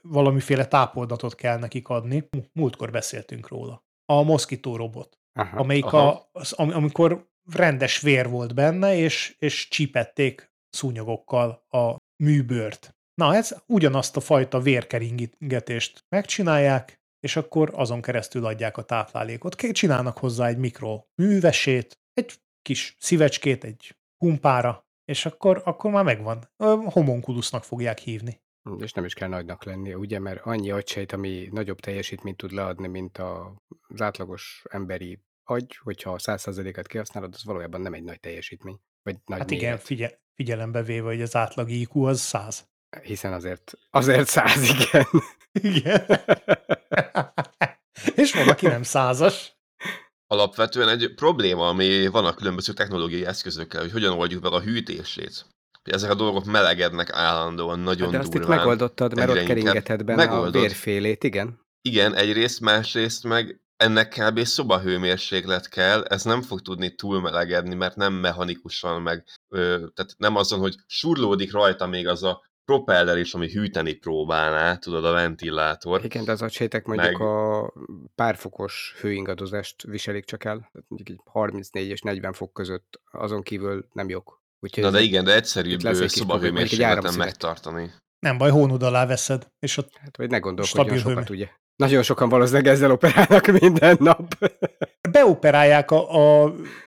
valamiféle 0.02 0.66
tápoldatot 0.66 1.36
kell 1.36 1.58
nekik 1.58 1.88
adni. 1.88 2.30
Múltkor 2.54 2.92
beszéltünk 2.92 3.48
róla. 3.48 3.86
A 4.06 4.24
Mosquito 4.24 4.76
robot, 4.76 5.18
Aha. 5.38 5.58
amelyik 5.58 5.86
Aha. 5.86 6.08
a, 6.08 6.30
az, 6.32 6.52
am- 6.52 6.74
amikor 6.74 7.30
rendes 7.52 8.02
vér 8.02 8.30
volt 8.30 8.54
benne, 8.54 8.96
és, 8.96 9.36
és 9.40 9.68
csípették 9.68 10.52
szúnyogokkal 10.70 11.66
a 11.70 11.96
műbőrt. 12.24 12.96
Na, 13.14 13.36
ez 13.36 13.56
ugyanazt 13.68 14.18
a 14.18 14.20
fajta 14.20 14.60
vérkeringetést 14.60 16.06
megcsinálják, 16.10 17.02
és 17.20 17.36
akkor 17.36 17.72
azon 17.74 18.02
keresztül 18.02 18.46
adják 18.46 18.78
a 18.78 18.84
táplálékot. 18.84 19.56
Csinálnak 19.56 20.18
hozzá 20.18 20.48
egy 20.48 20.58
mikro 20.58 21.04
művesét, 21.16 22.00
egy 22.14 22.34
kis 22.62 22.96
szívecskét, 23.00 23.64
egy 23.64 23.96
pumpára, 24.18 24.88
és 25.06 25.26
akkor, 25.26 25.62
akkor 25.66 25.92
már 25.92 26.04
megvan. 26.04 26.50
Ö, 26.58 26.76
Homunculusnak 26.86 27.64
fogják 27.64 27.98
hívni. 27.98 28.42
És 28.80 28.92
nem 28.92 29.06
is 29.06 29.14
kell 29.14 29.28
nagynak 29.28 29.64
lennie, 29.64 29.98
ugye, 29.98 30.20
mert 30.20 30.42
annyi 30.46 30.72
agysejt, 30.72 31.12
ami 31.12 31.48
nagyobb 31.52 31.80
teljesítményt 31.80 32.38
tud 32.38 32.52
leadni, 32.52 32.88
mint 32.88 33.18
az 33.18 34.02
átlagos 34.02 34.64
emberi 34.70 35.20
agy, 35.50 35.78
hogyha 35.84 36.12
a 36.14 36.18
100%-át 36.18 36.88
kihasználod, 36.88 37.34
az 37.34 37.44
valójában 37.44 37.82
nem 37.82 37.94
egy 37.94 38.04
nagy 38.04 38.20
teljesítmény. 38.20 38.80
Vagy 39.04 39.16
nagy 39.26 39.40
Hát 39.40 39.50
méret, 39.50 39.64
igen, 39.64 39.78
figye, 39.78 40.20
figyelembe 40.34 40.84
véve, 40.84 41.08
hogy 41.08 41.22
az 41.22 41.36
átlag 41.36 41.70
IQ 41.70 42.04
az 42.04 42.20
100. 42.20 42.68
Hiszen 43.02 43.34
azért, 43.34 43.74
azért 43.90 44.28
száz, 44.28 44.70
igen. 44.70 45.06
Igen. 45.52 46.06
és 48.16 48.34
van, 48.34 48.48
aki 48.50 48.68
nem 48.68 48.84
százas. 48.84 49.56
Alapvetően 50.28 50.90
egy 50.90 51.14
probléma, 51.16 51.68
ami 51.68 52.08
van 52.08 52.26
a 52.26 52.34
különböző 52.34 52.74
technológiai 52.74 53.26
eszközökkel, 53.26 53.82
hogy 53.82 53.92
hogyan 53.92 54.14
oldjuk 54.18 54.44
meg 54.44 54.52
a 54.52 54.62
hűtését. 54.62 55.46
Hogy 55.84 55.94
ezek 55.94 56.10
a 56.12 56.16
dolgok 56.16 56.46
melegednek 56.46 57.10
állandóan, 57.12 57.80
nagyon 57.80 58.12
De 58.12 58.18
azt 58.18 58.28
itt 58.34 58.40
durván. 58.40 58.58
megoldottad, 58.58 59.16
mert 59.16 59.30
ott 59.30 59.44
keringeted 59.44 60.04
benne 60.04 60.24
a 60.24 60.26
Megoldod. 60.26 60.62
vérfélét, 60.62 61.24
igen. 61.24 61.60
Igen, 61.82 62.16
egyrészt, 62.16 62.60
másrészt 62.60 63.24
meg 63.24 63.62
ennek 63.78 64.08
kb. 64.20 64.40
szobahőmérséklet 64.44 65.70
kell, 65.70 66.04
ez 66.04 66.24
nem 66.24 66.42
fog 66.42 66.62
tudni 66.62 66.96
túlmelegedni, 66.96 67.76
mert 67.76 67.96
nem 67.96 68.14
mechanikusan, 68.14 69.02
meg 69.02 69.24
ö, 69.50 69.86
tehát 69.94 70.14
nem 70.18 70.36
azon, 70.36 70.60
hogy 70.60 70.76
surlódik 70.88 71.52
rajta 71.52 71.88
még 71.88 72.08
az 72.08 72.24
a 72.24 72.46
propeller 72.66 73.18
is, 73.18 73.34
ami 73.34 73.50
hűteni 73.52 73.94
próbálná, 73.94 74.76
tudod, 74.76 75.06
a 75.06 75.12
ventilátor. 75.12 76.04
Igen, 76.06 76.26
de 76.26 76.32
az 76.32 76.42
agysejtek 76.42 76.86
mondjuk 76.86 77.12
Meg- 77.18 77.28
a 77.28 77.74
párfokos 78.16 78.96
hőingadozást 79.00 79.82
viselik 79.84 80.26
csak 80.26 80.44
el. 80.44 80.58
Tehát 80.58 80.86
mondjuk 80.88 81.10
így 81.10 81.22
34 81.26 81.88
és 81.90 82.02
40 82.02 82.34
fok 82.34 82.54
között 82.54 83.02
azon 83.12 83.42
kívül 83.42 83.88
nem 83.94 84.10
jók. 84.10 84.42
Úgyhogy 84.60 84.84
Na 84.84 84.90
de 84.90 85.00
igen, 85.00 85.24
de 85.24 85.36
egyszerűbb 85.36 85.80
szobahőmérsékleten 86.08 87.14
megtartani. 87.14 87.92
Nem 88.20 88.38
baj, 88.38 88.50
hónod 88.50 88.84
alá 88.84 89.06
veszed, 89.06 89.48
és 89.60 89.78
ott 89.78 89.96
Hát, 89.98 90.18
vagy 90.18 90.30
ne 90.30 90.40
gondolkodjon 90.40 90.86
Stabil 90.86 91.00
sokat, 91.12 91.28
hőmé- 91.28 91.30
ugye. 91.44 91.50
Nagyon 91.78 92.04
sokan 92.04 92.30
valószínűleg 92.30 92.68
ezzel 92.68 92.92
operálnak 92.92 93.48
minden 93.62 93.98
nap. 94.00 94.34
beoperálják 95.12 95.92
a, 95.92 96.16
a, 96.16 96.44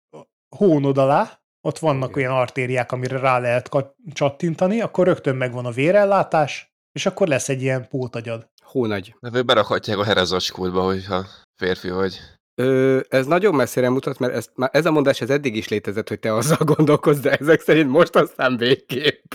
a 0.10 0.28
hónod 0.56 0.97
alá, 0.97 1.39
ott 1.62 1.80
vannak 1.80 2.15
olyan 2.15 2.34
artériák, 2.34 2.91
amire 2.91 3.19
rá 3.19 3.39
lehet 3.39 3.69
csattintani, 4.13 4.82
akkor 4.82 5.06
rögtön 5.08 5.36
megvan 5.36 5.65
a 5.65 5.71
vérellátás, 5.71 6.73
és 6.91 7.06
akkor 7.06 7.28
lesz 7.28 7.49
egy 7.49 7.62
ilyen 7.62 7.88
pótagyad. 7.88 8.49
Hónagy. 8.63 9.15
De 9.19 9.41
berakhatják 9.41 9.97
a 9.97 10.04
herezacskódba, 10.04 10.82
hogyha 10.82 11.25
férfi 11.56 11.89
vagy. 11.89 12.19
Ö, 12.56 12.99
ez 13.10 13.25
nagyon 13.25 13.56
messzire 13.56 13.89
mutat, 13.89 14.19
mert 14.19 14.34
ez, 14.34 14.49
már 14.56 14.69
ez 14.73 14.86
a 14.86 14.91
mondás 14.91 15.21
ez 15.21 15.30
eddig 15.30 15.56
is 15.56 15.67
létezett, 15.67 16.08
hogy 16.08 16.19
te 16.19 16.34
azzal 16.34 16.65
gondolkozz, 16.75 17.19
de 17.19 17.32
ezek 17.32 17.62
szerint 17.62 17.89
most 17.89 18.15
aztán 18.15 18.58
végképp. 18.58 19.34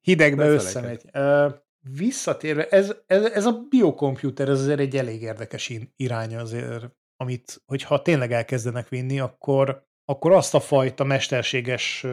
Hidegbe 0.00 0.48
összemegy. 0.48 1.02
Ö, 1.12 1.48
visszatérve, 1.80 2.68
ez, 2.68 2.94
ez, 3.06 3.24
ez 3.24 3.46
a 3.46 3.66
biokomputer, 3.68 4.48
ez 4.48 4.60
azért 4.60 4.80
egy 4.80 4.96
elég 4.96 5.22
érdekes 5.22 5.72
irány 5.96 6.36
azért, 6.36 6.84
amit, 7.16 7.62
hogyha 7.66 8.02
tényleg 8.02 8.32
elkezdenek 8.32 8.88
vinni, 8.88 9.20
akkor, 9.20 9.86
akkor 10.04 10.32
azt 10.32 10.54
a 10.54 10.60
fajta 10.60 11.04
mesterséges 11.04 12.06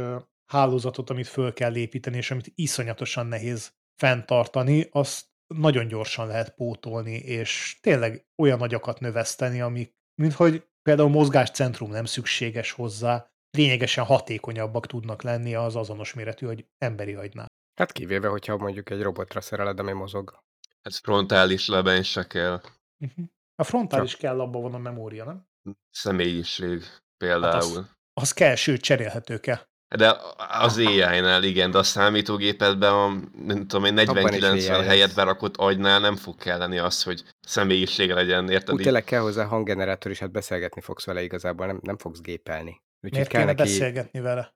hálózatot, 0.46 1.10
amit 1.10 1.28
föl 1.28 1.54
kell 1.54 1.76
építeni, 1.76 2.18
és 2.18 2.32
amit 2.32 2.52
iszonyatosan 2.56 3.26
nehéz 3.26 3.74
fenntartani, 4.02 4.88
azt 4.92 5.26
nagyon 5.48 5.88
gyorsan 5.88 6.28
lehet 6.28 6.56
pótolni, 6.56 7.16
és 7.16 7.78
tényleg 7.82 8.26
olyan 8.42 8.62
agyakat 8.62 9.00
növeszteni, 9.00 9.62
amik, 9.62 9.94
mint 10.22 10.34
hogy 10.34 10.68
például 10.82 11.10
mozgáscentrum 11.10 11.90
nem 11.90 12.06
szükséges 12.06 12.72
hozzá, 12.72 13.30
lényegesen 13.58 14.04
hatékonyabbak 14.04 14.88
tudnak 14.88 15.22
lenni 15.22 15.56
az 15.56 15.76
azonos 15.76 16.14
méretű 16.14 16.48
agy, 16.48 16.68
emberi 16.78 17.14
agynál. 17.14 17.48
Hát 17.76 17.92
kivéve, 17.92 18.28
hogyha 18.28 18.58
mondjuk 18.58 18.90
egy 18.90 19.02
robotra 19.02 19.42
szereled, 19.42 19.80
ami 19.80 19.92
mozog. 19.92 20.44
Hát 20.82 20.94
frontális 20.94 21.68
leben 21.68 22.04
se 22.04 22.28
kell. 22.28 22.62
Uh-huh. 23.00 23.26
A 23.56 23.64
frontális 23.64 24.18
kell, 24.18 24.40
abban 24.40 24.62
van 24.62 24.74
a 24.74 24.78
memória, 24.78 25.26
nem? 25.26 25.48
Személyiség 25.92 26.82
Hát 26.82 27.02
például. 27.18 27.78
az, 27.78 27.96
az 28.14 28.32
kell, 28.32 28.56
sőt, 28.56 28.82
cserélhető 28.82 29.40
kell. 29.40 29.60
De 29.96 30.16
az 30.38 30.78
AI-nál 30.78 31.44
igen, 31.44 31.72
de 31.72 31.78
a 31.78 31.84
számítógépedben 31.84 32.94
a, 32.94 33.08
nem 33.46 33.68
tudom 33.68 33.86
is 33.86 33.92
40-90 33.92 34.76
AI 34.76 34.86
helyet 34.86 35.16
berakott 35.16 35.58
agynál 35.58 36.00
nem 36.00 36.16
fog 36.16 36.36
kelleni 36.36 36.78
az, 36.78 37.04
hogy 37.04 37.24
személyiség 37.42 38.12
legyen, 38.12 38.50
érted? 38.50 38.76
Úgy 38.76 38.82
tényleg 38.82 39.04
kell 39.04 39.22
hozzá 39.22 39.46
hanggenerátor 39.46 40.12
is, 40.12 40.20
hát 40.20 40.32
beszélgetni 40.32 40.82
fogsz 40.82 41.06
vele 41.06 41.24
igazából, 41.24 41.66
nem, 41.66 41.80
nem 41.82 41.98
fogsz 41.98 42.22
gépelni. 42.22 42.70
Úgyhogy 42.70 43.12
Miért 43.12 43.28
kell 43.28 43.42
kéne 43.42 43.54
neki... 43.54 43.70
beszélgetni 43.70 44.20
vele? 44.20 44.55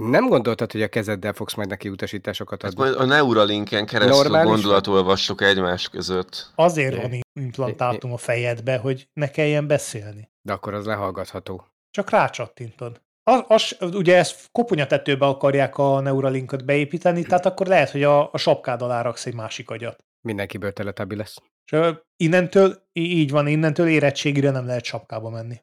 Hát 0.00 0.10
nem 0.10 0.28
gondoltad, 0.28 0.72
hogy 0.72 0.82
a 0.82 0.88
kezeddel 0.88 1.32
fogsz 1.32 1.54
majd 1.54 1.68
neki 1.68 1.88
utasításokat 1.88 2.62
Hát 2.62 2.70
adni? 2.70 2.82
majd 2.82 2.94
a 3.00 3.04
Neuralinken 3.04 3.86
keresztül 3.86 4.16
Normális 4.16 4.50
gondolatolvassok 4.50 5.40
egymás 5.42 5.88
között. 5.88 6.50
Azért 6.54 6.94
É. 6.94 7.00
van 7.00 7.20
implantátum 7.40 8.12
a 8.12 8.16
fejedbe, 8.16 8.76
hogy 8.76 9.08
ne 9.12 9.28
kelljen 9.30 9.66
beszélni. 9.66 10.30
De 10.42 10.52
akkor 10.52 10.74
az 10.74 10.86
lehallgatható. 10.86 11.66
Csak 11.90 12.10
rácsattintod. 12.10 13.00
Az, 13.22 13.44
az, 13.48 13.94
ugye 13.94 14.16
ezt 14.16 14.48
koponyatetőbe 14.52 15.26
akarják 15.26 15.78
a 15.78 16.00
Neuralinket 16.00 16.64
beépíteni, 16.64 17.22
tehát 17.22 17.46
akkor 17.46 17.66
lehet, 17.66 17.90
hogy 17.90 18.02
a, 18.02 18.32
a 18.32 18.38
sapkád 18.38 18.82
alá 18.82 19.02
raksz 19.02 19.26
egy 19.26 19.34
másik 19.34 19.70
agyat. 19.70 19.98
Mindenkiből 20.20 20.72
teletabi 20.72 21.16
lesz. 21.16 21.36
És 21.72 21.78
innentől, 22.16 22.82
így 22.92 23.30
van, 23.30 23.46
innentől 23.46 23.86
érettségire 23.88 24.50
nem 24.50 24.66
lehet 24.66 24.84
sapkába 24.84 25.30
menni. 25.30 25.60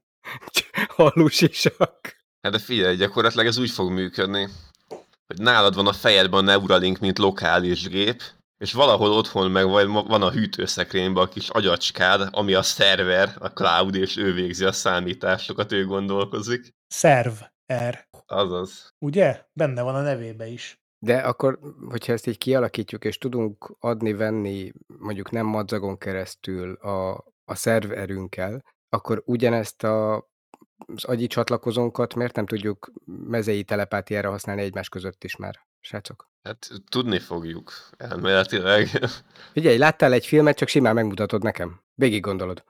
Hallusisak. 0.96 2.23
Hát 2.44 2.52
de 2.52 2.60
figyelj, 2.60 2.96
gyakorlatilag 2.96 3.46
ez 3.46 3.58
úgy 3.58 3.70
fog 3.70 3.92
működni, 3.92 4.48
hogy 5.28 5.38
nálad 5.38 5.76
van 5.76 5.88
a 5.88 5.94
fejedben 5.94 6.40
a 6.40 6.44
Neuralink, 6.44 7.00
mint 7.00 7.18
lokális 7.18 7.88
gép, 7.88 8.22
és 8.58 8.74
valahol 8.74 9.12
otthon 9.12 9.52
meg 9.52 9.66
van 9.90 10.22
a 10.22 10.32
hűtőszekrényben 10.32 11.24
a 11.24 11.30
kis 11.30 11.50
agyacskád, 11.50 12.28
ami 12.32 12.54
a 12.54 12.62
szerver, 12.62 13.36
a 13.40 13.48
cloud, 13.48 13.96
és 13.96 14.18
ő 14.18 14.34
végzi 14.34 14.66
a 14.66 14.72
számításokat, 14.72 15.72
ő 15.72 15.86
gondolkozik. 15.86 16.74
Szerv, 16.88 17.34
R. 17.90 18.08
Azaz. 18.26 18.94
Ugye? 19.06 19.46
Benne 19.54 19.82
van 19.82 19.96
a 19.96 20.02
nevébe 20.02 20.48
is. 20.48 20.82
De 21.00 21.18
akkor, 21.18 21.60
hogyha 21.90 22.14
ezt 22.14 22.28
így 22.28 22.38
kialakítjuk, 22.38 23.06
és 23.06 23.18
tudunk 23.18 23.76
adni-venni 23.80 24.72
mondjuk 24.98 25.32
nem 25.32 25.46
madzagon 25.46 25.98
keresztül 25.98 26.74
a, 26.74 27.12
a 27.46 27.56
szerverünkkel, 27.56 28.64
akkor 28.90 29.22
ugyanezt 29.26 29.84
a, 29.84 30.28
az 30.86 31.04
agyi 31.04 31.28
csatlakozónkat 31.28 32.16
miért 32.16 32.36
nem 32.36 32.46
tudjuk 32.46 32.92
mezei 33.06 33.64
telepátiára 33.64 34.30
használni 34.30 34.62
egymás 34.62 34.90
között 34.90 35.24
is 35.24 35.36
már, 35.36 35.60
srácok? 35.80 36.30
Hát 36.44 36.70
tudni 36.90 37.20
fogjuk 37.20 37.72
elméletileg. 37.98 38.88
Figyelj, 39.54 39.78
láttál 39.78 40.14
egy 40.14 40.26
filmet, 40.26 40.58
csak 40.58 40.68
simán 40.68 40.94
megmutatod 40.94 41.44
nekem. 41.44 41.82
Végig 41.96 42.22
gondolod. 42.22 42.64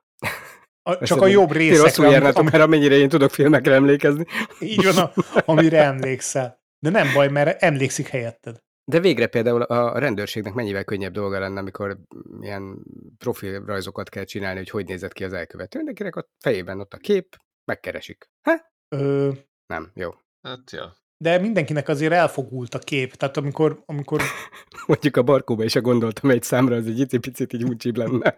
A, 0.81 1.05
csak 1.05 1.21
a 1.21 1.27
jobb 1.27 1.51
részekre, 1.51 1.83
rosszul 1.83 2.05
járnátok, 2.05 2.37
ami, 2.37 2.49
mert 2.51 2.63
amennyire 2.63 2.95
én 2.95 3.09
tudok 3.09 3.31
filmekre 3.31 3.73
emlékezni. 3.73 4.25
így 4.59 4.83
van, 4.83 4.97
a, 4.97 5.11
amire 5.51 5.83
emlékszel. 5.83 6.61
De 6.79 6.89
nem 6.89 7.13
baj, 7.13 7.27
mert 7.27 7.61
emlékszik 7.61 8.07
helyetted. 8.07 8.61
De 8.85 8.99
végre 8.99 9.27
például 9.27 9.61
a 9.61 9.99
rendőrségnek 9.99 10.53
mennyivel 10.53 10.83
könnyebb 10.83 11.13
dolga 11.13 11.39
lenne, 11.39 11.59
amikor 11.59 11.97
ilyen 12.41 12.83
profilrajzokat 13.17 14.09
kell 14.09 14.23
csinálni, 14.23 14.57
hogy 14.57 14.69
hogy 14.69 14.85
nézett 14.85 15.13
ki 15.13 15.23
az 15.23 15.33
elkövető. 15.33 15.77
Mindenkinek 15.77 16.15
a 16.15 16.27
fejében 16.39 16.79
ott 16.79 16.93
a 16.93 16.97
kép, 16.97 17.35
megkeresik. 17.65 18.29
Ha? 18.41 18.51
Ö, 18.89 19.31
Nem, 19.65 19.91
jó. 19.93 20.13
Hát, 20.41 20.71
ja. 20.71 20.95
de 21.17 21.39
mindenkinek 21.39 21.87
azért 21.87 22.13
elfogult 22.13 22.75
a 22.75 22.79
kép. 22.79 23.15
Tehát 23.15 23.37
amikor, 23.37 23.83
amikor 23.85 24.21
Mondjuk 24.87 25.17
a 25.17 25.23
barkóba 25.23 25.63
is, 25.63 25.73
ha 25.73 25.81
gondoltam 25.81 26.29
egy 26.29 26.43
számra, 26.43 26.75
az 26.75 26.87
egy 26.87 26.99
icipicit 26.99 27.53
így 27.53 27.63
uncsibb 27.63 27.97
lenne. 27.97 28.37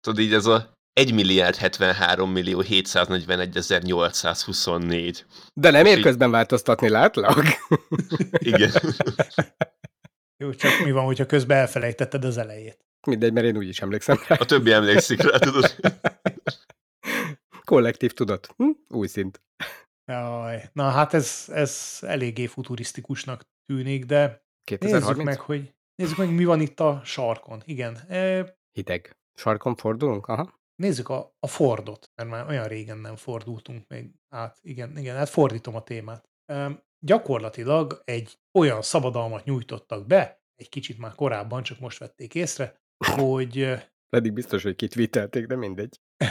Tudod, 0.00 0.18
így 0.18 0.32
ez 0.32 0.46
a 0.46 0.78
1 0.92 1.14
milliárd 1.14 1.56
73 1.56 2.30
millió 2.30 2.60
741 2.60 3.56
ezer 3.56 3.82
824. 3.82 5.24
De 5.54 5.70
nem 5.70 5.86
ér 5.86 6.00
közben 6.00 6.30
változtatni, 6.30 6.88
látlak? 6.88 7.42
Igen. 8.38 8.70
jó, 10.40 10.54
csak 10.54 10.84
mi 10.84 10.90
van, 10.90 11.04
hogyha 11.04 11.26
közben 11.26 11.58
elfelejtetted 11.58 12.24
az 12.24 12.36
elejét. 12.36 12.84
Mindegy, 13.06 13.32
mert 13.32 13.46
én 13.46 13.56
úgy 13.56 13.68
is 13.68 13.80
emlékszem 13.80 14.18
rá. 14.28 14.36
A 14.36 14.44
többi 14.44 14.72
emlékszik 14.72 15.22
rá, 15.22 15.38
tudod. 15.38 15.76
Kollektív 17.64 18.12
tudat. 18.12 18.54
Hm? 18.56 18.70
Új 18.88 19.06
szint. 19.06 19.42
Jaj. 20.04 20.70
Na 20.72 20.90
hát 20.90 21.14
ez, 21.14 21.44
ez 21.48 21.98
eléggé 22.00 22.46
futurisztikusnak 22.46 23.42
tűnik, 23.64 24.04
de 24.04 24.26
nézzük 24.26 24.44
2030? 24.64 25.24
meg, 25.24 25.40
hogy 25.40 25.74
nézzük 25.94 26.16
meg, 26.16 26.34
mi 26.34 26.44
van 26.44 26.60
itt 26.60 26.80
a 26.80 27.00
sarkon. 27.04 27.62
Igen. 27.64 27.96
E, 28.08 28.54
Hideg. 28.72 29.16
Sarkon 29.34 29.74
fordulunk? 29.74 30.26
Aha. 30.26 30.58
Nézzük 30.74 31.08
a, 31.08 31.36
a 31.40 31.46
Fordot, 31.46 32.10
mert 32.14 32.30
már 32.30 32.48
olyan 32.48 32.64
régen 32.64 32.98
nem 32.98 33.16
fordultunk 33.16 33.88
még 33.88 34.10
át. 34.28 34.58
Igen, 34.62 34.98
igen, 34.98 35.16
hát 35.16 35.28
fordítom 35.28 35.74
a 35.74 35.82
témát. 35.82 36.28
Gyakorlatilag 37.00 38.02
egy 38.04 38.38
olyan 38.58 38.82
szabadalmat 38.82 39.44
nyújtottak 39.44 40.06
be, 40.06 40.42
egy 40.54 40.68
kicsit 40.68 40.98
már 40.98 41.14
korábban, 41.14 41.62
csak 41.62 41.78
most 41.78 41.98
vették 41.98 42.34
észre, 42.34 42.80
hogy 43.06 43.78
Pedig 44.10 44.32
biztos, 44.32 44.62
hogy 44.62 44.76
kitvítelték, 44.76 45.46
de 45.46 45.56
mindegy. 45.56 46.00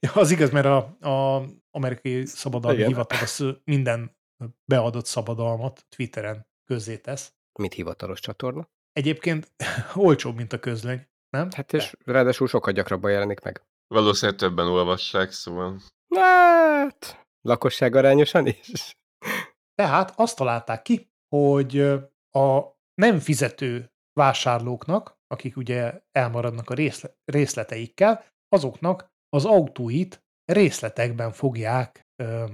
Ja, 0.00 0.12
az 0.12 0.30
igaz, 0.30 0.50
mert 0.50 0.66
a, 0.66 0.76
a 1.08 1.44
amerikai 1.70 2.26
szabadalmi 2.26 2.76
Igen. 2.76 2.88
hivatal 2.88 3.18
az 3.20 3.44
minden 3.64 4.16
beadott 4.64 5.06
szabadalmat 5.06 5.84
Twitteren 5.88 6.46
közzétesz. 6.64 7.34
Mint 7.58 7.74
hivatalos 7.74 8.20
csatorna. 8.20 8.70
Egyébként 8.92 9.52
olcsóbb, 9.94 10.36
mint 10.36 10.52
a 10.52 10.58
közlöny, 10.58 11.08
nem? 11.30 11.48
Hát 11.56 11.72
és 11.72 11.96
ráadásul 12.04 12.48
sokkal 12.48 12.72
gyakrabban 12.72 13.10
jelenik 13.10 13.40
meg. 13.40 13.64
Valószínűleg 13.86 14.40
többen 14.40 14.66
olvassák, 14.66 15.30
szóval. 15.30 15.80
Hát, 16.14 17.26
lakosság 17.40 17.94
arányosan 17.94 18.46
is. 18.46 18.96
Tehát 19.80 20.12
azt 20.16 20.36
találták 20.36 20.82
ki, 20.82 21.10
hogy 21.28 21.80
a 22.30 22.60
nem 22.94 23.18
fizető 23.18 23.92
vásárlóknak, 24.12 25.18
akik 25.26 25.56
ugye 25.56 26.00
elmaradnak 26.12 26.70
a 26.70 26.74
részle- 26.74 27.16
részleteikkel, 27.24 28.24
azoknak 28.48 29.06
az 29.28 29.44
autóit 29.44 30.22
részletekben 30.44 31.32
fogják 31.32 32.06
ö, 32.22 32.44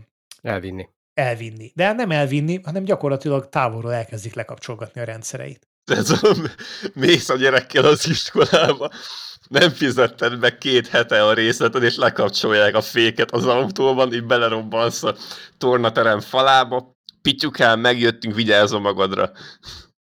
Elvinni. 0.41 0.89
elvinni. 1.15 1.73
De 1.75 1.93
nem 1.93 2.11
elvinni, 2.11 2.61
hanem 2.63 2.85
gyakorlatilag 2.85 3.49
távolról 3.49 3.95
elkezdik 3.95 4.35
lekapcsolgatni 4.35 5.01
a 5.01 5.05
rendszereit. 5.05 5.69
Ez 5.85 6.11
a, 6.11 6.35
mész 6.95 7.29
a 7.29 7.37
gyerekkel 7.37 7.85
az 7.85 8.09
iskolába, 8.09 8.91
nem 9.49 9.71
fizetted 9.71 10.39
meg 10.39 10.59
két 10.59 10.87
hete 10.89 11.25
a 11.25 11.33
részleted, 11.33 11.83
és 11.83 11.97
lekapcsolják 11.97 12.75
a 12.75 12.83
féket 12.83 13.31
az 13.31 13.47
autóban, 13.47 14.13
így 14.13 14.25
belerobbansz 14.25 15.03
a 15.03 15.15
tornaterem 15.59 16.21
falába. 16.21 16.96
Pityukán, 17.27 17.79
megjöttünk, 17.79 18.35
vigyázzon 18.35 18.81
magadra. 18.81 19.33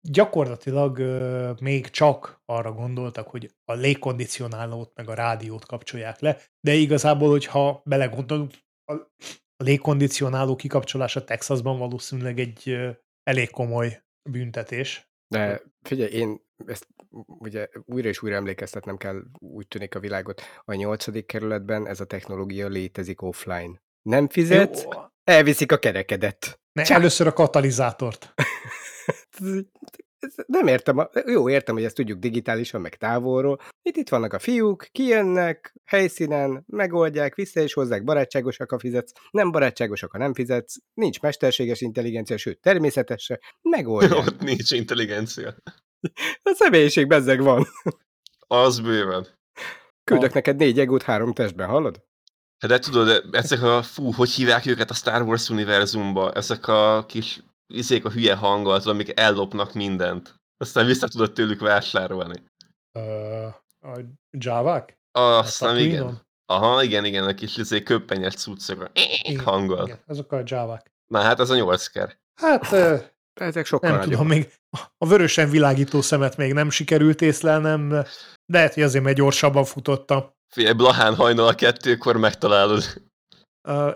Gyakorlatilag 0.01 0.99
ö, 0.99 1.51
még 1.61 1.91
csak 1.91 2.41
arra 2.45 2.73
gondoltak, 2.73 3.29
hogy 3.29 3.51
a 3.65 3.73
légkondicionálót 3.73 4.93
meg 4.95 5.09
a 5.09 5.15
rádiót 5.15 5.67
kapcsolják 5.67 6.21
le, 6.21 6.39
de 6.61 6.73
igazából, 6.75 7.31
hogyha 7.31 7.83
belegondolunk, 7.85 8.53
a, 8.85 8.93
a 9.57 9.63
légkondicionáló 9.65 10.57
kikapcsolása 10.57 11.25
Texasban 11.25 11.79
valószínűleg 11.79 12.39
egy 12.39 12.63
ö, 12.69 12.91
elég 13.23 13.51
komoly 13.51 14.03
büntetés. 14.31 15.11
De 15.29 15.63
figyelj, 15.83 16.11
én 16.11 16.41
ezt 16.67 16.87
ugye 17.27 17.69
újra 17.85 18.09
és 18.09 18.23
újra 18.23 18.37
emlékeztetnem 18.37 18.97
kell, 18.97 19.23
úgy 19.39 19.69
tűnik 19.69 19.95
a 19.95 20.01
világot. 20.01 20.43
A 20.65 20.75
nyolcadik 20.75 21.27
kerületben 21.27 21.87
ez 21.87 22.01
a 22.01 22.07
technológia 22.07 22.69
létezik 22.69 23.23
offline. 23.23 23.83
Nem 24.03 24.29
fizetsz, 24.29 24.83
Jó, 24.83 24.91
elviszik 25.25 25.73
a 25.73 25.79
kerekedet. 25.79 26.61
Ne, 26.77 26.83
Csá! 26.83 26.95
először 26.95 27.27
a 27.27 27.33
katalizátort. 27.33 28.35
Nem 30.47 30.67
értem, 30.67 30.99
a- 30.99 31.11
jó, 31.27 31.49
értem, 31.51 31.75
hogy 31.75 31.85
ezt 31.85 31.95
tudjuk 31.95 32.19
digitálisan, 32.19 32.81
meg 32.81 32.95
távolról. 32.97 33.61
Itt, 33.83 33.97
itt 33.97 34.09
vannak 34.09 34.33
a 34.33 34.39
fiúk, 34.39 34.89
kijönnek, 34.93 35.75
helyszínen, 35.85 36.65
megoldják, 36.67 37.35
vissza 37.35 37.61
is 37.61 37.73
hozzák, 37.73 38.05
barátságosak, 38.05 38.71
ha 38.71 38.79
fizetsz, 38.79 39.13
nem 39.31 39.51
barátságosak, 39.51 40.11
ha 40.13 40.19
nem 40.19 40.35
fizetsz, 40.35 40.77
nincs 40.95 41.21
mesterséges 41.21 41.81
intelligencia, 41.81 42.37
sőt, 42.37 42.61
természetes 42.61 43.23
se, 43.23 43.41
megoldják. 43.63 44.27
Ott 44.27 44.41
nincs 44.41 44.71
intelligencia. 44.71 45.55
A 46.43 46.53
személyiség 46.55 47.07
bezzeg 47.07 47.43
van. 47.43 47.67
Az 48.47 48.81
bőven. 48.81 49.27
Küldök 50.05 50.31
A- 50.31 50.35
neked 50.35 50.57
négy 50.57 50.79
egót 50.79 51.03
három 51.03 51.33
testben, 51.33 51.69
hallod? 51.69 52.05
Hát 52.59 52.71
De 52.71 52.79
tudod, 52.79 53.25
ezek 53.33 53.63
a, 53.63 53.83
fú, 53.83 54.13
hogy 54.13 54.31
hívják 54.31 54.67
őket 54.67 54.91
a 54.91 54.95
Star 54.95 55.23
Wars 55.23 55.49
univerzumba? 55.49 56.33
Ezek 56.33 56.67
a 56.69 57.05
kis, 57.09 57.41
izék 57.67 58.05
a 58.05 58.11
hülye 58.11 58.35
hanggal, 58.35 58.79
tudod, 58.79 58.95
amik 58.95 59.21
ellopnak 59.21 59.73
mindent. 59.73 60.35
Aztán 60.57 60.87
vissza 60.87 61.09
tudod 61.09 61.33
tőlük 61.33 61.61
vásárolni. 61.61 62.43
Ö, 62.93 63.47
a 63.81 64.01
Javák? 64.31 64.99
Aztán 65.13 65.79
igen. 65.79 65.91
Tatooine-on? 65.91 66.25
Aha, 66.47 66.83
igen, 66.83 67.05
igen, 67.05 67.25
a 67.25 67.35
kis 67.35 67.57
izé, 67.57 67.83
köppenyes 67.83 68.35
cuccok 68.35 68.91
Igen, 68.95 69.45
hanggal. 69.45 69.87
Igen, 69.87 69.99
azok 70.07 70.33
a 70.33 70.43
Javák. 70.45 70.93
Na 71.07 71.21
hát 71.21 71.41
ez 71.41 71.51
a 71.51 71.55
8 71.55 71.87
ker. 71.87 72.19
Hát 72.35 72.71
Ezek 73.41 73.67
sokkal 73.67 73.91
nem 73.91 73.99
nagyobb. 73.99 74.13
tudom, 74.13 74.29
még 74.29 74.53
a 74.99 75.07
vörösen 75.07 75.51
világító 75.51 76.01
szemet 76.01 76.37
még 76.37 76.53
nem 76.53 76.71
sikerült 76.71 77.23
észlelnem, 77.23 77.89
de 77.89 78.05
lehet, 78.47 78.75
hogy 78.75 78.83
azért, 78.83 79.05
mert 79.05 79.17
gyorsabban 79.17 79.65
futottam. 79.65 80.25
Figyelj, 80.55 80.75
Blahán 80.75 81.15
hajnal 81.15 81.49
a 81.49 81.55
kettőkor 81.55 82.17
megtalálod. 82.17 82.83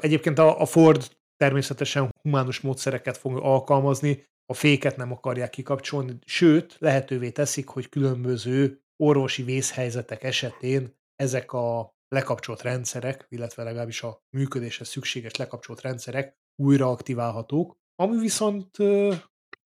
Egyébként 0.00 0.38
a, 0.38 0.60
a 0.60 0.66
Ford 0.66 1.08
természetesen 1.36 2.10
humánus 2.22 2.60
módszereket 2.60 3.16
fog 3.16 3.36
alkalmazni, 3.36 4.28
a 4.46 4.54
féket 4.54 4.96
nem 4.96 5.12
akarják 5.12 5.50
kikapcsolni, 5.50 6.18
sőt, 6.24 6.76
lehetővé 6.78 7.30
teszik, 7.30 7.68
hogy 7.68 7.88
különböző 7.88 8.80
orvosi 8.96 9.42
vészhelyzetek 9.42 10.22
esetén 10.22 10.94
ezek 11.16 11.52
a 11.52 11.90
lekapcsolt 12.08 12.62
rendszerek, 12.62 13.26
illetve 13.28 13.62
legalábbis 13.62 14.02
a 14.02 14.22
működéshez 14.36 14.88
szükséges 14.88 15.36
lekapcsolt 15.36 15.80
rendszerek 15.80 16.36
újra 16.62 16.90
aktiválhatók, 16.90 17.76
ami 18.00 18.16
viszont 18.18 18.76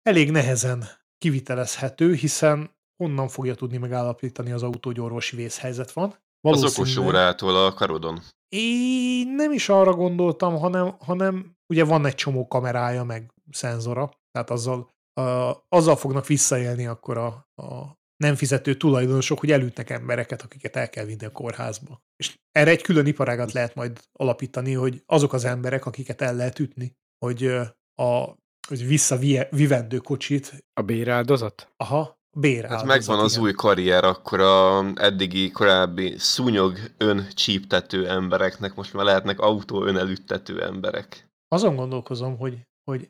elég 0.02 0.32
nehezen 0.32 0.84
kivitelezhető, 1.18 2.14
hiszen 2.14 2.76
honnan 3.04 3.28
fogja 3.28 3.56
tudni 3.56 3.78
megállapítani 3.78 4.52
az 4.52 4.64
autó, 4.64 4.90
hogy 4.90 5.00
orvosi 5.00 5.36
vészhelyzet 5.36 5.92
van. 5.92 6.10
Az 6.42 6.60
okos 6.60 6.76
Valószínűleg- 6.76 7.08
órától 7.14 7.56
a 7.66 7.74
karodon. 7.74 8.22
én 8.56 9.28
nem 9.28 9.52
is 9.52 9.70
arra 9.70 9.94
gondoltam, 9.94 10.58
hanem, 10.58 10.96
hanem 11.00 11.56
ugye 11.68 11.84
van 11.84 12.06
egy 12.06 12.16
csomó 12.16 12.48
kamerája, 12.48 13.04
meg 13.04 13.34
szenzora, 13.52 14.12
tehát 14.32 14.50
azzal, 14.50 14.90
uh, 15.22 15.56
azzal 15.70 15.96
fognak 15.96 16.28
visszaélni 16.28 16.86
akkor 16.86 17.18
a, 17.18 17.28
a 17.64 18.00
nem 18.18 18.36
fizető 18.36 18.76
tulajdonosok, 18.76 19.40
hogy 19.40 19.52
elütnek 19.52 19.90
embereket, 19.90 20.42
akiket 20.42 20.76
el 20.76 20.90
kell 20.90 21.06
vinni 21.06 21.26
a 21.26 21.32
kórházba. 21.32 22.02
És 22.16 22.40
erre 22.52 22.70
egy 22.72 22.82
külön 22.82 23.06
iparágat 23.06 23.52
lehet 23.52 23.76
majd 23.76 24.00
alapítani, 24.12 24.74
hogy 24.74 25.04
azok 25.06 25.34
az 25.34 25.46
emberek, 25.46 25.86
akiket 25.86 26.22
el 26.22 26.36
lehet 26.36 26.60
ütni, 26.60 26.96
hogy 27.26 27.52
a 27.96 28.40
hogy 28.68 28.88
visszavivendő 28.88 29.98
kocsit, 29.98 30.64
A 30.74 30.82
béráldozat? 30.82 31.74
aha, 31.78 32.20
béráldozat. 32.38 32.78
Hát 32.78 32.98
megvan 32.98 33.20
az 33.20 33.32
igen. 33.32 33.44
új 33.44 33.52
karrier, 33.52 34.04
akkor 34.04 34.40
a 34.40 34.92
eddigi 34.96 35.52
korábbi 35.52 36.18
szúnyog 36.18 36.78
öncsíptető 36.98 38.10
embereknek 38.10 38.76
most 38.76 38.94
már 38.94 39.06
lehetnek 39.06 39.40
autó 39.40 39.84
önelüttető 39.84 40.64
emberek. 40.64 41.28
Azon 41.48 41.76
gondolkozom, 41.76 42.38
hogy, 42.38 42.68
hogy 42.84 43.10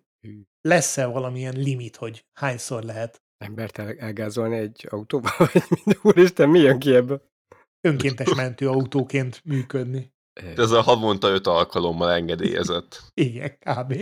lesz-e 0.61 1.05
valamilyen 1.05 1.55
limit, 1.57 1.95
hogy 1.95 2.25
hányszor 2.39 2.83
lehet 2.83 3.21
Embert 3.41 3.77
el, 3.77 3.95
elgázolni 3.97 4.57
egy 4.57 4.87
autóba? 4.89 5.29
Vagy 5.37 5.63
minden 5.69 5.99
úristen, 6.03 6.49
mi 6.49 6.59
jön 6.59 6.79
ki 6.79 6.95
ebből? 6.95 7.21
önkéntes 7.87 8.33
mentő 8.35 8.69
autóként 8.69 9.41
működni. 9.43 10.13
Ez 10.55 10.71
a 10.71 10.81
havonta 10.81 11.27
öt 11.27 11.47
alkalommal 11.47 12.11
engedélyezett. 12.11 13.01
Igen, 13.13 13.57
kb. 13.59 13.93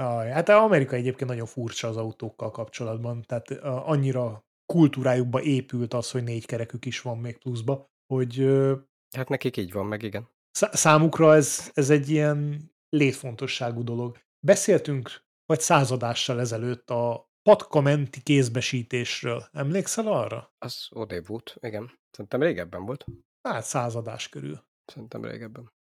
Jaj, 0.00 0.30
hát 0.30 0.48
Amerika 0.48 0.96
egyébként 0.96 1.30
nagyon 1.30 1.46
furcsa 1.46 1.88
az 1.88 1.96
autókkal 1.96 2.50
kapcsolatban, 2.50 3.22
tehát 3.22 3.50
annyira 3.64 4.44
kultúrájukba 4.72 5.42
épült 5.42 5.94
az, 5.94 6.10
hogy 6.10 6.22
négy 6.22 6.46
kerekük 6.46 6.84
is 6.84 7.00
van 7.00 7.18
még 7.18 7.38
pluszba, 7.38 7.90
hogy 8.14 8.46
Hát 9.16 9.28
nekik 9.28 9.56
így 9.56 9.72
van, 9.72 9.86
meg 9.86 10.02
igen. 10.02 10.28
szá- 10.50 10.74
számukra 10.74 11.34
ez, 11.34 11.70
ez 11.74 11.90
egy 11.90 12.08
ilyen 12.10 12.70
létfontosságú 12.88 13.84
dolog. 13.84 14.18
Beszéltünk 14.46 15.24
vagy 15.46 15.60
századással 15.60 16.40
ezelőtt 16.40 16.90
a 16.90 17.30
patkamenti 17.42 18.22
kézbesítésről. 18.22 19.48
Emlékszel 19.52 20.06
arra? 20.06 20.52
Az 20.58 20.88
odébb 20.90 21.26
volt, 21.26 21.56
igen. 21.60 21.98
Szerintem 22.10 22.42
régebben 22.42 22.84
volt. 22.84 23.04
Hát 23.48 23.64
századás 23.64 24.28
körül. 24.28 24.64
Szerintem 24.84 25.24
régebben. 25.24 25.72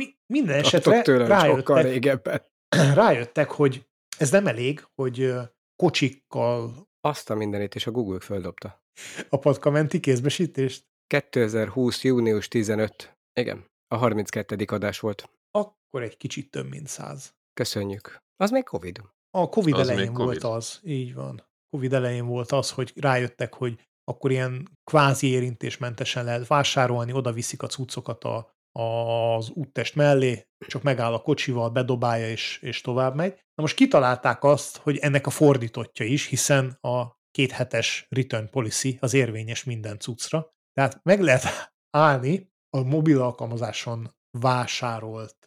Mi, 0.00 0.14
minden 0.32 0.58
esetre 0.58 1.02
tőlem 1.02 1.26
rájöttek, 1.28 1.82
régebben. 1.82 2.42
rájöttek, 2.94 3.50
hogy 3.50 3.88
ez 4.18 4.30
nem 4.30 4.46
elég, 4.46 4.86
hogy 4.94 5.32
kocsikkal 5.76 6.88
Azt 7.00 7.30
a 7.30 7.34
mindenit 7.34 7.74
is 7.74 7.86
a 7.86 7.90
Google 7.90 8.20
földobta. 8.20 8.82
a 9.28 9.38
patkamenti 9.38 10.00
kézbesítést, 10.00 10.84
2020. 11.06 12.04
június 12.04 12.48
15. 12.48 13.16
Igen, 13.40 13.64
a 13.88 13.96
32. 13.96 14.64
adás 14.66 15.00
volt. 15.00 15.30
akkor 15.50 16.02
egy 16.02 16.16
kicsit 16.16 16.50
több, 16.50 16.68
mint 16.68 16.86
száz. 16.86 17.34
Köszönjük. 17.54 18.18
Az 18.36 18.50
még 18.50 18.64
Covid. 18.64 19.02
A 19.30 19.48
Covid 19.48 19.74
Az 19.74 19.88
elején 19.88 20.12
Covid. 20.12 20.24
volt 20.42 20.56
az, 20.56 20.80
így 20.84 21.14
van. 21.14 21.46
Covid 21.70 21.92
elején 21.92 22.26
volt 22.26 22.52
az, 22.52 22.70
hogy 22.70 22.92
rájöttek, 22.96 23.54
hogy 23.54 23.88
akkor 24.04 24.30
ilyen 24.30 24.68
kvázi 24.84 25.26
érintésmentesen 25.26 26.24
lehet 26.24 26.46
vásárolni, 26.46 27.12
oda 27.12 27.32
viszik 27.32 27.62
a 27.62 27.66
cuccokat 27.66 28.24
a, 28.24 28.54
az 28.72 29.50
úttest 29.50 29.94
mellé, 29.94 30.46
csak 30.66 30.82
megáll 30.82 31.12
a 31.12 31.22
kocsival, 31.22 31.70
bedobálja 31.70 32.28
és, 32.28 32.58
és 32.62 32.80
tovább 32.80 33.14
megy. 33.14 33.32
Na 33.32 33.62
most 33.62 33.76
kitalálták 33.76 34.44
azt, 34.44 34.76
hogy 34.76 34.96
ennek 34.96 35.26
a 35.26 35.30
fordítottja 35.30 36.06
is, 36.06 36.26
hiszen 36.26 36.78
a 36.80 37.18
kéthetes 37.30 38.06
return 38.08 38.50
policy 38.50 38.96
az 39.00 39.14
érvényes 39.14 39.64
minden 39.64 39.98
cuccra. 39.98 40.54
Tehát 40.72 41.00
meg 41.02 41.20
lehet 41.20 41.72
állni 41.90 42.52
a 42.76 42.82
mobil 42.82 43.20
alkalmazáson 43.20 44.14
vásárolt 44.38 45.46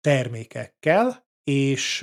termékekkel, 0.00 1.28
és 1.44 1.98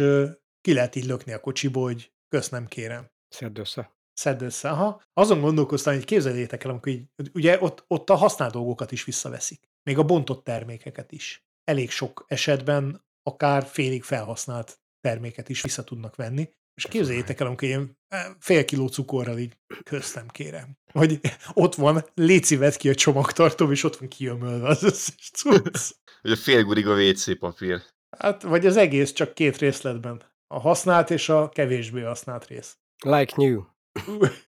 ki 0.61 0.73
lehet 0.73 0.95
így 0.95 1.05
lökni 1.05 1.31
a 1.33 1.39
kocsiból, 1.39 1.83
hogy 1.83 2.13
kösz 2.27 2.49
nem 2.49 2.67
kérem 2.67 3.11
Szedd 3.27 3.59
össze. 3.59 3.95
szedd 4.13 4.43
össze. 4.43 4.69
Aha. 4.69 5.01
Azon 5.13 5.41
gondolkoztam, 5.41 5.93
hogy 5.93 6.05
képzeljétek 6.05 6.63
el, 6.63 6.69
amikor 6.69 6.91
így, 6.91 7.09
ugye 7.33 7.61
ott, 7.61 7.83
ott 7.87 8.09
a 8.09 8.15
használt 8.15 8.51
dolgokat 8.53 8.91
is 8.91 9.03
visszaveszik. 9.03 9.69
Még 9.87 9.97
a 9.97 10.03
bontott 10.03 10.43
termékeket 10.43 11.11
is. 11.11 11.45
Elég 11.63 11.89
sok 11.89 12.25
esetben 12.27 13.05
akár 13.23 13.65
félig 13.65 14.03
felhasznált 14.03 14.79
terméket 15.01 15.49
is 15.49 15.61
vissza 15.61 15.83
tudnak 15.83 16.15
venni. 16.15 16.49
És 16.73 16.85
képzeljétek 16.89 17.39
el, 17.39 17.47
amikor 17.47 17.67
ilyen 17.67 17.97
eh, 18.07 18.25
fél 18.39 18.65
kiló 18.65 18.87
cukorral 18.87 19.37
így 19.37 19.57
köztem 19.83 20.27
kérem. 20.27 20.77
Vagy 20.91 21.19
ott 21.53 21.75
van, 21.75 22.05
léci 22.13 22.55
vedd 22.55 22.77
ki 22.77 22.89
a 22.89 22.95
csomagtartóm, 22.95 23.71
és 23.71 23.83
ott 23.83 23.95
van 23.95 24.09
kiömölve 24.09 24.67
az 24.67 24.83
összes 24.83 25.31
cucc. 25.33 25.91
Ugye 26.23 26.35
fél 26.35 26.63
gurig 26.63 26.87
a 26.87 26.95
WC 26.95 27.39
papír. 27.39 27.81
Hát, 28.17 28.41
vagy 28.41 28.65
az 28.65 28.77
egész 28.77 29.11
csak 29.11 29.33
két 29.33 29.57
részletben. 29.57 30.23
A 30.47 30.59
használt 30.59 31.09
és 31.09 31.29
a 31.29 31.49
kevésbé 31.49 32.01
használt 32.01 32.47
rész. 32.47 32.77
Like 33.03 33.33
new. 33.35 33.61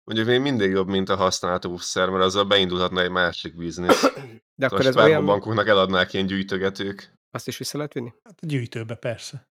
Mondjuk 0.05 0.27
még 0.27 0.41
mindig 0.41 0.71
jobb, 0.71 0.89
mint 0.89 1.09
a 1.09 1.17
használt 1.17 1.65
óvszer, 1.65 2.09
mert 2.09 2.25
azzal 2.25 2.45
beindulhatna 2.45 3.03
egy 3.03 3.11
másik 3.11 3.57
biznisz. 3.57 4.13
De 4.55 4.67
A 4.67 4.69
akkor 4.69 4.87
ez 4.87 4.97
olyan... 4.97 5.09
spermabankoknak 5.09 5.69
eladnák 5.69 6.13
ilyen 6.13 6.27
gyűjtögetők. 6.27 7.15
Azt 7.31 7.49
is 7.49 7.59
vissza 7.59 7.77
lehet 7.77 7.93
vinni? 7.93 8.13
Hát 8.25 8.39
a 8.43 8.47
gyűjtőbe 8.47 8.95
persze. 8.95 9.49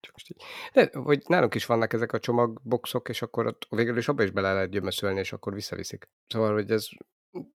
Csak 0.00 0.12
most 0.12 0.30
így. 0.30 0.42
De, 0.72 0.90
hogy 0.98 1.22
nálunk 1.26 1.54
is 1.54 1.66
vannak 1.66 1.92
ezek 1.92 2.12
a 2.12 2.18
csomagboxok, 2.18 3.08
és 3.08 3.22
akkor 3.22 3.46
ott 3.46 3.66
végül 3.70 3.96
is 3.96 4.08
abba 4.08 4.22
is 4.22 4.30
bele 4.30 4.52
lehet 4.52 4.70
gyömöszölni, 4.70 5.18
és 5.18 5.32
akkor 5.32 5.54
visszaviszik. 5.54 6.08
Szóval, 6.26 6.52
hogy 6.52 6.70
ez 6.70 6.88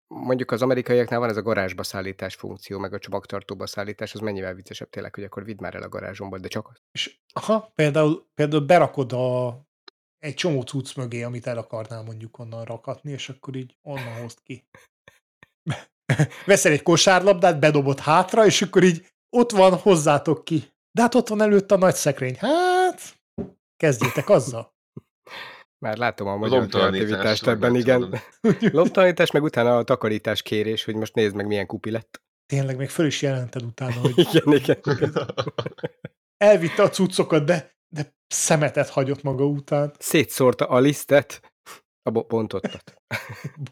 mondjuk 0.07 0.51
az 0.51 0.63
amerikaiaknál 0.63 1.21
van 1.21 1.29
ez 1.29 1.37
a 1.37 1.43
garázsba 1.43 1.83
szállítás 1.83 2.35
funkció, 2.35 2.79
meg 2.79 2.93
a 2.93 2.99
csomagtartóba 2.99 3.67
szállítás, 3.67 4.15
az 4.15 4.21
mennyivel 4.21 4.55
viccesebb 4.55 4.91
tényleg, 4.91 5.15
hogy 5.15 5.25
akkor 5.25 5.45
vidd 5.45 5.61
már 5.61 5.75
el 5.75 5.83
a 5.83 5.89
garázsomba, 5.89 6.39
de 6.39 6.49
csak 6.49 6.69
azt. 6.69 6.83
És 6.93 7.19
aha, 7.33 7.73
például, 7.75 8.27
például 8.35 8.67
berakod 8.67 9.13
a, 9.13 9.49
egy 10.25 10.35
csomó 10.35 10.63
cucc 10.63 10.97
mögé, 10.97 11.23
amit 11.23 11.47
el 11.47 11.59
akarnál 11.59 12.03
mondjuk 12.03 12.39
onnan 12.39 12.65
rakatni, 12.65 13.13
és 13.13 13.29
akkor 13.29 13.57
így 13.57 13.77
onnan 13.83 14.21
hozd 14.21 14.39
ki. 14.43 14.69
Veszel 16.47 16.73
egy 16.73 16.83
kosárlabdát, 16.83 17.59
bedobod 17.59 17.99
hátra, 17.99 18.47
és 18.47 18.63
akkor 18.63 18.83
így 18.83 19.07
ott 19.37 19.51
van, 19.51 19.79
hozzátok 19.79 20.45
ki. 20.45 20.73
De 20.93 21.03
hát 21.03 21.15
ott 21.15 21.29
van 21.29 21.41
előtt 21.41 21.71
a 21.71 21.77
nagy 21.77 21.95
szekrény. 21.95 22.37
Hát, 22.39 23.21
kezdjétek 23.77 24.29
azzal. 24.29 24.75
Már 25.79 25.97
látom 25.97 26.27
a 26.27 26.37
magyar 26.37 26.67
kreativitást 26.67 27.47
ebben, 27.47 27.75
igen. 27.75 28.21
Lomtalanítás, 28.61 29.31
meg 29.31 29.43
utána 29.43 29.77
a 29.77 29.85
takarítás 29.85 30.43
kérés, 30.43 30.85
hogy 30.85 30.95
most 30.95 31.15
nézd 31.15 31.35
meg, 31.35 31.47
milyen 31.47 31.67
kupi 31.67 31.91
lett. 31.91 32.23
Tényleg, 32.47 32.77
még 32.77 32.89
föl 32.89 33.07
is 33.07 33.23
jelented 33.23 33.63
utána, 33.63 34.01
hogy 34.01 34.19
Igen, 34.33 34.53
igen. 34.53 34.81
elvitte 36.37 36.83
a 36.83 36.91
cuccokat, 36.91 37.45
de 37.45 37.74
szemetet 38.27 38.89
hagyott 38.89 39.23
maga 39.23 39.45
után. 39.45 39.93
Szétszórta 39.99 40.67
a 40.67 40.79
lisztet, 40.79 41.53
a 42.03 42.11
bo- 42.11 42.29
bontottat. 42.29 42.95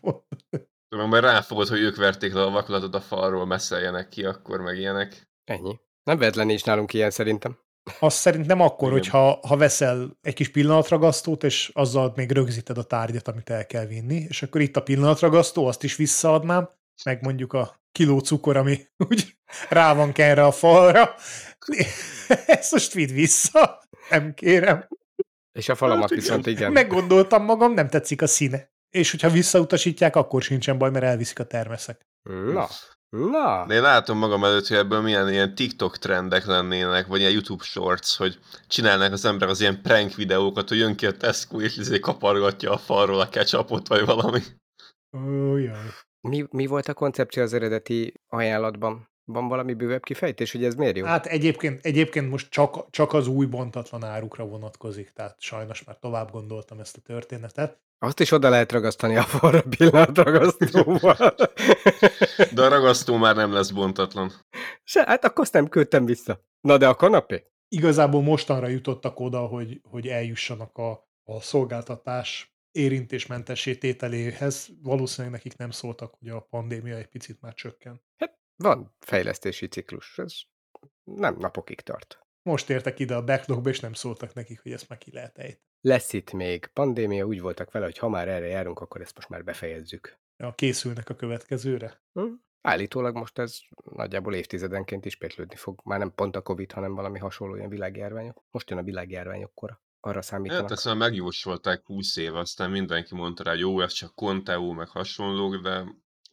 Tudom, 0.89 1.09
majd 1.09 1.23
ráfogod, 1.23 1.69
hogy 1.69 1.81
ők 1.81 1.97
verték 1.97 2.33
le 2.33 2.43
a 2.43 2.51
vakulatot 2.51 2.95
a 2.95 3.01
falról, 3.01 3.47
messzeljenek 3.47 4.09
ki, 4.09 4.25
akkor 4.25 4.61
meg 4.61 4.79
ilyenek. 4.79 5.29
Ennyi. 5.45 5.81
Nem 6.03 6.19
lehet 6.19 6.37
lenni 6.37 6.53
is 6.53 6.63
nálunk 6.63 6.93
ilyen 6.93 7.11
szerintem. 7.11 7.59
Azt 7.99 8.17
szerintem 8.17 8.61
akkor, 8.61 8.89
Igen. 8.89 8.99
hogyha 8.99 9.39
ha 9.47 9.57
veszel 9.57 10.19
egy 10.21 10.35
kis 10.35 10.51
pillanatragasztót, 10.51 11.45
és 11.45 11.71
azzal 11.75 12.13
még 12.17 12.33
rögzíted 12.33 12.79
a 12.79 12.83
tárgyat, 12.83 13.29
amit 13.29 13.51
el 13.51 13.67
kell 13.67 13.87
vinni, 13.87 14.25
és 14.29 14.43
akkor 14.43 14.61
itt 14.61 14.77
a 14.77 14.83
pillanatragasztó, 14.83 15.67
azt 15.67 15.83
is 15.83 15.97
visszaadnám, 15.97 16.71
meg 17.05 17.23
mondjuk 17.23 17.53
a 17.53 17.83
kiló 17.93 18.19
cukor, 18.19 18.57
ami 18.57 18.79
úgy 19.09 19.37
rá 19.69 19.95
van 19.95 20.13
kenre 20.13 20.45
a 20.45 20.53
falra. 20.53 21.15
Ezt 22.47 22.73
most 22.73 22.93
vidd 22.93 23.13
vissza, 23.13 23.83
nem 24.11 24.35
kérem. 24.35 24.89
És 25.53 25.69
a 25.69 25.75
falamat 25.75 26.09
Hát 26.09 26.19
viszont 26.19 26.47
igen. 26.47 26.73
Meggondoltam 26.73 27.45
magam, 27.45 27.73
nem 27.73 27.89
tetszik 27.89 28.23
a 28.23 28.27
színe. 28.27 28.71
És 28.91 29.11
hogyha 29.11 29.31
visszautasítják, 29.31 30.17
akkor 30.17 30.43
sincsen 30.43 30.79
baj, 30.79 30.91
mert 30.91 31.05
elviszik 31.05 31.39
a 31.39 31.45
termeszek. 31.45 32.01
Na, 32.23 32.69
na. 33.17 33.65
De 33.67 33.75
én 33.75 33.83
látom 33.83 34.19
magam 34.19 34.45
előtt, 34.45 34.67
hogy 34.67 34.77
ebből 34.77 35.01
milyen 35.01 35.31
ilyen 35.31 35.55
TikTok 35.55 35.99
trendek 35.99 36.45
lennének, 36.45 37.07
vagy 37.07 37.21
ilyen 37.21 37.33
YouTube 37.33 37.65
shorts, 37.65 38.17
hogy 38.17 38.39
csinálnak 38.67 39.13
az 39.13 39.25
emberek 39.25 39.49
az 39.49 39.61
ilyen 39.61 39.83
prank 39.83 40.15
videókat, 40.15 40.69
hogy 40.69 40.79
jön 40.79 40.97
ki 40.97 41.07
a 41.07 41.17
Tesco, 41.17 41.61
és 41.61 41.77
izé 41.77 41.99
kapargatja 41.99 42.73
a 42.73 42.79
falról 42.79 43.21
a 43.21 43.29
ketchupot, 43.29 43.89
vagy 43.89 44.05
valami. 44.05 44.41
Ó, 45.17 45.57
jaj. 45.57 45.91
Mi, 46.29 46.47
mi 46.51 46.67
volt 46.67 46.89
a 46.89 46.95
koncepció 46.95 47.43
az 47.43 47.53
eredeti 47.53 48.15
ajánlatban? 48.29 49.12
Van 49.25 49.49
valami 49.49 49.75
bővebb 49.75 50.03
kifejtés, 50.03 50.53
hogy 50.53 50.65
ez 50.65 50.75
miért 50.75 50.97
jó? 50.97 51.05
Hát 51.05 51.27
egyébként, 51.27 51.85
egyébként 51.85 52.31
most 52.31 52.51
csak, 52.51 52.91
csak 52.91 53.13
az 53.13 53.27
új 53.27 53.47
bontatlan 53.47 54.05
árukra 54.05 54.45
vonatkozik, 54.45 55.11
tehát 55.11 55.41
sajnos 55.41 55.85
már 55.85 55.99
tovább 55.99 56.31
gondoltam 56.31 56.79
ezt 56.81 56.97
a 56.97 57.01
történetet. 57.01 57.81
Azt 57.99 58.21
is 58.21 58.31
oda 58.31 58.49
lehet 58.49 58.73
ragasztani 58.73 59.17
a 59.17 59.23
falra 59.23 59.63
pillanatragasztóval. 59.63 61.35
De 62.55 62.63
a 62.63 62.69
ragasztó 62.69 63.17
már 63.17 63.37
nem 63.37 63.53
lesz 63.53 63.71
bontatlan. 63.71 64.33
Se, 64.85 65.05
hát 65.07 65.25
akkor 65.25 65.45
azt 65.45 65.53
nem 65.53 65.69
küldtem 65.69 66.05
vissza. 66.05 66.45
Na 66.61 66.79
de 66.79 66.89
a 66.89 66.95
kanapé? 66.95 67.45
Igazából 67.69 68.23
mostanra 68.23 68.69
jutottak 68.69 69.21
oda, 69.21 69.41
hogy, 69.47 69.81
hogy 69.83 70.07
eljussanak 70.07 70.79
a, 70.79 71.09
a 71.25 71.41
szolgáltatás 71.41 72.57
érintésmentessé 72.71 73.75
tételéhez. 73.75 74.69
Valószínűleg 74.83 75.33
nekik 75.33 75.57
nem 75.57 75.71
szóltak, 75.71 76.15
hogy 76.19 76.29
a 76.29 76.41
pandémia 76.41 76.97
egy 76.97 77.09
picit 77.09 77.41
már 77.41 77.55
csökken. 77.55 78.03
Van 78.57 78.97
fejlesztési 78.99 79.67
ciklus. 79.67 80.19
Ez 80.19 80.35
nem 81.03 81.37
napokig 81.39 81.81
tart. 81.81 82.19
Most 82.43 82.71
értek 82.71 82.99
ide 82.99 83.15
a 83.15 83.25
backlogba, 83.25 83.69
és 83.69 83.81
nem 83.81 83.93
szóltak 83.93 84.35
nekik, 84.35 84.63
hogy 84.63 84.73
ezt 84.73 84.89
meg 84.89 84.99
ki 84.99 85.13
lehet 85.13 85.39
ejteni. 85.39 85.61
Lesz 85.81 86.13
itt 86.13 86.33
még 86.33 86.67
pandémia, 86.67 87.27
úgy 87.27 87.41
voltak 87.41 87.71
vele, 87.71 87.85
hogy 87.85 87.99
ha 87.99 88.09
már 88.09 88.29
erre 88.29 88.47
járunk, 88.47 88.81
akkor 88.81 89.01
ezt 89.01 89.15
most 89.15 89.29
már 89.29 89.45
befejezzük. 89.45 90.19
Ja, 90.37 90.53
készülnek 90.55 91.09
a 91.09 91.15
következőre. 91.15 92.03
Hm? 92.13 92.33
Állítólag 92.61 93.17
most 93.17 93.39
ez 93.39 93.59
nagyjából 93.75 94.35
évtizedenként 94.35 95.05
ismétlődni 95.05 95.57
fog. 95.57 95.81
Már 95.85 95.99
nem 95.99 96.15
pont 96.15 96.37
a 96.37 96.43
Covid, 96.43 96.73
hanem 96.73 96.95
valami 96.95 97.19
hasonló 97.19 97.57
ilyen 97.57 97.69
világjárványok. 97.69 98.45
Most 98.51 98.71
jön 98.71 98.79
a 98.79 98.83
világjárványok 98.83 99.55
kora. 99.55 99.83
Arra 100.01 100.23
számítanak. 100.23 100.63
Hát 100.63 100.71
ezt 100.71 100.85
már 100.85 100.97
megjósolták 100.97 101.87
20 101.87 102.17
év, 102.17 102.35
aztán 102.35 102.71
mindenki 102.71 103.15
mondta 103.15 103.43
rá, 103.43 103.51
hogy 103.51 103.61
jó, 103.61 103.81
ez 103.81 103.93
csak 103.93 104.15
Conteo, 104.15 104.73
meg 104.73 104.89
hasonlók, 104.89 105.57
de 105.57 105.85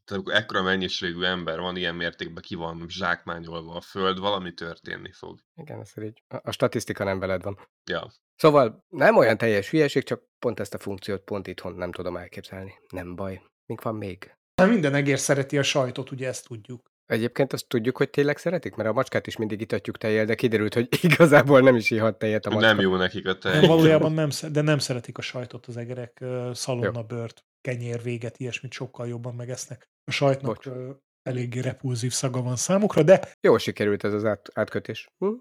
tehát 0.10 0.30
ekkora 0.30 0.62
mennyiségű 0.62 1.24
ember 1.24 1.60
van, 1.60 1.76
ilyen 1.76 1.96
mértékben 1.96 2.44
ki 2.44 2.56
van 2.56 2.86
zsákmányolva 2.88 3.74
a 3.74 3.82
föld, 3.82 4.20
valami 4.20 4.54
történni 4.54 5.12
fog. 5.12 5.40
Igen, 5.56 5.80
ez 5.80 5.94
így. 6.04 6.24
A, 6.28 6.40
a 6.44 6.52
statisztika 6.52 7.04
nem 7.04 7.20
veled 7.20 7.44
van. 7.44 7.60
Ja. 7.90 8.12
Szóval 8.36 8.86
nem 8.90 9.18
olyan 9.18 9.38
teljes 9.38 9.70
hülyeség, 9.70 10.04
csak 10.04 10.24
pont 10.40 10.60
ezt 10.60 10.74
a 10.74 10.78
funkciót 10.78 11.24
pont 11.24 11.48
itthon 11.48 11.74
nem 11.74 11.92
tudom 11.92 12.18
elképzelni. 12.18 12.74
Nem 12.90 13.16
baj. 13.16 13.42
Mink 13.66 13.82
van 13.82 13.96
még? 13.96 14.34
Hát 14.62 14.70
minden 14.70 14.94
egér 14.94 15.20
szereti 15.20 15.58
a 15.58 15.64
sajtot, 15.64 16.12
ugye 16.12 16.28
ezt 16.28 16.48
tudjuk. 16.48 16.92
Egyébként 17.06 17.54
azt 17.54 17.68
tudjuk, 17.68 17.98
hogy 17.98 18.10
tényleg 18.10 18.38
szeretik, 18.38 18.76
mert 18.76 18.90
a 18.90 18.94
macskát 18.94 19.28
is 19.28 19.38
mindig 19.38 19.62
itatjuk 19.62 19.98
tejjel, 19.98 20.26
de 20.26 20.36
kiderült, 20.36 20.74
hogy 20.74 20.88
igazából 21.12 21.62
nem 21.62 21.76
is 21.76 21.92
ihat 21.92 22.18
tejet 22.18 22.46
a 22.46 22.50
macska. 22.50 22.68
Nem 22.68 22.80
jó 22.80 22.96
nekik 22.96 23.28
a 23.28 23.38
tej. 23.38 23.60
Nem, 23.60 23.70
valójában 23.70 24.12
nem, 24.12 24.30
de 24.52 24.62
nem 24.62 24.80
szeretik 24.80 25.18
a 25.18 25.22
sajtot 25.22 25.66
az 25.66 25.78
egerek, 25.78 26.18
ö, 26.22 26.52
szalonnabört, 26.54 27.44
kenyér 27.62 28.02
véget, 28.02 28.38
ilyesmit 28.38 28.72
sokkal 28.72 29.08
jobban 29.08 29.36
megesznek. 29.36 29.90
A 30.10 30.12
sajtnak 30.12 30.64
Bocs. 30.64 30.98
eléggé 31.22 31.60
repulzív 31.60 32.12
szaga 32.12 32.42
van 32.42 32.56
számukra, 32.56 33.04
de 33.04 33.32
Jól 33.42 33.60
sikerült 33.60 34.04
ez 34.04 34.14
az 34.14 34.26
át, 34.26 34.50
átkötés. 34.54 35.10
Hm? 35.18 35.34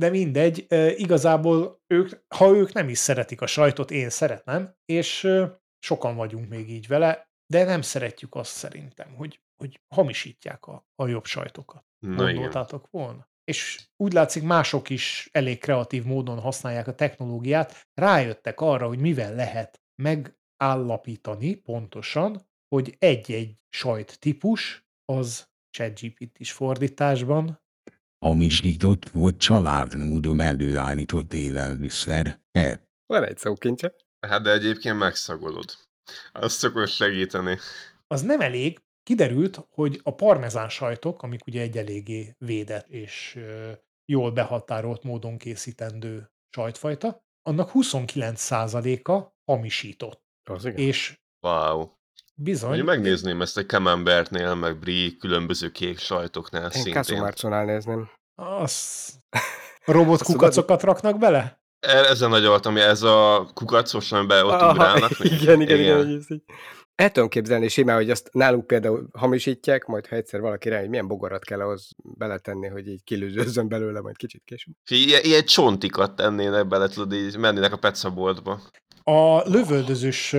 de 0.00 0.10
mindegy, 0.10 0.66
igazából 0.96 1.82
ők, 1.86 2.10
ha 2.34 2.56
ők 2.56 2.72
nem 2.72 2.88
is 2.88 2.98
szeretik 2.98 3.40
a 3.40 3.46
sajtot, 3.46 3.90
én 3.90 4.10
szeretem, 4.10 4.74
és 4.84 5.28
sokan 5.78 6.16
vagyunk 6.16 6.48
még 6.48 6.70
így 6.70 6.86
vele, 6.86 7.28
de 7.46 7.64
nem 7.64 7.82
szeretjük 7.82 8.34
azt 8.34 8.52
szerintem, 8.52 9.14
hogy, 9.14 9.40
hogy 9.56 9.80
hamisítják 9.94 10.66
a, 10.66 10.86
a 10.94 11.06
jobb 11.06 11.24
sajtokat. 11.24 11.84
Na 11.98 12.22
igen. 12.22 12.34
Gondoltátok 12.34 12.90
volna? 12.90 13.28
És 13.44 13.88
úgy 13.96 14.12
látszik, 14.12 14.42
mások 14.42 14.90
is 14.90 15.28
elég 15.32 15.58
kreatív 15.58 16.04
módon 16.04 16.40
használják 16.40 16.86
a 16.86 16.94
technológiát, 16.94 17.86
rájöttek 17.94 18.60
arra, 18.60 18.86
hogy 18.86 18.98
mivel 18.98 19.34
lehet 19.34 19.82
megállapítani 20.02 21.54
pontosan, 21.54 22.52
hogy 22.74 22.96
egy-egy 22.98 23.56
sajt 23.68 24.18
típus 24.18 24.86
az 25.04 25.48
ChatGPT 25.70 26.38
is 26.38 26.52
fordításban 26.52 27.62
Hamisított 28.18 29.08
vagy 29.08 29.36
családmódon 29.36 30.40
előállított 30.40 31.32
élelmiszer. 31.32 32.40
E. 32.50 32.88
Van 33.06 33.24
egy 33.24 33.38
szókincse. 33.38 33.94
Hát 34.26 34.42
de 34.42 34.52
egyébként 34.52 34.98
megszagolod. 34.98 35.64
Az 36.32 36.52
szokott 36.52 36.88
segíteni. 36.88 37.58
az 38.06 38.22
nem 38.22 38.40
elég, 38.40 38.80
kiderült, 39.02 39.66
hogy 39.70 40.00
a 40.02 40.14
parmezán 40.14 40.68
sajtok, 40.68 41.22
amik 41.22 41.46
ugye 41.46 41.60
egy 41.60 41.76
eléggé 41.76 42.34
védett 42.38 42.88
és 42.88 43.38
jól 44.04 44.32
behatárolt 44.32 45.02
módon 45.02 45.38
készítendő 45.38 46.30
sajtfajta, 46.50 47.24
annak 47.42 47.70
29%-a 47.74 49.34
hamisított. 49.44 50.22
Az 50.50 50.64
igen. 50.64 50.78
És 50.78 51.22
Wow. 51.44 51.90
Bizony, 52.34 52.68
Mondjuk 52.68 52.88
megnézném 52.88 53.40
ezt 53.42 53.58
egy 53.58 53.66
Camembertnél, 53.66 54.54
meg 54.54 54.78
Brie, 54.78 55.10
különböző 55.18 55.70
kék 55.70 55.98
sajtoknál 55.98 56.64
Én 56.64 56.70
szintén. 56.70 56.92
Kászumarconál 56.92 57.64
nézném. 57.64 58.10
az 58.34 59.08
robotkukacokat 59.84 60.82
raknak 60.82 61.18
bele? 61.18 61.62
E- 61.80 62.08
Ezen 62.08 62.32
agyaltam, 62.32 62.76
ez 62.76 63.02
a 63.02 63.50
kukacos, 63.54 64.12
amiben 64.12 64.44
ott 64.44 64.70
ugrálnak. 64.70 65.10
igen, 65.24 65.60
igen, 65.60 65.60
igen, 65.60 65.80
igen. 65.80 66.24
igen. 66.28 66.42
El 66.94 67.10
tudom 67.10 67.28
képzelni 67.28 67.68
simán, 67.68 67.96
hogy 67.96 68.10
azt 68.10 68.28
nálunk 68.32 68.66
például 68.66 69.08
hamisítják, 69.12 69.86
majd 69.86 70.06
ha 70.06 70.16
egyszer 70.16 70.40
valaki 70.40 70.68
rá, 70.68 70.78
hogy 70.80 70.88
milyen 70.88 71.06
bogarat 71.06 71.44
kell 71.44 71.60
ahhoz 71.60 71.88
beletenni, 71.96 72.68
hogy 72.68 72.88
így 72.88 73.04
kilőzőzzön 73.04 73.68
belőle 73.68 74.00
majd 74.00 74.16
kicsit 74.16 74.42
később. 74.44 74.74
Ilyen, 74.90 75.20
ilyen 75.24 75.44
csontikat 75.44 76.16
tennének 76.16 76.66
bele, 76.66 76.88
tudod, 76.88 77.12
így 77.12 77.36
mennének 77.36 77.72
a 77.72 77.76
petszaboltba. 77.76 78.60
A 79.02 79.48
lövöldözős 79.48 80.36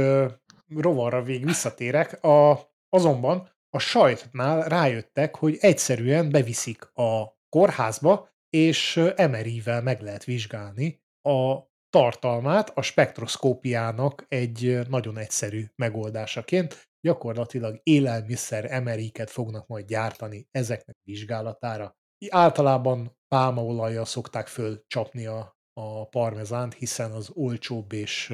rovarra 0.67 1.21
vég 1.21 1.45
visszatérek, 1.45 2.23
a, 2.23 2.59
azonban 2.89 3.49
a 3.69 3.79
sajtnál 3.79 4.67
rájöttek, 4.69 5.35
hogy 5.35 5.57
egyszerűen 5.59 6.29
beviszik 6.29 6.85
a 6.93 7.37
kórházba, 7.49 8.29
és 8.49 8.95
MRI-vel 9.17 9.81
meg 9.81 10.01
lehet 10.01 10.23
vizsgálni 10.23 11.03
a 11.21 11.73
tartalmát 11.89 12.77
a 12.77 12.81
spektroszkópiának 12.81 14.25
egy 14.27 14.79
nagyon 14.89 15.17
egyszerű 15.17 15.65
megoldásaként. 15.75 16.89
Gyakorlatilag 17.01 17.79
élelmiszer 17.83 18.83
MRI-ket 18.83 19.29
fognak 19.29 19.67
majd 19.67 19.85
gyártani 19.85 20.47
ezeknek 20.51 20.97
vizsgálatára. 21.03 21.95
Általában 22.29 23.17
pálmaolajjal 23.27 24.05
szokták 24.05 24.47
fölcsapni 24.47 25.25
a, 25.25 25.57
a 25.73 26.07
parmezánt, 26.07 26.73
hiszen 26.73 27.11
az 27.11 27.29
olcsóbb 27.33 27.91
és 27.91 28.33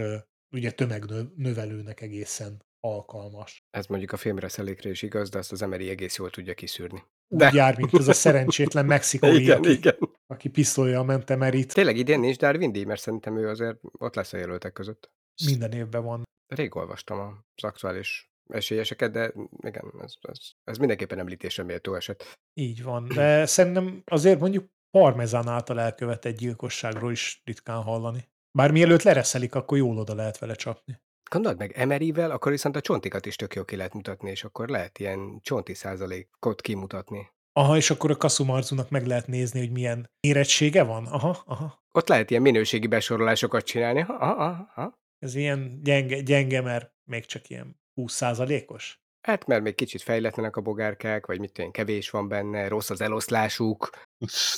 ugye 0.51 0.71
tömegnövelőnek 0.71 2.01
egészen 2.01 2.65
alkalmas. 2.79 3.65
Ez 3.69 3.85
mondjuk 3.85 4.11
a 4.11 4.17
filmreszelékre 4.17 4.89
is 4.89 5.01
igaz, 5.01 5.29
de 5.29 5.37
azt 5.37 5.51
az 5.51 5.61
emeri 5.61 5.89
egész 5.89 6.17
jól 6.17 6.29
tudja 6.29 6.53
kiszűrni. 6.53 7.03
Úgy 7.27 7.39
De- 7.39 7.51
jár, 7.53 7.77
mint 7.77 7.93
ez 7.93 8.07
a 8.07 8.13
szerencsétlen 8.13 8.85
mexikói, 8.95 9.41
Igen, 9.41 9.57
aki, 9.57 9.71
igen. 9.71 9.97
aki 10.27 10.49
pisztolyjal 10.49 11.03
mente 11.03 11.35
merit. 11.35 11.73
Tényleg 11.73 11.97
idén 11.97 12.19
nincs 12.19 12.37
Darwin 12.37 12.71
díj, 12.71 12.83
mert 12.83 13.01
szerintem 13.01 13.37
ő 13.37 13.47
azért 13.47 13.79
ott 13.97 14.15
lesz 14.15 14.33
a 14.33 14.37
jelöltek 14.37 14.73
között. 14.73 15.11
Minden 15.45 15.71
évben 15.71 16.03
van. 16.03 16.23
Rég 16.47 16.75
olvastam 16.75 17.19
az 17.55 17.63
aktuális 17.63 18.31
esélyeseket, 18.49 19.11
de 19.11 19.33
igen, 19.61 19.93
ez, 20.01 20.13
ez, 20.21 20.37
ez 20.63 20.77
mindenképpen 20.77 21.19
említésre 21.19 21.63
méltó 21.63 21.95
eset. 21.95 22.39
Így 22.53 22.83
van. 22.83 23.07
De 23.07 23.45
szerintem 23.45 24.01
azért 24.05 24.39
mondjuk 24.39 24.69
parmezán 24.89 25.47
által 25.47 25.79
elkövetett 25.79 26.37
gyilkosságról 26.37 27.11
is 27.11 27.41
ritkán 27.43 27.81
hallani. 27.81 28.30
Bár 28.51 28.71
mielőtt 28.71 29.01
lereszelik, 29.01 29.55
akkor 29.55 29.77
jól 29.77 29.97
oda 29.97 30.15
lehet 30.15 30.37
vele 30.39 30.53
csapni. 30.53 31.01
Gondold 31.29 31.57
meg, 31.57 31.71
emerivel, 31.71 32.31
akkor 32.31 32.51
viszont 32.51 32.75
a 32.75 32.81
csontikat 32.81 33.25
is 33.25 33.35
tök 33.35 33.55
jó 33.55 33.63
ki 33.63 33.75
lehet 33.75 33.93
mutatni, 33.93 34.29
és 34.29 34.43
akkor 34.43 34.69
lehet 34.69 34.99
ilyen 34.99 35.39
csonti 35.41 35.73
százalékot 35.73 36.61
kimutatni. 36.61 37.29
Aha, 37.53 37.77
és 37.77 37.89
akkor 37.89 38.11
a 38.11 38.17
kaszumarzunak 38.17 38.89
meg 38.89 39.07
lehet 39.07 39.27
nézni, 39.27 39.59
hogy 39.59 39.71
milyen 39.71 40.09
érettsége 40.19 40.83
van. 40.83 41.05
Aha, 41.05 41.43
aha. 41.45 41.83
Ott 41.91 42.07
lehet 42.07 42.29
ilyen 42.29 42.41
minőségi 42.41 42.87
besorolásokat 42.87 43.65
csinálni. 43.65 43.99
Ha, 43.99 44.13
ha, 44.13 44.35
ha, 44.35 44.71
ha. 44.73 44.99
Ez 45.19 45.35
ilyen 45.35 45.79
gyenge, 45.83 46.21
gyenge 46.21 46.61
mert 46.61 46.93
még 47.03 47.25
csak 47.25 47.49
ilyen 47.49 47.81
20%-os. 47.95 48.99
Hát 49.21 49.47
mert 49.47 49.63
még 49.63 49.75
kicsit 49.75 50.01
fejletlenek 50.01 50.55
a 50.55 50.61
bogárkák, 50.61 51.25
vagy 51.25 51.39
mit 51.39 51.51
tudom, 51.51 51.71
kevés 51.71 52.09
van 52.09 52.27
benne, 52.27 52.67
rossz 52.67 52.89
az 52.89 53.01
eloszlásuk. 53.01 53.89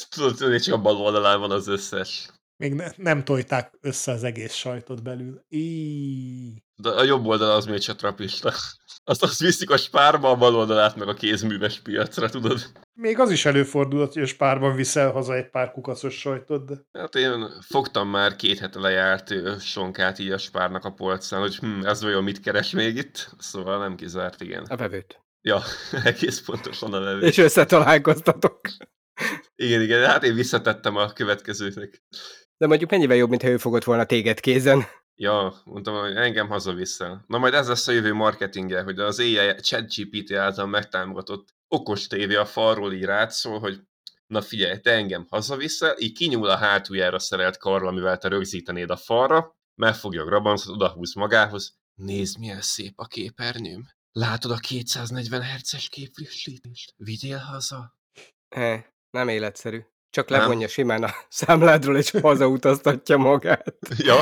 Tudod, 0.10 0.36
tudod, 0.38 0.62
csak 0.62 0.74
a 0.74 0.82
bal 0.82 0.98
oldalán 0.98 1.40
van 1.40 1.52
az 1.52 1.68
összes. 1.68 2.30
Még 2.64 2.74
ne, 2.74 2.88
nem 2.96 3.24
tojták 3.24 3.74
össze 3.82 4.12
az 4.12 4.24
egész 4.24 4.54
sajtot 4.54 5.04
belül. 5.04 5.46
Íj. 5.50 6.64
De 6.76 6.90
a 6.90 7.04
jobb 7.04 7.26
oldal 7.26 7.52
az 7.52 7.66
még 7.66 7.80
csak 7.80 7.96
trapista. 7.96 8.54
Azt, 9.04 9.24
azt 9.24 9.40
viszik 9.40 9.70
a 9.70 9.78
spárba, 9.78 10.30
a 10.30 10.36
bal 10.36 10.56
oldalát 10.56 10.96
meg 10.96 11.08
a 11.08 11.14
kézműves 11.14 11.80
piacra, 11.80 12.30
tudod? 12.30 12.60
Még 12.94 13.20
az 13.20 13.32
is 13.32 13.46
előfordulhat, 13.46 14.14
hogy 14.14 14.22
a 14.22 14.26
spárban 14.26 14.76
viszel 14.76 15.12
haza 15.12 15.36
egy 15.36 15.50
pár 15.50 15.72
kukacos 15.72 16.20
sajtot, 16.20 16.66
de 16.66 17.00
Hát 17.00 17.16
én 17.16 17.50
fogtam 17.62 18.10
már 18.10 18.36
két 18.36 18.60
hete 18.60 18.80
lejárt 18.80 19.60
sonkát 19.62 20.20
így 20.20 20.32
a 20.32 20.38
spárnak 20.38 20.86
a 20.86 20.94
polcán, 20.94 21.40
hogy 21.40 21.56
hm, 21.56 21.86
ez 21.86 22.02
vajon 22.02 22.24
mit 22.24 22.40
keres 22.40 22.72
még 22.72 22.96
itt? 22.96 23.30
Szóval 23.38 23.80
nem 23.80 23.96
kizárt, 23.96 24.42
igen. 24.42 24.64
A 24.64 24.76
vevőt. 24.76 25.22
Ja, 25.42 25.62
egész 26.04 26.42
pontosan 26.42 26.94
a 26.94 27.00
levő. 27.00 27.26
És 27.26 27.38
összetalálkoztatok. 27.38 28.60
Igen, 29.56 29.82
igen, 29.82 30.10
hát 30.10 30.24
én 30.24 30.36
visszatettem 30.36 30.96
a 30.96 31.14
következőnek. 31.14 32.04
De 32.64 32.70
mondjuk 32.70 32.92
mennyivel 32.92 33.18
jobb, 33.18 33.30
mint 33.30 33.42
ha 33.42 33.48
ő 33.48 33.58
fogott 33.58 33.84
volna 33.84 34.06
téged 34.06 34.40
kézen. 34.40 34.84
Ja, 35.16 35.62
mondtam, 35.66 35.96
hogy 35.96 36.16
engem 36.16 36.48
hazaviszel. 36.48 37.24
Na 37.28 37.38
majd 37.38 37.54
ez 37.54 37.68
lesz 37.68 37.88
a 37.88 37.92
jövő 37.92 38.14
marketingje, 38.14 38.82
hogy 38.82 39.00
az 39.00 39.20
AI 39.20 39.56
ChatGPT 39.62 40.32
által 40.32 40.66
megtámogatott 40.66 41.48
okos 41.68 42.08
tévé 42.08 42.36
a 42.36 42.46
falról 42.46 42.90
rád 42.90 43.32
szól, 43.32 43.60
hogy 43.60 43.80
na 44.28 44.42
figyelj, 44.42 44.80
te 44.80 44.92
engem 44.92 45.26
hazaviszel, 45.30 45.96
így 46.00 46.14
kinyúl 46.14 46.50
a 46.50 46.56
hátuljára 46.56 47.20
szerelt 47.20 47.58
karral, 47.58 47.88
amivel 47.88 48.18
te 48.18 48.28
rögzítenéd 48.28 48.90
a 48.90 48.98
falra, 48.98 49.56
megfogja 49.76 50.22
a 50.22 50.26
grabancot, 50.26 50.74
odahúz 50.74 51.14
magához. 51.14 51.78
Nézd, 51.96 52.40
milyen 52.40 52.62
szép 52.62 52.94
a 52.96 53.06
képernyőm. 53.06 53.88
Látod 54.12 54.52
a 54.52 54.58
240 54.58 55.42
Hz-es 55.42 55.90
képfrissítést? 55.90 56.94
Vigyél 56.98 57.38
haza. 57.38 57.96
Eh, 58.50 58.84
nem 59.10 59.28
életszerű. 59.28 59.82
Csak 60.14 60.30
Nem. 60.30 60.40
levonja 60.40 60.68
simán 60.68 61.04
a 61.04 61.10
számládról, 61.30 61.98
és 61.98 62.12
hazautaztatja 62.12 63.18
magát. 63.18 63.76
Ja, 63.98 64.16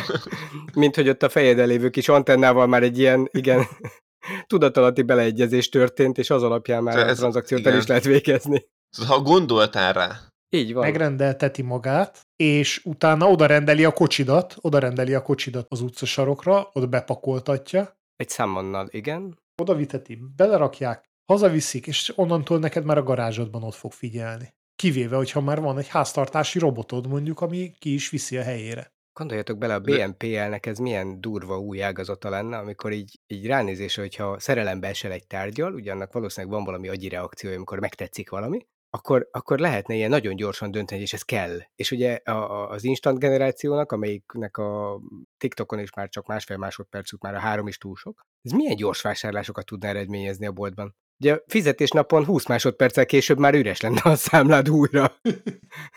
Mint 0.74 0.96
hogy 0.96 1.10
ott 1.10 1.24
a 1.24 1.30
fejeden 1.30 1.68
lévő 1.68 1.90
kis 1.90 2.10
antennával 2.10 2.68
már 2.68 2.84
egy 2.84 2.98
ilyen, 3.00 3.28
igen, 3.32 3.64
tudatalatti 4.48 5.02
beleegyezés 5.02 5.70
történt, 5.70 6.18
és 6.18 6.30
az 6.30 6.44
alapján 6.44 6.84
már 6.84 6.96
De 6.96 7.02
a 7.02 7.08
ez- 7.08 7.18
tranzakciót 7.18 7.60
el 7.62 7.68
igen. 7.68 7.80
is 7.82 7.88
lehet 7.88 8.04
végezni. 8.04 8.66
Szóval, 8.90 9.18
ha 9.18 9.24
gondoltál 9.24 9.94
rá, 9.94 10.20
Így 10.50 10.74
van. 10.74 10.84
megrendelteti 10.84 11.62
magát, 11.62 12.20
és 12.36 12.82
utána 12.84 13.30
oda 13.30 13.46
rendeli 13.46 13.86
a 13.86 13.92
kocsidat, 13.92 14.56
oda 14.62 14.80
rendeli 14.80 15.14
a 15.14 15.22
kocsidat 15.22 15.66
az 15.70 15.82
utcasarokra, 15.82 16.70
ott 16.74 16.90
bepakoltatja, 16.90 17.94
Egy 18.16 18.30
számmannal, 18.30 18.88
igen. 18.92 19.38
odaviteti, 19.62 20.20
belerakják, 20.36 21.04
hazaviszik, 21.32 21.88
és 21.88 22.14
onnantól 22.16 22.60
neked 22.60 22.84
már 22.86 22.98
a 22.98 23.04
garázsodban 23.04 23.64
ott 23.64 23.76
fog 23.76 23.92
figyelni. 23.92 24.50
Kivéve, 24.82 25.16
hogyha 25.16 25.42
már 25.42 25.62
van 25.62 25.78
egy 25.78 25.88
háztartási 25.88 26.60
robotod 26.60 27.08
mondjuk, 27.08 27.42
ami 27.42 27.72
ki 27.80 27.94
is 27.94 28.10
viszi 28.10 28.38
a 28.38 28.44
helyére. 28.44 28.94
Gondoljatok 29.14 29.58
bele, 29.58 29.74
a 29.74 29.80
BNPL-nek 29.80 30.66
ez 30.66 30.78
milyen 30.78 31.22
durva 31.22 31.60
új 31.60 31.84
ágazata 31.84 32.30
lenne, 32.30 32.58
amikor 32.58 32.92
így, 32.92 33.20
így 33.28 33.46
ránézésre, 33.46 34.02
hogyha 34.02 34.40
szerelembe 34.40 34.88
esel 34.88 35.12
egy 35.12 35.28
tárgyal, 35.28 35.74
ugye 35.74 35.92
annak 35.92 36.14
valószínűleg 36.14 36.56
van 36.56 36.66
valami 36.66 36.88
agyi 36.88 37.10
reakciója, 37.10 37.56
amikor 37.56 37.80
megtetszik 37.80 38.30
valami, 38.30 38.68
akkor, 38.90 39.28
akkor 39.32 39.60
lehetne 39.60 39.96
ilyen 39.96 40.10
nagyon 40.10 40.36
gyorsan 40.36 40.72
dönteni, 40.72 41.02
és 41.02 41.14
ez 41.14 41.22
kell. 41.22 41.60
És 41.76 41.92
ugye 41.92 42.20
a, 42.24 42.32
a, 42.32 42.70
az 42.70 42.84
instant 42.84 43.20
generációnak, 43.20 43.92
amelyiknek 43.92 44.58
a 44.58 45.00
TikTokon 45.38 45.80
is 45.80 45.94
már 45.94 46.10
csak 46.10 46.28
másfél 46.28 46.58
másodperc 46.58 47.22
már 47.22 47.36
a 47.36 47.40
három 47.40 47.68
is 47.68 47.78
túl 47.78 47.96
sok, 47.96 48.22
ez 48.42 48.52
milyen 48.52 48.76
gyors 48.76 49.02
vásárlásokat 49.02 49.66
tudna 49.66 49.88
eredményezni 49.88 50.46
a 50.46 50.52
boltban? 50.52 50.96
Ugye 51.22 51.40
fizetésnapon 51.48 52.26
20 52.26 52.46
másodperccel 52.46 53.06
később 53.06 53.38
már 53.38 53.54
üres 53.54 53.82
lenne 53.82 54.02
a 54.04 54.16
számlád 54.16 54.70
újra. 54.70 55.16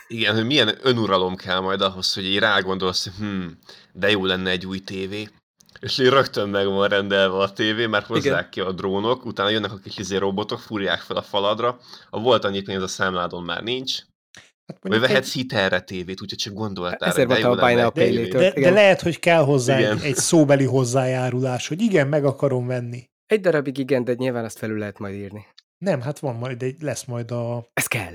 Igen, 0.08 0.34
hogy 0.34 0.46
milyen 0.46 0.78
önuralom 0.82 1.36
kell 1.36 1.60
majd 1.60 1.80
ahhoz, 1.80 2.14
hogy 2.14 2.24
így 2.24 2.38
rágondolsz, 2.38 3.04
hogy 3.04 3.26
hm, 3.26 3.46
de 3.92 4.10
jó 4.10 4.24
lenne 4.24 4.50
egy 4.50 4.66
új 4.66 4.78
tévé. 4.78 5.28
És 5.80 5.98
így 5.98 6.08
rögtön 6.08 6.48
meg 6.48 6.66
van 6.66 6.88
rendelve 6.88 7.36
a 7.36 7.52
tévé, 7.52 7.86
mert 7.86 8.06
hozzák 8.06 8.24
Igen. 8.24 8.50
ki 8.50 8.60
a 8.60 8.72
drónok, 8.72 9.24
utána 9.24 9.48
jönnek 9.48 9.72
a 9.72 9.78
kis 9.78 9.98
izé 9.98 10.16
robotok, 10.16 10.60
fúrják 10.60 11.00
fel 11.00 11.16
a 11.16 11.22
faladra. 11.22 11.78
A 12.10 12.20
volt 12.20 12.44
annyi 12.44 12.60
pénz 12.60 12.82
a 12.82 12.88
számládon 12.88 13.42
már 13.42 13.62
nincs, 13.62 13.98
Hát 14.66 14.78
Vagy 14.80 15.00
vehetsz 15.00 15.26
egy... 15.26 15.32
hitelre 15.32 15.80
tévét, 15.80 16.22
úgyhogy 16.22 16.38
csak 16.38 16.54
gondoltál. 16.54 17.08
Ezért 17.08 17.28
volt 17.28 17.44
a 17.44 17.54
Buy 17.54 17.74
Now 17.74 17.90
de, 17.90 18.28
de, 18.28 18.52
de 18.60 18.70
lehet, 18.70 19.00
hogy 19.00 19.18
kell 19.18 19.44
hozzá 19.44 19.78
igen. 19.78 19.98
egy, 19.98 20.04
egy 20.04 20.16
szóbeli 20.16 20.64
hozzájárulás, 20.64 21.68
hogy 21.68 21.80
igen, 21.80 22.08
meg 22.08 22.24
akarom 22.24 22.66
venni. 22.66 23.08
Egy 23.26 23.40
darabig 23.40 23.78
igen, 23.78 24.04
de 24.04 24.14
nyilván 24.14 24.44
azt 24.44 24.58
felül 24.58 24.78
lehet 24.78 24.98
majd 24.98 25.14
írni. 25.14 25.46
Nem, 25.78 26.00
hát 26.00 26.18
van 26.18 26.36
majd, 26.36 26.62
egy, 26.62 26.82
lesz 26.82 27.04
majd 27.04 27.30
a... 27.30 27.66
Ez 27.72 27.86
kell. 27.86 28.14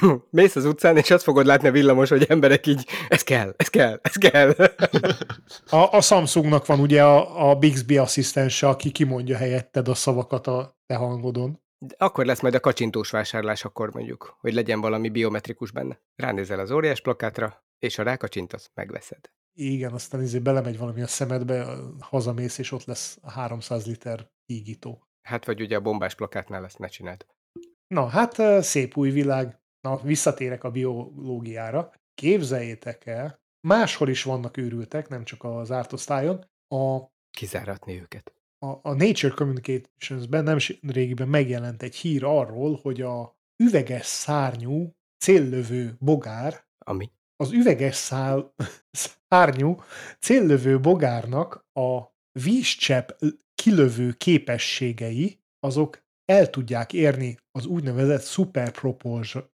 Mész 0.30 0.56
az 0.56 0.64
utcán, 0.64 0.96
és 0.96 1.10
azt 1.10 1.24
fogod 1.24 1.46
látni 1.46 1.68
a 1.68 1.70
villamos, 1.70 2.08
hogy 2.08 2.24
emberek 2.28 2.66
így, 2.66 2.86
ez 3.08 3.22
kell, 3.22 3.54
ez 3.56 3.68
kell, 3.68 3.98
ez 4.02 4.14
kell. 4.14 4.50
a, 5.80 5.96
a 5.96 6.00
Samsungnak 6.00 6.66
van 6.66 6.80
ugye 6.80 7.04
a, 7.04 7.50
a 7.50 7.54
Bixby 7.54 7.98
asszisztense, 7.98 8.68
aki 8.68 8.90
kimondja 8.90 9.36
helyetted 9.36 9.88
a 9.88 9.94
szavakat 9.94 10.46
a 10.46 10.78
te 10.86 10.94
hangodon. 10.94 11.60
De 11.78 11.94
akkor 11.98 12.24
lesz 12.24 12.40
majd 12.40 12.54
a 12.54 12.60
kacsintós 12.60 13.10
vásárlás, 13.10 13.64
akkor 13.64 13.92
mondjuk, 13.92 14.36
hogy 14.40 14.54
legyen 14.54 14.80
valami 14.80 15.08
biometrikus 15.08 15.70
benne. 15.70 16.00
Ránézel 16.16 16.58
az 16.58 16.70
óriás 16.70 17.00
plakátra, 17.00 17.64
és 17.78 17.96
ha 17.96 18.02
rákacsintasz, 18.02 18.70
megveszed. 18.74 19.30
Igen, 19.62 19.92
aztán 19.92 20.22
izé 20.22 20.38
belemegy 20.38 20.78
valami 20.78 21.02
a 21.02 21.06
szemedbe, 21.06 21.76
hazamész, 21.98 22.58
és 22.58 22.72
ott 22.72 22.84
lesz 22.84 23.18
300 23.22 23.86
liter 23.86 24.30
hígító. 24.46 25.06
Hát 25.22 25.44
vagy 25.44 25.60
ugye 25.60 25.76
a 25.76 25.80
bombás 25.80 26.14
plakátnál 26.14 26.64
ezt 26.64 26.78
ne 26.78 26.88
csináld. 26.88 27.26
Na, 27.86 28.06
hát 28.06 28.62
szép 28.62 28.96
új 28.96 29.10
világ. 29.10 29.60
Na, 29.80 30.00
visszatérek 30.02 30.64
a 30.64 30.70
biológiára. 30.70 31.92
Képzeljétek 32.14 33.06
el, 33.06 33.40
máshol 33.60 34.08
is 34.08 34.22
vannak 34.22 34.56
őrültek, 34.56 35.08
nem 35.08 35.24
csak 35.24 35.44
az 35.44 35.70
ártosztályon. 35.70 36.46
A, 36.68 37.00
Kizáratni 37.30 38.00
őket. 38.00 38.34
A, 38.58 38.66
a 38.66 38.94
Nature 38.94 39.34
Communications-ben 39.34 40.44
nem 40.44 40.58
régiben 40.80 41.28
megjelent 41.28 41.82
egy 41.82 41.94
hír 41.94 42.24
arról, 42.24 42.78
hogy 42.82 43.00
a 43.00 43.36
üveges 43.56 44.06
szárnyú 44.06 44.94
céllövő 45.18 45.96
bogár, 45.98 46.64
ami 46.78 47.10
az 47.40 47.52
üveges 47.52 47.94
szál, 47.94 48.54
szárnyú 48.90 49.82
céllövő 50.18 50.80
bogárnak 50.80 51.66
a 51.72 52.00
vízcsepp 52.32 53.10
kilövő 53.54 54.12
képességei, 54.12 55.40
azok 55.60 56.02
el 56.24 56.50
tudják 56.50 56.92
érni 56.92 57.36
az 57.50 57.66
úgynevezett 57.66 58.22
super 58.22 58.70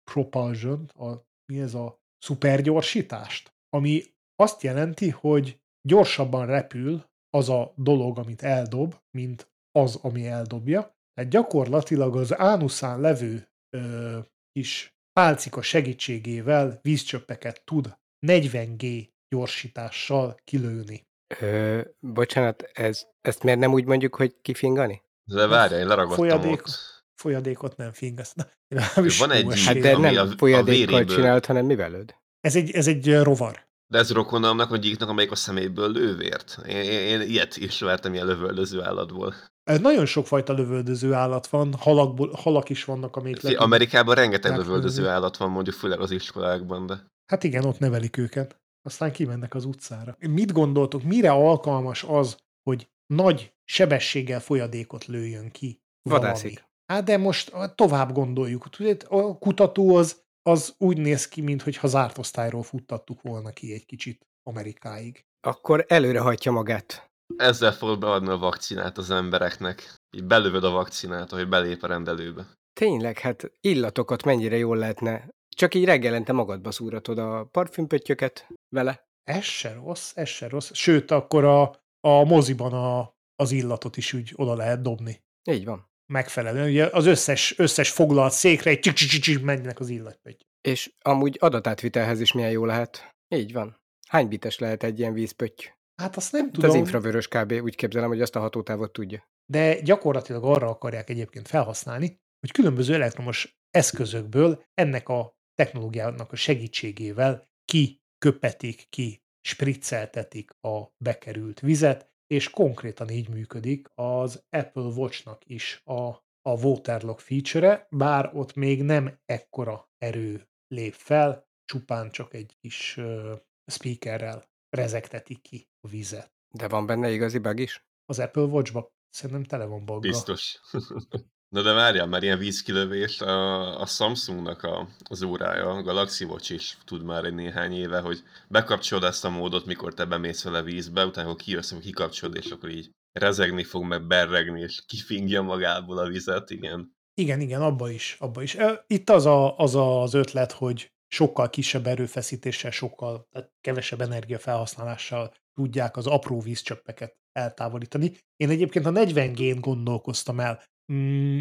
propulsion, 0.04 0.90
a, 0.94 1.12
mi 1.52 1.60
ez 1.60 1.74
a 1.74 2.00
szupergyorsítást, 2.18 3.54
ami 3.68 4.02
azt 4.36 4.62
jelenti, 4.62 5.10
hogy 5.10 5.60
gyorsabban 5.88 6.46
repül 6.46 7.04
az 7.30 7.48
a 7.48 7.72
dolog, 7.76 8.18
amit 8.18 8.42
eldob, 8.42 8.94
mint 9.10 9.52
az, 9.78 9.98
ami 10.02 10.26
eldobja. 10.26 10.96
Tehát 11.14 11.30
gyakorlatilag 11.30 12.16
az 12.16 12.38
ánuszán 12.38 13.00
levő 13.00 13.48
ö, 13.76 14.18
kis 14.52 14.93
pálcika 15.14 15.62
segítségével 15.62 16.78
vízcsöppeket 16.82 17.62
tud 17.64 17.96
40G 18.26 19.08
gyorsítással 19.28 20.36
kilőni. 20.44 21.06
Ö, 21.40 21.80
bocsánat, 22.00 22.62
ez, 22.62 23.06
ezt 23.20 23.42
miért 23.42 23.58
nem 23.58 23.72
úgy 23.72 23.84
mondjuk, 23.84 24.14
hogy 24.14 24.34
kifingani? 24.42 25.02
De 25.24 25.46
várjál, 25.46 25.80
én 25.80 25.86
leragadtam 25.86 26.26
folyadék, 26.26 26.60
ott. 26.60 27.04
Folyadékot 27.14 27.76
nem 27.76 27.92
fingasz. 27.92 28.34
Van 29.18 29.30
egy 29.30 29.64
hát 29.64 29.78
de 29.78 29.96
nem 29.96 30.16
a, 30.16 30.36
folyadékkal 30.36 30.94
a 30.94 31.04
csinált, 31.04 31.46
hanem 31.46 31.66
mivelőd? 31.66 32.14
Ez 32.40 32.56
egy, 32.56 32.70
ez 32.70 32.86
egy 32.86 33.14
rovar. 33.22 33.66
De 33.86 33.98
ez 33.98 34.12
rokonamnak 34.12 34.70
a 34.70 34.76
gyíknak, 34.76 35.08
amelyik 35.08 35.30
a 35.30 35.34
szeméből 35.34 35.90
lővért. 35.90 36.58
Én, 36.66 36.76
én, 36.76 37.20
én 37.20 37.20
ilyet 37.20 37.56
is 37.56 37.80
vertem 37.80 38.14
ilyen 38.14 38.26
lövöldöző 38.26 38.82
állatból. 38.82 39.34
Nagyon 39.64 40.06
sokfajta 40.06 40.52
lövöldöző 40.52 41.12
állat 41.12 41.46
van, 41.46 41.74
halakból, 41.78 42.30
halak 42.36 42.68
is 42.68 42.84
vannak, 42.84 43.16
amik... 43.16 43.38
Fé, 43.38 43.54
Amerikában 43.54 44.14
rengeteg 44.14 44.56
lövöldöző 44.56 45.08
állat 45.08 45.36
van, 45.36 45.50
mondjuk 45.50 45.76
főleg 45.76 46.00
az 46.00 46.10
iskolákban, 46.10 46.86
de... 46.86 47.06
Hát 47.26 47.44
igen, 47.44 47.64
ott 47.64 47.78
nevelik 47.78 48.16
őket. 48.16 48.62
Aztán 48.82 49.12
kimennek 49.12 49.54
az 49.54 49.64
utcára. 49.64 50.16
Mit 50.18 50.52
gondoltok, 50.52 51.02
mire 51.02 51.30
alkalmas 51.30 52.02
az, 52.02 52.36
hogy 52.62 52.88
nagy 53.06 53.52
sebességgel 53.64 54.40
folyadékot 54.40 55.04
lőjön 55.04 55.50
ki? 55.50 55.82
Vadászik. 56.02 56.64
Hát 56.86 57.04
de 57.04 57.16
most 57.16 57.52
tovább 57.74 58.12
gondoljuk. 58.12 58.70
Tudod, 58.70 59.06
a 59.08 59.38
kutató 59.38 59.96
az, 59.96 60.22
az 60.42 60.74
úgy 60.78 60.98
néz 60.98 61.28
ki, 61.28 61.40
mintha 61.40 61.86
zárt 61.86 62.18
osztályról 62.18 62.62
futtattuk 62.62 63.22
volna 63.22 63.50
ki 63.50 63.72
egy 63.72 63.86
kicsit 63.86 64.26
Amerikáig. 64.42 65.24
Akkor 65.40 65.84
előre 65.88 66.20
hajtja 66.20 66.52
magát. 66.52 67.10
Ezzel 67.36 67.72
fogod 67.72 67.98
beadni 67.98 68.28
a 68.28 68.38
vakcinát 68.38 68.98
az 68.98 69.10
embereknek. 69.10 69.94
Így 70.16 70.24
belövöd 70.24 70.64
a 70.64 70.70
vakcinát, 70.70 71.30
hogy 71.30 71.48
belép 71.48 71.82
a 71.82 71.86
rendelőbe. 71.86 72.46
Tényleg, 72.72 73.18
hát 73.18 73.50
illatokat 73.60 74.24
mennyire 74.24 74.56
jól 74.56 74.76
lehetne. 74.76 75.28
Csak 75.56 75.74
így 75.74 75.84
reggelente 75.84 76.32
magadba 76.32 76.70
szúratod 76.70 77.18
a 77.18 77.44
parfümpöttyöket 77.44 78.46
vele. 78.68 79.08
Ez 79.24 79.42
se 79.42 79.72
rossz, 79.72 80.12
ez 80.14 80.28
se 80.28 80.48
rossz. 80.48 80.70
Sőt, 80.72 81.10
akkor 81.10 81.44
a, 81.44 81.62
a 82.00 82.24
moziban 82.24 82.72
a, 82.72 83.14
az 83.36 83.52
illatot 83.52 83.96
is 83.96 84.12
úgy 84.12 84.32
oda 84.34 84.54
lehet 84.54 84.82
dobni. 84.82 85.22
Így 85.50 85.64
van. 85.64 85.88
Megfelelően. 86.06 86.68
Ugye 86.68 86.86
az 86.92 87.06
összes, 87.06 87.58
összes 87.58 87.90
foglalt 87.90 88.32
székre 88.32 88.70
egy 88.70 88.78
csik 88.78 88.94
csik 88.94 89.22
csik 89.22 89.42
mennek 89.42 89.80
az 89.80 89.88
illatpötty. 89.88 90.46
És 90.60 90.92
amúgy 91.00 91.36
adatátvitelhez 91.40 92.20
is 92.20 92.32
milyen 92.32 92.50
jó 92.50 92.64
lehet. 92.64 93.14
Így 93.28 93.52
van. 93.52 93.76
Hány 94.08 94.28
bites 94.28 94.58
lehet 94.58 94.82
egy 94.82 94.98
ilyen 94.98 95.12
vízpötty? 95.12 95.72
Hát 96.02 96.16
azt 96.16 96.32
nem 96.32 96.50
tudom. 96.50 96.70
Az 96.70 96.76
infravörös 96.76 97.28
kb. 97.28 97.52
úgy 97.52 97.74
képzelem, 97.74 98.08
hogy 98.08 98.20
azt 98.20 98.36
a 98.36 98.40
hatótávot 98.40 98.92
tudja. 98.92 99.28
De 99.46 99.80
gyakorlatilag 99.80 100.44
arra 100.44 100.68
akarják 100.68 101.10
egyébként 101.10 101.48
felhasználni, 101.48 102.20
hogy 102.40 102.50
különböző 102.50 102.94
elektromos 102.94 103.58
eszközökből 103.70 104.64
ennek 104.74 105.08
a 105.08 105.36
technológiának 105.54 106.32
a 106.32 106.36
segítségével 106.36 107.48
kiköpetik, 107.64 108.86
ki 108.88 109.22
spricceltetik 109.40 110.50
a 110.60 110.94
bekerült 111.04 111.60
vizet, 111.60 112.12
és 112.26 112.50
konkrétan 112.50 113.08
így 113.08 113.28
működik 113.28 113.88
az 113.94 114.44
Apple 114.50 114.82
Watch-nak 114.82 115.42
is 115.46 115.80
a, 115.84 116.08
a 116.42 116.62
Waterlock 116.62 117.20
feature-e, 117.20 117.86
bár 117.90 118.30
ott 118.34 118.54
még 118.54 118.82
nem 118.82 119.18
ekkora 119.24 119.90
erő 119.98 120.48
lép 120.68 120.92
fel, 120.92 121.48
csupán 121.64 122.10
csak 122.10 122.34
egy 122.34 122.56
kis 122.60 122.96
uh, 122.96 123.38
speakerrel 123.66 124.52
rezegtetik 124.74 125.40
ki 125.42 125.68
a 125.80 125.88
vizet. 125.88 126.32
De 126.50 126.68
van 126.68 126.86
benne 126.86 127.10
igazi 127.10 127.38
bug 127.38 127.60
is? 127.60 127.86
Az 128.04 128.18
Apple 128.18 128.42
Watch-ba 128.42 128.88
szerintem 129.10 129.44
tele 129.44 129.64
van 129.64 129.84
bugga. 129.84 130.08
Biztos. 130.08 130.60
Na 131.54 131.62
de 131.62 131.72
várjál, 131.72 132.06
már 132.06 132.22
ilyen 132.22 132.38
vízkilövés, 132.38 133.20
a, 133.20 133.80
a 133.80 133.86
Samsungnak 133.86 134.62
a, 134.62 134.88
az 135.04 135.22
órája, 135.22 135.70
a 135.70 135.82
Galaxy 135.82 136.24
Watch 136.24 136.52
is 136.52 136.78
tud 136.84 137.04
már 137.04 137.24
egy 137.24 137.34
néhány 137.34 137.72
éve, 137.72 138.00
hogy 138.00 138.22
bekapcsolod 138.48 139.04
ezt 139.04 139.24
a 139.24 139.30
módot, 139.30 139.66
mikor 139.66 139.94
te 139.94 140.04
bemész 140.04 140.44
vele 140.44 140.62
vízbe, 140.62 141.06
utána, 141.06 141.28
hogy 141.28 141.36
kijössz, 141.36 141.72
hogy 141.72 141.82
kikapcsolod, 141.82 142.36
és 142.36 142.50
akkor 142.50 142.70
így 142.70 142.90
rezegni 143.12 143.64
fog, 143.64 143.84
meg 143.84 144.06
berregni, 144.06 144.60
és 144.60 144.84
kifingja 144.86 145.42
magából 145.42 145.98
a 145.98 146.08
vizet, 146.08 146.50
igen. 146.50 146.92
Igen, 147.14 147.40
igen, 147.40 147.62
abba 147.62 147.90
is, 147.90 148.16
abba 148.18 148.42
is. 148.42 148.56
Itt 148.86 149.10
az 149.10 149.26
a, 149.26 149.58
az, 149.58 149.74
az 149.74 150.14
ötlet, 150.14 150.52
hogy 150.52 150.93
sokkal 151.14 151.50
kisebb 151.50 151.86
erőfeszítéssel, 151.86 152.70
sokkal 152.70 153.26
tehát 153.30 153.52
kevesebb 153.60 154.00
energiafelhasználással 154.00 155.34
tudják 155.52 155.96
az 155.96 156.06
apró 156.06 156.40
vízcsöppeket 156.40 157.16
eltávolítani. 157.32 158.12
Én 158.36 158.48
egyébként 158.48 158.86
a 158.86 158.90
40 158.90 159.32
gén 159.32 159.60
gondolkoztam 159.60 160.40
el. 160.40 160.62
Mm, 160.92 161.40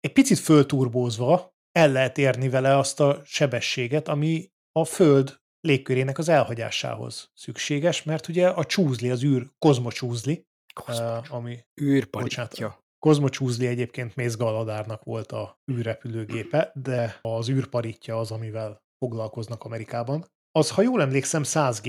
egy 0.00 0.12
picit 0.12 0.38
fölturbózva 0.38 1.52
el 1.72 1.92
lehet 1.92 2.18
érni 2.18 2.48
vele 2.48 2.76
azt 2.76 3.00
a 3.00 3.20
sebességet, 3.24 4.08
ami 4.08 4.50
a 4.72 4.84
Föld 4.84 5.36
légkörének 5.60 6.18
az 6.18 6.28
elhagyásához 6.28 7.30
szükséges, 7.34 8.02
mert 8.02 8.28
ugye 8.28 8.48
a 8.48 8.64
csúzli, 8.64 9.10
az 9.10 9.24
űr 9.24 9.50
kozmocsúzli, 9.58 10.46
uh, 10.86 11.34
ami... 11.34 11.58
Űrparitja. 11.80 12.86
Kozmo 12.98 13.28
Csúzli 13.28 13.66
egyébként 13.66 14.16
Mész 14.16 14.36
Galadárnak 14.36 15.04
volt 15.04 15.32
a 15.32 15.58
űrrepülőgépe, 15.72 16.72
de 16.74 17.18
az 17.22 17.48
űrparitja 17.48 18.18
az, 18.18 18.30
amivel 18.30 18.82
foglalkoznak 18.98 19.64
Amerikában. 19.64 20.24
Az, 20.50 20.70
ha 20.70 20.82
jól 20.82 21.00
emlékszem, 21.00 21.42
100 21.42 21.80
g 21.80 21.88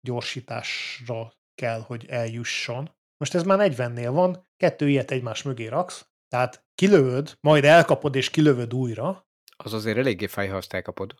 gyorsításra 0.00 1.32
kell, 1.54 1.80
hogy 1.80 2.06
eljusson. 2.06 2.90
Most 3.16 3.34
ez 3.34 3.42
már 3.42 3.72
40-nél 3.72 4.10
van, 4.12 4.48
kettő 4.56 4.88
ilyet 4.88 5.10
egymás 5.10 5.42
mögé 5.42 5.66
raksz, 5.66 6.06
tehát 6.28 6.64
kilövöd, 6.74 7.36
majd 7.40 7.64
elkapod 7.64 8.14
és 8.14 8.30
kilövöd 8.30 8.74
újra. 8.74 9.26
Az 9.56 9.72
azért 9.72 9.98
eléggé 9.98 10.26
fáj, 10.26 10.48
ha 10.48 10.56
azt 10.56 10.72
elkapod. 10.72 11.14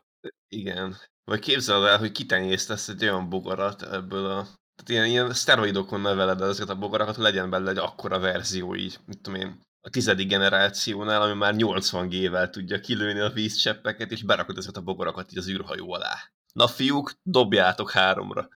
Igen. 0.49 0.97
Vagy 1.25 1.41
képzeld 1.41 1.85
el, 1.85 1.99
hogy 1.99 2.13
kitenyésztesz 2.13 2.89
egy 2.89 3.03
olyan 3.03 3.29
bogarat 3.29 3.83
ebből 3.83 4.27
a... 4.27 4.43
Tehát 4.75 4.89
ilyen, 4.89 5.07
ilyen 5.07 5.33
szteroidokon 5.33 6.01
neveled 6.01 6.41
ezeket 6.41 6.69
a 6.69 6.79
bogarakat, 6.79 7.15
hogy 7.15 7.25
legyen 7.25 7.51
belőle 7.51 7.71
egy 7.71 7.79
akkora 7.79 8.19
verzió 8.19 8.75
így, 8.75 8.99
mit 9.07 9.21
tudom 9.21 9.41
én, 9.41 9.61
a 9.81 9.91
tizedik 9.91 10.29
generációnál, 10.29 11.23
ami 11.23 11.35
már 11.35 11.55
80 11.55 12.09
G-vel 12.09 12.51
tudja 12.51 12.81
kilőni 12.81 13.19
a 13.19 13.31
vízcseppeket, 13.31 14.11
és 14.11 14.23
berakod 14.23 14.59
ezeket 14.59 14.77
a 14.77 14.83
bogarakat 14.83 15.33
így 15.33 15.39
az 15.39 15.49
űrhajó 15.49 15.93
alá. 15.93 16.15
Na 16.53 16.67
fiúk, 16.67 17.13
dobjátok 17.23 17.91
háromra. 17.91 18.49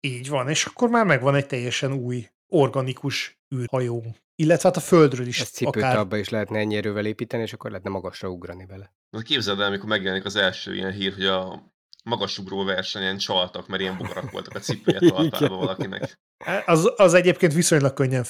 Így 0.00 0.28
van, 0.28 0.48
és 0.48 0.64
akkor 0.64 0.88
már 0.88 1.04
megvan 1.04 1.34
egy 1.34 1.46
teljesen 1.46 1.92
új 1.92 2.28
organikus 2.46 3.40
űrhajó. 3.54 4.16
Illetve 4.34 4.68
hát 4.68 4.76
a 4.76 4.80
Földről 4.80 5.26
is 5.26 5.40
Ezt 5.40 5.54
cipőt 5.54 5.76
akár... 5.76 5.96
abba 5.96 6.16
is 6.16 6.28
lehetne 6.28 6.58
ennyi 6.58 6.76
erővel 6.76 7.06
építeni, 7.06 7.42
és 7.42 7.52
akkor 7.52 7.70
lehetne 7.70 7.90
magasra 7.90 8.28
ugrani 8.28 8.66
vele. 8.66 8.94
Na 9.10 9.20
képzeld 9.20 9.60
el, 9.60 9.66
amikor 9.66 9.88
megjelenik 9.88 10.24
az 10.24 10.36
első 10.36 10.74
ilyen 10.74 10.92
hír, 10.92 11.14
hogy 11.14 11.24
a 11.24 11.72
magasugró 12.04 12.64
versenyen 12.64 13.18
csaltak, 13.18 13.66
mert 13.68 13.82
ilyen 13.82 13.96
bogarak 13.96 14.30
voltak 14.30 14.54
a 14.54 14.58
cipője 14.58 14.98
talpában 15.08 15.58
valakinek. 15.58 16.20
Az, 16.66 16.92
az 16.96 17.14
egyébként 17.14 17.52
viszonylag 17.52 17.94
könnyen 17.94 18.24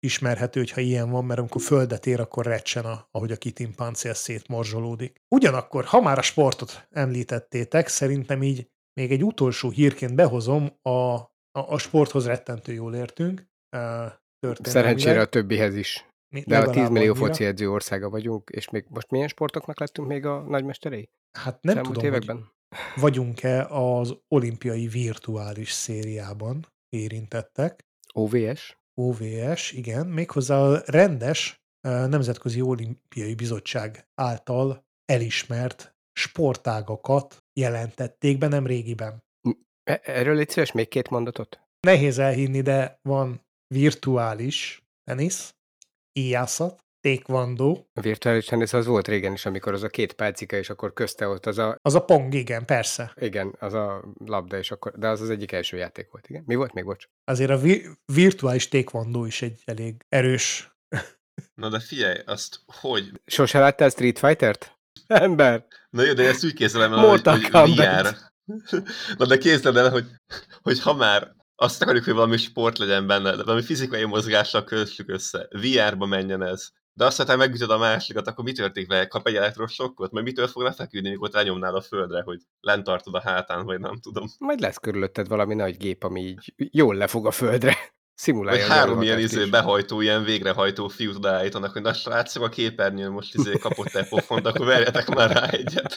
fölismerhető, 0.00 0.60
hogyha 0.60 0.80
ilyen 0.80 1.10
van, 1.10 1.24
mert 1.24 1.40
amikor 1.40 1.60
földet 1.60 2.06
ér, 2.06 2.20
akkor 2.20 2.46
recsen, 2.46 2.84
a, 2.84 3.08
ahogy 3.10 3.32
a 3.32 3.36
kitimpáncél 3.36 4.14
szétmorzsolódik. 4.14 5.20
Ugyanakkor, 5.34 5.84
ha 5.84 6.00
már 6.00 6.18
a 6.18 6.22
sportot 6.22 6.86
említettétek, 6.90 7.88
szerintem 7.88 8.42
így 8.42 8.68
még 8.92 9.12
egy 9.12 9.24
utolsó 9.24 9.70
hírként 9.70 10.14
behozom, 10.14 10.78
a, 10.82 10.90
a, 10.90 11.28
a 11.52 11.78
sporthoz 11.78 12.26
rettentő 12.26 12.72
jól 12.72 12.94
értünk. 12.94 13.48
Uh, 13.76 14.12
Szerencsére 14.62 15.20
a 15.20 15.26
többihez 15.26 15.74
is. 15.74 16.04
Mi- 16.34 16.44
De 16.46 16.56
a 16.56 16.58
legalább 16.58 16.86
10 16.86 16.92
millió 16.92 17.14
foci 17.14 17.44
edző 17.44 17.70
országa 17.70 18.10
vagyunk, 18.10 18.50
és 18.50 18.70
még 18.70 18.84
most 18.88 19.10
milyen 19.10 19.28
sportoknak 19.28 19.80
lettünk 19.80 20.08
még 20.08 20.26
a 20.26 20.40
nagymesterei? 20.40 21.10
Hát 21.38 21.62
nem 21.62 21.76
Elmúlt 21.76 21.94
tudom, 21.94 22.10
években? 22.12 22.52
vagyunk-e 22.96 23.66
az 23.66 24.16
olimpiai 24.28 24.86
virtuális 24.86 25.70
szériában 25.70 26.66
érintettek. 26.88 27.84
OVS? 28.12 28.79
OVS, 28.94 29.72
igen, 29.72 30.06
méghozzá 30.06 30.58
a 30.58 30.82
rendes 30.86 31.60
Nemzetközi 31.88 32.60
Olimpiai 32.60 33.34
Bizottság 33.34 34.08
által 34.14 34.84
elismert 35.04 35.94
sportágakat 36.12 37.44
jelentették 37.60 38.38
be 38.38 38.48
nem 38.48 38.66
régiben. 38.66 39.24
E- 39.82 40.00
Erről 40.04 40.34
légy 40.34 40.48
szíves 40.48 40.72
még 40.72 40.88
két 40.88 41.08
mondatot? 41.08 41.60
Nehéz 41.80 42.18
elhinni, 42.18 42.60
de 42.60 42.98
van 43.02 43.46
virtuális 43.74 44.82
tenisz, 45.04 45.54
íjászat, 46.12 46.84
taekwondo, 47.00 47.84
A 47.94 48.00
virtuális 48.00 48.44
tenisz 48.44 48.72
az 48.72 48.86
volt 48.86 49.08
régen 49.08 49.32
is, 49.32 49.46
amikor 49.46 49.72
az 49.72 49.82
a 49.82 49.88
két 49.88 50.12
pálcika, 50.12 50.56
és 50.56 50.70
akkor 50.70 50.92
közte 50.92 51.28
ott 51.28 51.46
az 51.46 51.58
a, 51.58 51.76
az 51.82 51.94
a 51.94 52.04
pong, 52.04 52.34
igen, 52.34 52.64
persze. 52.64 53.12
igen, 53.20 53.56
az 53.58 53.74
a 53.74 54.04
labda, 54.24 54.58
és 54.58 54.70
akkor, 54.70 54.92
de 54.92 55.08
az 55.08 55.20
az 55.20 55.30
egyik 55.30 55.52
első 55.52 55.76
játék 55.76 56.10
volt, 56.10 56.28
igen. 56.28 56.42
Mi 56.46 56.54
volt 56.54 56.72
még, 56.72 56.84
bocs? 56.84 57.04
Azért 57.24 57.50
a 57.50 57.58
vi- 57.58 57.86
virtuális 58.04 58.68
taekwondo 58.68 59.24
is 59.24 59.42
egy 59.42 59.62
elég 59.64 60.04
erős 60.08 60.70
Na 61.54 61.68
de 61.68 61.80
figyelj, 61.80 62.18
azt 62.26 62.60
hogy? 62.66 63.10
Sose 63.26 63.58
láttál 63.58 63.88
Street 63.88 64.18
Fighter-t? 64.18 64.78
Ember! 65.06 65.66
Na 65.90 66.02
jó, 66.02 66.12
de 66.12 66.26
ezt 66.28 66.44
úgy 66.44 66.52
képzelem 66.52 66.92
el, 66.92 66.98
hogy, 67.08 67.22
hogy. 67.50 67.76
VR. 67.76 68.16
Na 69.16 69.26
de 69.26 69.38
képzeld 69.38 69.76
el, 69.76 69.90
hogy, 69.90 70.04
hogy 70.62 70.80
ha 70.80 70.94
már 70.94 71.34
azt 71.54 71.82
akarjuk, 71.82 72.04
hogy 72.04 72.14
valami 72.14 72.36
sport 72.36 72.78
legyen 72.78 73.06
benne, 73.06 73.36
de 73.36 73.42
valami 73.44 73.62
fizikai 73.62 74.04
mozgással 74.04 74.64
kössük 74.64 75.08
össze, 75.08 75.48
VR-ba 75.50 76.06
menjen 76.06 76.42
ez. 76.42 76.68
De 76.92 77.04
azt, 77.04 77.22
ha 77.22 77.36
megütöd 77.36 77.70
a 77.70 77.78
másikat, 77.78 78.26
akkor 78.26 78.44
mi 78.44 78.52
történik 78.52 78.88
vele? 78.88 79.06
Kap 79.06 79.26
egy 79.26 79.34
elektrosokkot? 79.34 80.10
Majd 80.10 80.24
mitől 80.24 80.46
fog 80.46 80.62
lefeküdni, 80.62 81.10
mikor 81.10 81.30
lenyomnál 81.32 81.74
a 81.74 81.80
földre, 81.80 82.22
hogy 82.22 82.40
lent 82.60 82.84
tartod 82.84 83.14
a 83.14 83.20
hátán, 83.20 83.64
vagy 83.64 83.80
nem 83.80 83.96
tudom. 84.00 84.28
Majd 84.38 84.60
lesz 84.60 84.76
körülötted 84.76 85.28
valami 85.28 85.54
nagy 85.54 85.76
gép, 85.76 86.02
ami 86.02 86.20
így 86.20 86.52
jól 86.56 86.94
lefog 86.94 87.26
a 87.26 87.30
földre. 87.30 87.76
Szimulálja 88.14 88.60
Vagy 88.60 88.70
a 88.70 88.74
három 88.74 89.02
ilyen 89.02 89.18
izé, 89.18 89.44
behajtó, 89.44 90.00
ilyen 90.00 90.24
végrehajtó 90.24 90.88
fiút 90.88 91.16
odaállítanak, 91.16 91.72
hogy 91.72 91.82
na 91.82 91.92
srácok, 91.92 92.42
a 92.42 92.48
képernyőn 92.48 93.10
most 93.10 93.34
izé 93.34 93.58
kapott 93.58 93.94
egy 93.94 94.08
pofont, 94.08 94.46
akkor 94.46 94.66
verjetek 94.66 95.08
már 95.08 95.30
rá 95.30 95.48
egyet. 95.48 95.96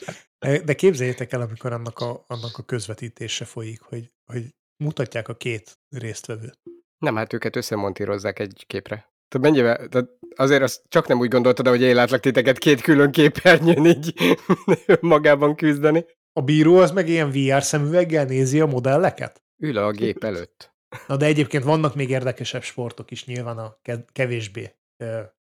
De 0.66 0.74
képzeljétek 0.74 1.32
el, 1.32 1.42
amikor 1.42 1.72
annak 1.72 2.00
a, 2.00 2.24
annak 2.28 2.58
a 2.58 2.64
közvetítése 2.64 3.46
folyik, 3.46 3.82
hogy, 3.82 4.12
hogy 4.26 4.44
mutatják 4.84 5.28
a 5.28 5.36
két 5.36 5.80
résztvevőt. 5.90 6.60
Nem, 6.98 7.16
hát 7.16 7.34
őket 7.34 7.56
összemontírozzák 7.56 8.40
egy 8.40 8.64
képre. 8.68 9.13
Tehát 9.34 9.52
mennyivel, 9.52 9.88
tehát 9.88 10.10
azért 10.36 10.62
azt 10.62 10.82
csak 10.90 11.08
nem 11.08 11.20
úgy 11.20 11.28
gondoltad, 11.28 11.68
hogy 11.68 11.82
én 11.82 11.96
látlak 11.96 12.20
titeket 12.20 12.58
két 12.58 12.82
külön 12.82 13.12
képernyőn 13.12 13.86
így 13.86 14.14
magában 15.02 15.56
küzdeni. 15.56 16.06
A 16.34 16.42
bíró 16.42 16.78
az 16.78 16.92
meg 16.92 17.10
ilyen 17.10 17.32
VR 17.32 17.64
szemüveggel 17.64 18.26
nézi 18.26 18.60
a 18.60 18.66
modelleket? 18.66 19.44
Ül 19.58 19.78
a 19.78 19.92
gép 19.92 20.24
előtt. 20.24 20.74
Na 21.08 21.18
de 21.18 21.26
egyébként 21.26 21.64
vannak 21.64 21.96
még 21.96 22.10
érdekesebb 22.10 22.62
sportok 22.62 23.12
is, 23.12 23.26
nyilván 23.26 23.58
a 23.58 23.78
ke- 23.82 24.10
kevésbé 24.12 24.76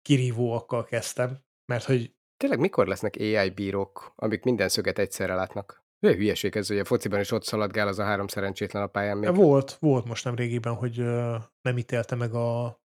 kirívóakkal 0.01 0.83
kezdtem, 0.83 1.37
mert 1.65 1.83
hogy 1.83 2.13
Tényleg 2.37 2.59
mikor 2.59 2.87
lesznek 2.87 3.15
AI 3.19 3.49
bírók, 3.49 4.13
amik 4.15 4.43
minden 4.43 4.69
szöget 4.69 4.99
egyszerre 4.99 5.33
látnak? 5.33 5.83
Olyan 6.01 6.17
hülyeség 6.17 6.55
ez, 6.55 6.67
hogy 6.67 6.79
a 6.79 6.85
fociban 6.85 7.19
is 7.19 7.31
ott 7.31 7.43
szaladgál 7.43 7.87
az 7.87 7.99
a 7.99 8.03
három 8.03 8.27
szerencsétlen 8.27 8.83
a 8.83 8.87
pályán 8.87 9.17
még. 9.17 9.35
volt, 9.35 9.77
volt 9.79 10.05
most 10.05 10.23
nem 10.23 10.35
régiben, 10.35 10.73
hogy 10.73 10.97
nem 11.61 11.77
ítélte 11.77 12.15
meg 12.15 12.33
a 12.33 12.78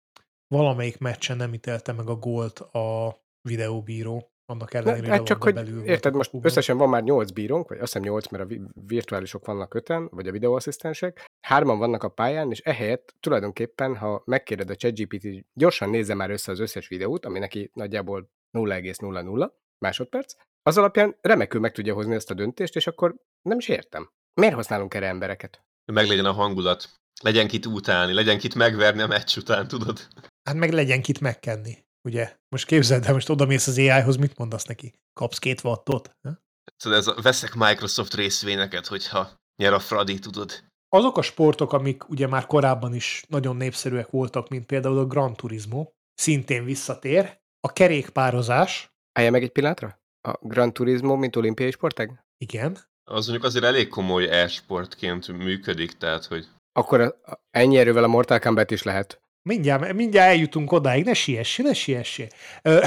valamelyik 0.57 0.97
meccsen 0.97 1.37
nem 1.37 1.53
ítélte 1.53 1.91
meg 1.91 2.07
a 2.07 2.15
gólt 2.15 2.59
a 2.59 3.17
videóbíró, 3.41 4.31
annak 4.45 4.73
ellenére, 4.73 5.07
hát 5.07 5.17
hogy 5.17 5.25
csak, 5.25 5.43
hogy 5.43 5.53
belül 5.53 5.75
volt 5.75 5.87
érted, 5.87 6.13
most 6.13 6.29
kapuban. 6.29 6.49
összesen 6.49 6.77
van 6.77 6.89
már 6.89 7.03
8 7.03 7.31
bírónk, 7.31 7.69
vagy 7.69 7.77
azt 7.77 7.93
hiszem 7.93 8.07
8, 8.07 8.27
mert 8.27 8.43
a 8.43 8.47
vi- 8.47 8.61
virtuálisok 8.73 9.45
vannak 9.45 9.73
öten, 9.73 10.07
vagy 10.11 10.27
a 10.27 10.31
videóasszisztensek. 10.31 11.25
Hárman 11.47 11.77
vannak 11.77 12.03
a 12.03 12.09
pályán, 12.09 12.51
és 12.51 12.59
ehelyett 12.59 13.15
tulajdonképpen, 13.19 13.95
ha 13.97 14.21
megkéred 14.25 14.69
a 14.69 14.75
ChatGPT, 14.75 15.45
gyorsan 15.53 15.89
nézze 15.89 16.13
már 16.13 16.29
össze 16.29 16.51
az 16.51 16.59
összes 16.59 16.87
videót, 16.87 17.25
ami 17.25 17.39
neki 17.39 17.71
nagyjából 17.73 18.31
0,00 18.57 19.51
másodperc, 19.77 20.33
az 20.61 20.77
alapján 20.77 21.17
remekül 21.21 21.59
meg 21.59 21.71
tudja 21.71 21.93
hozni 21.93 22.13
ezt 22.15 22.31
a 22.31 22.33
döntést, 22.33 22.75
és 22.75 22.87
akkor 22.87 23.15
nem 23.41 23.57
is 23.57 23.67
értem. 23.67 24.09
Miért 24.33 24.55
használunk 24.55 24.93
erre 24.93 25.07
embereket? 25.07 25.63
Meg 25.91 26.07
legyen 26.07 26.25
a 26.25 26.31
hangulat. 26.31 26.89
Legyen 27.21 27.47
kit 27.47 27.65
utálni, 27.65 28.13
legyen 28.13 28.37
kit 28.37 28.55
megverni 28.55 29.01
a 29.01 29.07
meccs 29.07 29.37
után, 29.37 29.67
tudod? 29.67 30.07
Hát 30.43 30.55
meg 30.55 30.73
legyen 30.73 31.01
kit 31.01 31.19
megkenni, 31.19 31.85
ugye? 32.07 32.37
Most 32.49 32.65
képzeld 32.65 33.05
el, 33.05 33.13
most 33.13 33.29
odamész 33.29 33.67
az 33.67 33.77
AI-hoz, 33.77 34.15
mit 34.15 34.37
mondasz 34.37 34.65
neki? 34.65 34.93
Kapsz 35.13 35.39
két 35.39 35.63
wattot? 35.63 36.11
Ha? 36.21 36.37
Szóval 36.75 36.99
ez 36.99 37.07
a, 37.07 37.15
veszek 37.21 37.53
Microsoft 37.53 38.13
részvényeket, 38.13 38.87
hogyha 38.87 39.31
nyer 39.55 39.73
a 39.73 39.79
Fradi, 39.79 40.19
tudod? 40.19 40.63
Azok 40.89 41.17
a 41.17 41.21
sportok, 41.21 41.73
amik 41.73 42.09
ugye 42.09 42.27
már 42.27 42.45
korábban 42.45 42.93
is 42.93 43.23
nagyon 43.27 43.55
népszerűek 43.55 44.09
voltak, 44.09 44.49
mint 44.49 44.65
például 44.65 44.97
a 44.97 45.05
Gran 45.05 45.35
Turismo, 45.35 45.87
szintén 46.13 46.65
visszatér. 46.65 47.41
A 47.59 47.73
kerékpározás, 47.73 48.93
Állja 49.19 49.31
meg 49.31 49.43
egy 49.43 49.51
pillanatra? 49.51 49.99
A 50.27 50.37
Gran 50.41 50.73
Turismo, 50.73 51.15
mint 51.15 51.35
olimpiai 51.35 51.71
sportág? 51.71 52.23
igen, 52.37 52.77
Az 53.03 53.25
mondjuk 53.25 53.43
azért 53.43 53.65
elég 53.65 53.87
komoly 53.87 54.29
e-sportként 54.29 55.27
működik, 55.27 55.91
tehát 55.91 56.25
hogy 56.25 56.47
Akkor 56.71 57.01
a, 57.01 57.05
a, 57.23 57.39
ennyi 57.51 57.77
erővel 57.77 58.03
a 58.03 58.07
Mortal 58.07 58.39
Kombat 58.39 58.71
is 58.71 58.83
lehet. 58.83 59.22
Mindjárt, 59.43 59.93
mindjárt 59.93 60.29
eljutunk 60.29 60.71
odáig, 60.71 61.05
ne 61.05 61.13
siessé, 61.13 61.63
ne 61.63 61.73
siessé. 61.73 62.27
Ö, 62.61 62.83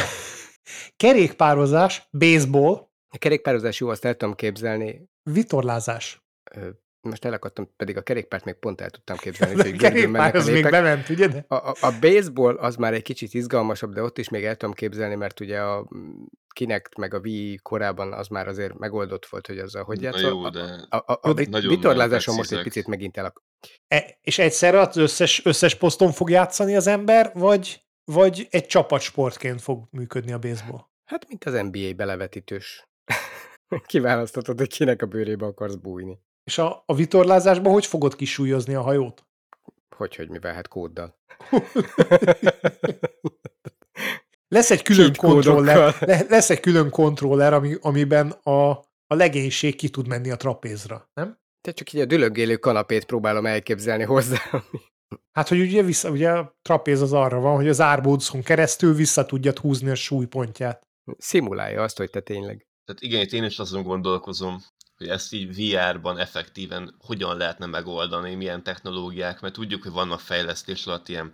kerékpározás, 0.96 2.08
baseball, 2.12 2.72
A 3.08 3.18
kerékpározás 3.18 3.80
jó, 3.80 3.88
azt 3.88 4.04
el 4.04 4.14
tudom 4.16 4.34
képzelni. 4.34 5.08
vitorlázás. 5.22 6.24
Ö, 6.54 6.68
most 7.00 7.24
elakadtam, 7.24 7.72
pedig 7.76 7.96
a 7.96 8.02
kerékpárt 8.02 8.44
még 8.44 8.54
pont 8.54 8.80
el 8.80 8.90
tudtam 8.90 9.16
képzelni, 9.24 9.54
De 9.54 9.62
hogy 9.62 9.74
a 9.74 9.76
kerékpár 9.76 10.34
a 10.34 10.38
az 10.38 10.48
még 10.48 10.70
bement, 10.70 11.08
ugye? 11.08 11.26
De? 11.28 11.44
A, 11.48 11.54
a, 11.54 11.74
a 11.80 11.98
baseball 12.00 12.56
az 12.56 12.76
már 12.76 12.94
egy 12.94 13.02
kicsit 13.02 13.34
izgalmasabb, 13.34 13.92
de 13.94 14.02
ott 14.02 14.18
is 14.18 14.28
még 14.28 14.44
el 14.44 14.56
tudom 14.56 14.74
képzelni, 14.74 15.14
mert 15.14 15.40
ugye 15.40 15.60
a 15.60 15.88
Kinect 16.54 16.96
meg 16.96 17.14
a 17.14 17.18
Wii 17.18 17.58
korában 17.62 18.12
az 18.12 18.28
már 18.28 18.48
azért 18.48 18.78
megoldott 18.78 19.26
volt, 19.26 19.46
hogy 19.46 19.58
azzal 19.58 19.82
hogy 19.84 19.96
na 20.00 20.04
játszol. 20.04 20.28
jó, 20.30 20.44
A- 20.44 20.50
de 20.50 20.60
A, 20.88 20.96
a, 20.96 21.02
a 21.06 21.20
Jó, 21.28 21.32
vit- 21.34 21.48
nagyon 21.50 21.70
vitorlázáson 21.70 22.34
most 22.34 22.52
egy 22.52 22.62
picit 22.62 22.86
megint 22.86 23.16
elak. 23.16 23.42
E, 23.88 24.18
és 24.22 24.38
egyszerre 24.38 24.80
az 24.80 24.96
összes, 24.96 25.44
összes 25.44 25.74
poszton 25.74 26.12
fog 26.12 26.30
játszani 26.30 26.76
az 26.76 26.86
ember, 26.86 27.30
vagy, 27.34 27.84
vagy 28.04 28.46
egy 28.50 28.66
csapatsportként 28.66 29.62
fog 29.62 29.88
működni 29.90 30.32
a 30.32 30.38
baseball? 30.38 30.86
Hát, 31.04 31.28
mint 31.28 31.44
az 31.44 31.52
NBA 31.52 31.92
belevetítős. 31.96 32.88
Kiválasztatod, 33.86 34.58
hogy 34.58 34.68
kinek 34.68 35.02
a 35.02 35.06
bőrébe 35.06 35.46
akarsz 35.46 35.74
bújni. 35.74 36.18
És 36.44 36.58
a, 36.58 36.82
a 36.86 36.94
vitorlázásban 36.94 37.72
hogy 37.72 37.86
fogod 37.86 38.16
kisúlyozni 38.16 38.74
a 38.74 38.82
hajót? 38.82 39.26
Hogy, 39.96 40.16
hogy 40.16 40.28
mivel, 40.28 40.54
hát 40.54 40.68
kóddal. 40.68 41.18
Lesz 44.48 44.70
egy 44.70 44.82
külön 44.82 45.12
Cheat 45.12 45.16
kódokkal. 45.16 45.54
kontroller, 45.54 45.94
le, 46.00 46.24
lesz 46.28 46.50
egy 46.50 46.60
külön 46.60 46.90
kontroller, 46.90 47.52
ami, 47.52 47.76
amiben 47.80 48.30
a, 48.30 48.70
a 49.06 49.14
legénység 49.14 49.76
ki 49.76 49.88
tud 49.88 50.06
menni 50.06 50.30
a 50.30 50.36
trapézra, 50.36 51.10
nem? 51.14 51.38
Te 51.66 51.72
csak 51.72 51.92
így 51.92 52.00
a 52.00 52.04
dülögélő 52.04 52.56
kanapét 52.56 53.04
próbálom 53.04 53.46
elképzelni 53.46 54.04
hozzá. 54.04 54.38
Hát, 55.32 55.48
hogy 55.48 55.60
ugye, 55.60 55.82
vissza, 55.82 56.10
ugye 56.10 56.30
a 56.30 56.56
trapéz 56.62 57.00
az 57.00 57.12
arra 57.12 57.40
van, 57.40 57.56
hogy 57.56 57.68
az 57.68 57.80
árbódszon 57.80 58.42
keresztül 58.42 58.94
vissza 58.94 59.26
tudjad 59.26 59.58
húzni 59.58 59.90
a 59.90 59.94
súlypontját. 59.94 60.86
Szimulálja 61.18 61.82
azt, 61.82 61.96
hogy 61.96 62.10
te 62.10 62.20
tényleg. 62.20 62.66
Tehát 62.84 63.02
igen, 63.02 63.20
itt 63.20 63.32
én 63.32 63.44
is 63.44 63.58
azon 63.58 63.82
gondolkozom, 63.82 64.62
hogy 64.96 65.08
ezt 65.08 65.32
így 65.32 65.54
VR-ban 65.54 66.18
effektíven 66.18 66.94
hogyan 66.98 67.36
lehetne 67.36 67.66
megoldani, 67.66 68.34
milyen 68.34 68.62
technológiák, 68.62 69.40
mert 69.40 69.54
tudjuk, 69.54 69.82
hogy 69.82 69.92
vannak 69.92 70.20
fejlesztés 70.20 70.86
alatt 70.86 71.08
ilyen 71.08 71.32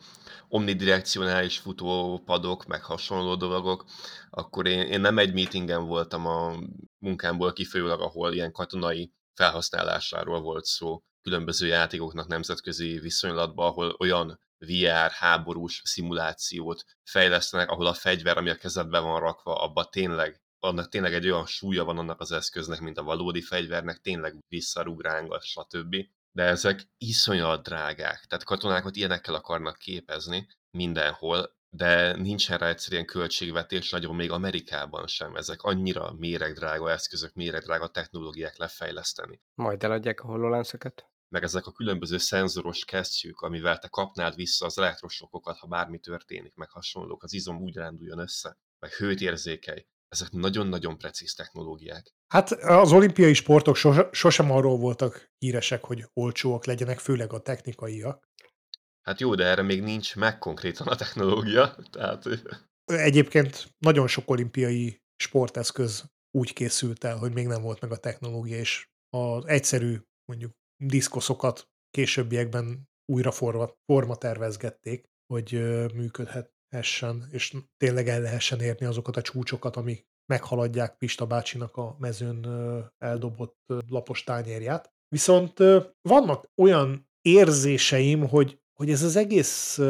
omnidirekcionális 0.48 1.58
futópadok, 1.58 2.66
meg 2.66 2.82
hasonló 2.82 3.34
dolgok, 3.34 3.84
akkor 4.30 4.66
én, 4.66 4.80
én 4.80 5.00
nem 5.00 5.18
egy 5.18 5.34
meetingen 5.34 5.86
voltam 5.86 6.26
a 6.26 6.52
munkámból 6.98 7.52
kifolyólag, 7.52 8.00
ahol 8.00 8.32
ilyen 8.32 8.52
katonai 8.52 9.12
felhasználásáról 9.34 10.40
volt 10.40 10.64
szó 10.64 11.02
különböző 11.22 11.66
játékoknak 11.66 12.26
nemzetközi 12.26 12.98
viszonylatban, 12.98 13.66
ahol 13.66 13.96
olyan 13.98 14.40
VR 14.58 15.10
háborús 15.10 15.82
szimulációt 15.84 16.84
fejlesztenek, 17.04 17.70
ahol 17.70 17.86
a 17.86 17.94
fegyver, 17.94 18.38
ami 18.38 18.50
a 18.50 18.54
kezedben 18.54 19.02
van 19.02 19.20
rakva, 19.20 19.62
abba 19.62 19.84
tényleg 19.84 20.40
annak 20.64 20.88
tényleg 20.88 21.14
egy 21.14 21.24
olyan 21.30 21.46
súlya 21.46 21.84
van 21.84 21.98
annak 21.98 22.20
az 22.20 22.32
eszköznek, 22.32 22.80
mint 22.80 22.98
a 22.98 23.02
valódi 23.02 23.42
fegyvernek, 23.42 24.00
tényleg 24.00 24.38
visszarúg 24.48 25.00
rángat, 25.00 25.42
stb. 25.42 25.96
De 26.32 26.42
ezek 26.42 26.88
iszonyat 26.98 27.62
drágák, 27.62 28.24
tehát 28.24 28.44
katonákat 28.44 28.96
ilyenekkel 28.96 29.34
akarnak 29.34 29.78
képezni 29.78 30.48
mindenhol, 30.70 31.56
de 31.74 32.16
nincsen 32.16 32.58
rá 32.58 32.68
egyszerűen 32.68 33.04
költségvetés, 33.04 33.90
nagyon 33.90 34.14
még 34.14 34.30
Amerikában 34.30 35.06
sem. 35.06 35.36
Ezek 35.36 35.62
annyira 35.62 36.12
méregdrága 36.18 36.90
eszközök, 36.90 37.34
méregdrága 37.34 37.88
technológiák 37.88 38.56
lefejleszteni. 38.56 39.40
Majd 39.54 39.84
eladják 39.84 40.20
a 40.20 40.26
hololens 40.26 40.74
Meg 41.28 41.42
ezek 41.42 41.66
a 41.66 41.72
különböző 41.72 42.18
szenzoros 42.18 42.84
kesztyűk, 42.84 43.40
amivel 43.40 43.78
te 43.78 43.88
kapnád 43.88 44.34
vissza 44.34 44.66
az 44.66 44.78
elektrosokokat, 44.78 45.58
ha 45.58 45.66
bármi 45.66 45.98
történik, 45.98 46.54
meg 46.54 46.70
hasonlók, 46.70 47.22
az 47.22 47.32
izom 47.32 47.60
úgy 47.60 47.74
ránduljon 47.74 48.18
össze, 48.18 48.58
meg 48.78 48.90
hőt 48.92 49.20
érzékelj 49.20 49.86
ezek 50.12 50.30
nagyon-nagyon 50.30 50.98
precíz 50.98 51.34
technológiák. 51.34 52.14
Hát 52.28 52.50
az 52.50 52.92
olimpiai 52.92 53.34
sportok 53.34 53.76
sos, 53.76 53.96
sosem 54.10 54.50
arról 54.50 54.78
voltak 54.78 55.30
híresek, 55.38 55.84
hogy 55.84 56.04
olcsóak 56.12 56.66
legyenek, 56.66 56.98
főleg 56.98 57.32
a 57.32 57.40
technikaiak. 57.40 58.30
Hát 59.02 59.20
jó, 59.20 59.34
de 59.34 59.44
erre 59.44 59.62
még 59.62 59.82
nincs 59.82 60.16
meg 60.16 60.38
konkrétan 60.38 60.86
a 60.86 60.94
technológia, 60.94 61.74
tehát... 61.92 62.24
Egyébként 62.84 63.74
nagyon 63.78 64.06
sok 64.06 64.30
olimpiai 64.30 65.02
sporteszköz 65.16 66.04
úgy 66.30 66.52
készült 66.52 67.04
el, 67.04 67.16
hogy 67.16 67.32
még 67.32 67.46
nem 67.46 67.62
volt 67.62 67.80
meg 67.80 67.90
a 67.90 67.96
technológia, 67.96 68.56
és 68.56 68.88
az 69.16 69.46
egyszerű, 69.46 69.98
mondjuk 70.24 70.52
diszkoszokat 70.76 71.68
későbbiekben 71.90 72.88
újra 73.12 73.30
forma, 73.30 73.70
forma 73.84 74.16
tervezgették, 74.16 75.04
hogy 75.26 75.52
működhet, 75.94 76.52
essen, 76.72 77.28
és 77.30 77.56
tényleg 77.76 78.08
el 78.08 78.20
lehessen 78.20 78.60
érni 78.60 78.86
azokat 78.86 79.16
a 79.16 79.22
csúcsokat, 79.22 79.76
amik 79.76 80.06
meghaladják 80.26 80.96
Pista 80.96 81.26
bácsinak 81.26 81.76
a 81.76 81.96
mezőn 81.98 82.46
eldobott 82.98 83.56
lapos 83.88 84.24
tányérját. 84.24 84.92
Viszont 85.08 85.58
vannak 86.08 86.50
olyan 86.62 87.08
érzéseim, 87.20 88.28
hogy, 88.28 88.61
hogy 88.82 88.90
ez 88.90 89.02
az 89.02 89.16
egész 89.16 89.80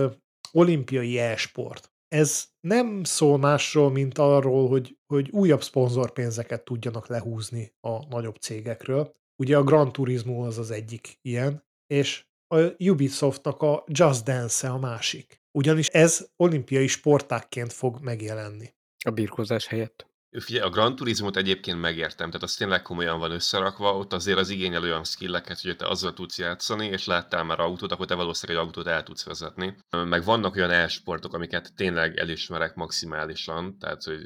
olimpiai 0.50 1.18
e-sport, 1.18 1.92
ez 2.08 2.44
nem 2.60 3.04
szól 3.04 3.38
másról, 3.38 3.90
mint 3.90 4.18
arról, 4.18 4.68
hogy, 4.68 4.98
hogy 5.06 5.30
újabb 5.30 5.62
szponzorpénzeket 5.62 6.64
tudjanak 6.64 7.06
lehúzni 7.06 7.72
a 7.80 8.06
nagyobb 8.06 8.36
cégekről. 8.36 9.14
Ugye 9.42 9.56
a 9.56 9.62
Gran 9.62 9.92
Turismo 9.92 10.46
az 10.46 10.58
az 10.58 10.70
egyik 10.70 11.18
ilyen, 11.22 11.64
és 11.86 12.24
a 12.54 12.58
Ubisoftnak 12.78 13.62
a 13.62 13.84
Just 13.86 14.24
Dance-e 14.24 14.72
a 14.72 14.78
másik. 14.78 15.40
Ugyanis 15.58 15.88
ez 15.88 16.28
olimpiai 16.36 16.86
sportákként 16.86 17.72
fog 17.72 17.98
megjelenni. 18.00 18.74
A 19.04 19.10
birkózás 19.10 19.66
helyett. 19.66 20.06
Figyelj, 20.38 20.66
a 20.66 20.70
Gran 20.70 20.96
Turismo-t 20.96 21.36
egyébként 21.36 21.80
megértem, 21.80 22.26
tehát 22.26 22.42
az 22.42 22.54
tényleg 22.54 22.82
komolyan 22.82 23.18
van 23.18 23.30
összerakva, 23.30 23.96
ott 23.96 24.12
azért 24.12 24.38
az 24.38 24.48
igényel 24.48 24.82
olyan 24.82 25.04
skilleket, 25.04 25.60
hogy 25.60 25.76
te 25.76 25.86
azzal 25.86 26.12
tudsz 26.12 26.38
játszani, 26.38 26.86
és 26.86 27.06
láttál 27.06 27.44
már 27.44 27.60
autót, 27.60 27.92
akkor 27.92 28.06
te 28.06 28.14
valószínűleg 28.14 28.62
egy 28.62 28.68
autót 28.68 28.86
el 28.86 29.02
tudsz 29.02 29.24
vezetni. 29.24 29.76
Meg 29.90 30.24
vannak 30.24 30.56
olyan 30.56 30.70
elsportok, 30.70 31.34
amiket 31.34 31.74
tényleg 31.74 32.16
elismerek 32.16 32.74
maximálisan, 32.74 33.78
tehát 33.78 34.02
hogy 34.02 34.20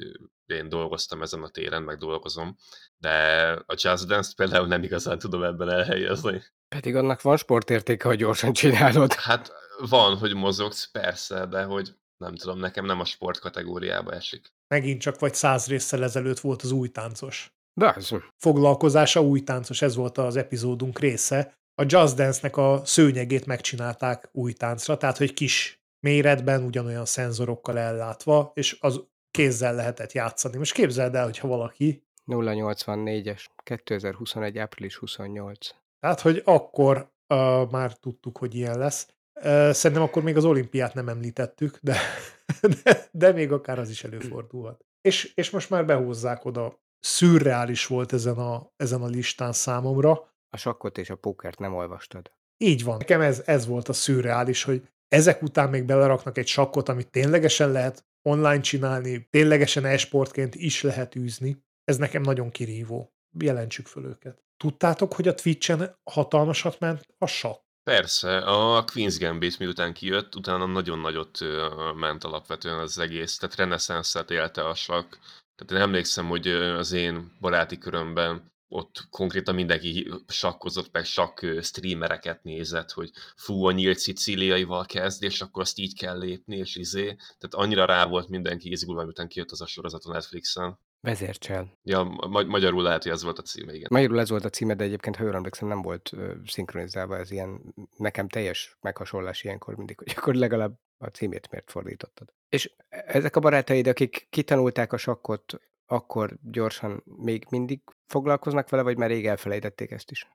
én 0.45 0.69
dolgoztam 0.69 1.21
ezen 1.21 1.43
a 1.43 1.49
téren, 1.49 1.83
meg 1.83 1.97
dolgozom, 1.97 2.57
de 2.97 3.13
a 3.65 3.75
Just 3.75 4.07
Dance-t 4.07 4.35
például 4.35 4.67
nem 4.67 4.83
igazán 4.83 5.19
tudom 5.19 5.43
ebben 5.43 5.69
elhelyezni. 5.69 6.43
Pedig 6.75 6.95
annak 6.95 7.21
van 7.21 7.37
sportértéke, 7.37 8.07
hogy 8.07 8.17
gyorsan 8.17 8.53
csinálod. 8.53 9.13
Hát 9.13 9.51
van, 9.89 10.17
hogy 10.17 10.35
mozogsz, 10.35 10.91
persze, 10.91 11.45
de 11.45 11.63
hogy 11.63 11.89
nem 12.17 12.35
tudom, 12.35 12.59
nekem 12.59 12.85
nem 12.85 12.99
a 12.99 13.05
sport 13.05 13.39
kategóriába 13.39 14.11
esik. 14.11 14.55
Megint 14.67 15.01
csak 15.01 15.19
vagy 15.19 15.33
száz 15.33 15.67
résszel 15.67 16.03
ezelőtt 16.03 16.39
volt 16.39 16.61
az 16.61 16.71
új 16.71 16.87
táncos. 16.87 17.51
De 17.73 17.93
az. 17.95 18.13
Foglalkozása 18.37 19.21
új 19.21 19.43
táncos, 19.43 19.81
ez 19.81 19.95
volt 19.95 20.17
az 20.17 20.35
epizódunk 20.35 20.99
része. 20.99 21.57
A 21.81 21.85
Just 21.87 22.15
Dance-nek 22.15 22.57
a 22.57 22.81
szőnyegét 22.85 23.45
megcsinálták 23.45 24.29
új 24.31 24.53
táncra, 24.53 24.97
tehát 24.97 25.17
hogy 25.17 25.33
kis 25.33 25.81
méretben, 25.99 26.63
ugyanolyan 26.63 27.05
szenzorokkal 27.05 27.77
ellátva, 27.77 28.51
és 28.53 28.77
az 28.79 29.03
kézzel 29.31 29.75
lehetett 29.75 30.11
játszani. 30.11 30.57
Most 30.57 30.73
képzeld 30.73 31.15
el, 31.15 31.23
hogyha 31.23 31.47
valaki... 31.47 32.05
084-es, 32.27 33.45
2021. 33.63 34.57
április 34.57 34.95
28. 34.95 35.69
Tehát, 35.99 36.19
hogy 36.19 36.41
akkor 36.45 37.11
uh, 37.27 37.71
már 37.71 37.93
tudtuk, 37.93 38.37
hogy 38.37 38.55
ilyen 38.55 38.77
lesz. 38.77 39.07
Szerintem 39.71 40.01
akkor 40.01 40.23
még 40.23 40.37
az 40.37 40.45
olimpiát 40.45 40.93
nem 40.93 41.07
említettük, 41.07 41.79
de, 41.81 41.97
de, 42.83 43.07
de 43.11 43.31
még 43.31 43.51
akár 43.51 43.79
az 43.79 43.89
is 43.89 44.03
előfordulhat. 44.03 44.85
És, 45.01 45.31
és 45.35 45.49
most 45.49 45.69
már 45.69 45.85
behúzzák 45.85 46.45
oda. 46.45 46.85
Szürreális 46.99 47.85
volt 47.85 48.13
ezen 48.13 48.37
a, 48.37 48.71
ezen 48.75 49.01
a 49.01 49.07
listán 49.07 49.53
számomra. 49.53 50.11
A 50.49 50.57
sakkot 50.57 50.97
és 50.97 51.09
a 51.09 51.15
pókert 51.15 51.59
nem 51.59 51.73
olvastad. 51.73 52.31
Így 52.57 52.83
van. 52.83 52.97
Nekem 52.97 53.21
ez, 53.21 53.43
ez 53.45 53.65
volt 53.65 53.89
a 53.89 53.93
szürreális, 53.93 54.63
hogy 54.63 54.89
ezek 55.07 55.41
után 55.41 55.69
még 55.69 55.85
beleraknak 55.85 56.37
egy 56.37 56.47
sakkot, 56.47 56.89
amit 56.89 57.11
ténylegesen 57.11 57.71
lehet 57.71 58.05
online 58.29 58.59
csinálni, 58.59 59.27
ténylegesen 59.29 59.85
e-sportként 59.85 60.55
is 60.55 60.81
lehet 60.81 61.15
űzni. 61.15 61.65
Ez 61.83 61.97
nekem 61.97 62.21
nagyon 62.21 62.49
kirívó. 62.49 63.13
Jelentsük 63.39 63.87
föl 63.87 64.05
őket. 64.05 64.43
Tudtátok, 64.57 65.13
hogy 65.13 65.27
a 65.27 65.33
Twitch-en 65.33 65.99
hatalmasat 66.03 66.79
ment 66.79 67.05
a 67.17 67.25
sakk? 67.25 67.66
Persze, 67.87 68.37
a 68.37 68.83
Queen's 68.85 69.15
Gambit 69.19 69.59
miután 69.59 69.93
kijött, 69.93 70.35
utána 70.35 70.65
nagyon 70.65 70.99
nagyot 70.99 71.39
ment 71.95 72.23
alapvetően 72.23 72.79
az 72.79 72.97
egész, 72.99 73.37
tehát 73.37 73.55
reneszánszát 73.55 74.31
élte 74.31 74.67
a 74.67 74.75
sakk. 74.75 75.15
Tehát 75.55 75.71
én 75.71 75.89
emlékszem, 75.89 76.27
hogy 76.27 76.47
az 76.47 76.91
én 76.91 77.37
baráti 77.39 77.77
körömben 77.77 78.51
ott 78.67 79.07
konkrétan 79.09 79.55
mindenki 79.55 80.11
sakkozott, 80.27 80.91
meg 80.91 81.05
sakk 81.05 81.45
streamereket 81.61 82.43
nézett, 82.43 82.91
hogy 82.91 83.11
fú, 83.35 83.65
a 83.65 83.71
nyílt 83.71 83.97
szicíliaival 83.97 84.85
kezd, 84.85 85.23
és 85.23 85.41
akkor 85.41 85.61
azt 85.61 85.79
így 85.79 85.97
kell 85.97 86.17
lépni, 86.17 86.57
és 86.57 86.75
izé. 86.75 87.05
Tehát 87.15 87.53
annyira 87.53 87.85
rá 87.85 88.05
volt 88.05 88.27
mindenki 88.27 88.71
izgulva, 88.71 89.03
miután 89.03 89.27
kijött 89.27 89.51
az 89.51 89.61
a 89.61 89.67
sorozat 89.67 90.03
a 90.03 90.11
Netflixen. 90.11 90.79
Vezércsel. 91.01 91.71
Ja, 91.83 92.03
ma- 92.03 92.43
magyarul 92.43 92.83
lehet, 92.83 93.03
hogy 93.03 93.11
ez 93.11 93.23
volt 93.23 93.39
a 93.39 93.41
címe, 93.41 93.73
igen. 93.73 93.87
Magyarul 93.91 94.19
ez 94.19 94.29
volt 94.29 94.45
a 94.45 94.49
címe, 94.49 94.73
de 94.73 94.83
egyébként, 94.83 95.15
ha 95.15 95.23
jól 95.23 95.35
emlékszem, 95.35 95.67
nem 95.67 95.81
volt 95.81 96.11
uh, 96.11 96.31
szinkronizálva, 96.45 97.17
ez 97.17 97.31
ilyen, 97.31 97.73
nekem 97.97 98.27
teljes 98.27 98.77
meghasonlás 98.81 99.43
ilyenkor 99.43 99.75
mindig, 99.75 99.97
hogy 99.97 100.13
akkor 100.15 100.33
legalább 100.33 100.79
a 100.97 101.07
címét 101.07 101.47
miért 101.51 101.71
fordítottad. 101.71 102.33
És 102.49 102.71
ezek 102.89 103.35
a 103.35 103.39
barátaid, 103.39 103.87
akik 103.87 104.27
kitanulták 104.29 104.93
a 104.93 104.97
sakkot, 104.97 105.59
akkor 105.85 106.37
gyorsan 106.41 107.03
még 107.05 107.45
mindig 107.49 107.81
foglalkoznak 108.05 108.69
vele, 108.69 108.83
vagy 108.83 108.97
már 108.97 109.09
rég 109.09 109.27
elfelejtették 109.27 109.91
ezt 109.91 110.11
is? 110.11 110.27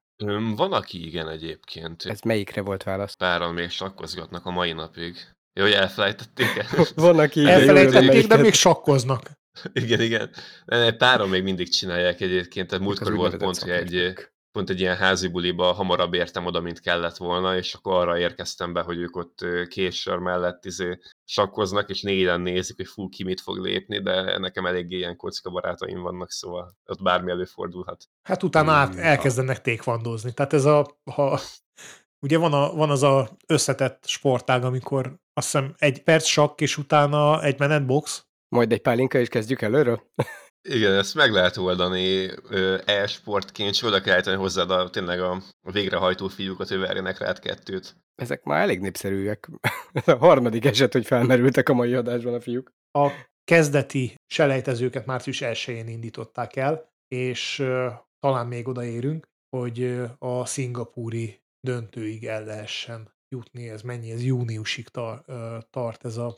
Van, 0.57 0.73
aki 0.73 1.07
igen 1.07 1.29
egyébként. 1.29 2.05
Ez 2.05 2.21
melyikre 2.21 2.61
volt 2.61 2.83
válasz? 2.83 3.15
Páran 3.15 3.55
még 3.55 3.71
sakkozgatnak 3.71 4.47
a 4.47 4.51
mai 4.51 4.73
napig. 4.73 5.17
Jó, 5.53 5.63
hogy 5.63 5.73
elfelejtették 5.73 6.49
Van, 6.95 7.19
aki 7.19 7.47
Elfelejtették, 7.47 8.27
de 8.27 8.37
még 8.37 8.53
sakkoznak. 8.53 9.31
Igen, 9.73 10.01
igen. 10.01 10.31
Páran 10.99 11.29
még 11.29 11.43
mindig 11.43 11.69
csinálják 11.69 12.21
egyébként, 12.21 12.69
tehát 12.69 12.85
múltkor 12.85 13.15
volt 13.15 13.37
pont, 13.37 13.59
hogy 13.59 13.71
egy, 13.71 14.15
pont 14.53 14.71
egy 14.71 14.81
ilyen 14.81 14.97
házi 14.97 15.29
buliba 15.29 15.73
hamarabb 15.73 16.15
értem 16.15 16.47
oda, 16.47 16.61
mint 16.61 16.81
kellett 16.81 17.17
volna, 17.17 17.57
és 17.57 17.75
akkor 17.75 17.95
arra 17.95 18.19
érkeztem 18.19 18.73
be, 18.73 18.81
hogy 18.81 18.99
ők 18.99 19.17
ott 19.17 19.45
késsör 19.69 20.19
mellett 20.19 20.65
izé 20.65 20.99
sakkoznak, 21.25 21.89
és 21.89 22.03
négyen 22.03 22.41
nézik, 22.41 22.77
hogy 22.77 22.87
fú, 22.87 23.09
ki 23.09 23.25
mit 23.25 23.41
fog 23.41 23.59
lépni, 23.59 24.03
de 24.03 24.39
nekem 24.39 24.67
eléggé 24.67 24.97
ilyen 24.97 25.17
kocka 25.17 25.51
barátaim 25.51 26.01
vannak, 26.01 26.31
szóval 26.31 26.77
ott 26.85 27.03
bármi 27.03 27.31
előfordulhat. 27.31 28.05
Hát 28.23 28.43
utána 28.43 28.73
át 28.73 28.95
elkezdenek 28.95 29.61
tékvandozni. 29.61 30.33
Tehát 30.33 30.53
ez 30.53 30.65
a, 30.65 31.01
ha, 31.05 31.41
ugye 32.25 32.39
van, 32.39 32.53
a, 32.53 32.75
van 32.75 32.91
az 32.91 33.03
a 33.03 33.29
összetett 33.47 34.07
sportág, 34.07 34.65
amikor 34.65 35.21
azt 35.35 35.51
hiszem 35.53 35.75
egy 35.79 36.03
perc 36.03 36.27
sakk, 36.27 36.61
és 36.61 36.79
utána 36.79 37.43
egy 37.43 37.59
menetbox, 37.59 38.27
Majd 38.53 38.73
egy 38.73 38.83
pálinka, 38.83 39.19
és 39.19 39.29
kezdjük 39.29 39.63
előről? 39.63 40.03
Igen, 40.69 40.93
ezt 40.93 41.15
meg 41.15 41.33
lehet 41.33 41.57
oldani 41.57 42.31
e-sportként, 42.85 43.71
és 43.71 43.83
oda 43.83 44.01
kell 44.01 44.15
állítani 44.15 44.37
hozzád 44.37 44.71
a, 44.71 44.91
tényleg 44.91 45.21
a, 45.21 45.43
a 45.67 45.71
végrehajtó 45.71 46.29
fiúkat, 46.29 46.69
hogy 46.69 46.79
verjenek 46.79 47.19
rád 47.19 47.39
kettőt. 47.39 47.97
Ezek 48.15 48.43
már 48.43 48.61
elég 48.61 48.81
népszerűek. 48.81 49.49
Ez 49.93 50.09
a 50.15 50.17
harmadik 50.17 50.65
eset, 50.65 50.93
hogy 50.93 51.07
felmerültek 51.07 51.69
a 51.69 51.73
mai 51.73 51.95
adásban 51.95 52.35
a 52.35 52.41
fiúk. 52.41 52.73
A 52.99 53.11
kezdeti 53.45 54.15
selejtezőket 54.27 55.07
március 55.07 55.41
1-én 55.43 55.89
indították 55.89 56.57
el, 56.57 56.93
és 57.09 57.59
uh, 57.59 57.93
talán 58.19 58.47
még 58.47 58.69
odaérünk, 58.69 59.27
hogy 59.57 59.83
uh, 59.83 60.11
a 60.19 60.45
szingapúri 60.45 61.43
döntőig 61.61 62.27
el 62.27 62.45
lehessen 62.45 63.13
jutni. 63.29 63.69
Ez 63.69 63.83
mennyi? 63.83 64.11
Ez 64.11 64.25
júniusig 64.25 64.89
tar- 64.89 65.29
uh, 65.29 65.59
tart 65.71 66.05
ez, 66.05 66.17
a, 66.17 66.37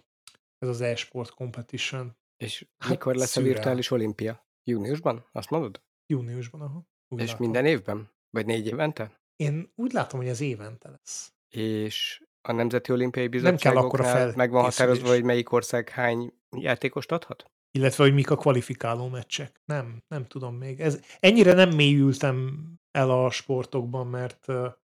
ez 0.64 0.70
az 0.70 0.80
e-sport 0.80 1.30
competition. 1.30 2.16
És 2.36 2.66
mikor 2.88 3.14
lesz 3.14 3.30
szürreál. 3.30 3.52
a 3.52 3.54
virtuális 3.54 3.90
olimpia? 3.90 4.46
Júniusban? 4.64 5.26
Azt 5.32 5.50
mondod? 5.50 5.82
Júniusban, 6.06 6.60
aha. 6.60 6.86
Úgy 7.08 7.20
és 7.20 7.30
látom. 7.30 7.46
minden 7.46 7.66
évben? 7.66 8.10
Vagy 8.30 8.46
négy 8.46 8.66
évente? 8.66 9.20
Én 9.36 9.72
úgy 9.74 9.92
látom, 9.92 10.20
hogy 10.20 10.28
ez 10.28 10.40
évente 10.40 10.90
lesz. 10.90 11.32
És 11.48 12.22
a 12.48 12.52
Nemzeti 12.52 12.92
Olimpiai 12.92 13.28
Bizottságoknál 13.28 14.32
meg 14.36 14.50
van 14.50 14.62
határozva, 14.62 15.08
hogy 15.08 15.24
melyik 15.24 15.52
ország 15.52 15.88
hány 15.88 16.32
játékost 16.56 17.12
adhat? 17.12 17.44
Illetve, 17.70 18.04
hogy 18.04 18.14
mik 18.14 18.30
a 18.30 18.36
kvalifikáló 18.36 19.08
meccsek. 19.08 19.60
Nem, 19.64 20.02
nem 20.08 20.26
tudom 20.26 20.56
még. 20.56 20.80
Ez, 20.80 21.00
ennyire 21.20 21.52
nem 21.52 21.74
mélyültem 21.74 22.66
el 22.90 23.10
a 23.10 23.30
sportokban, 23.30 24.06
mert 24.06 24.46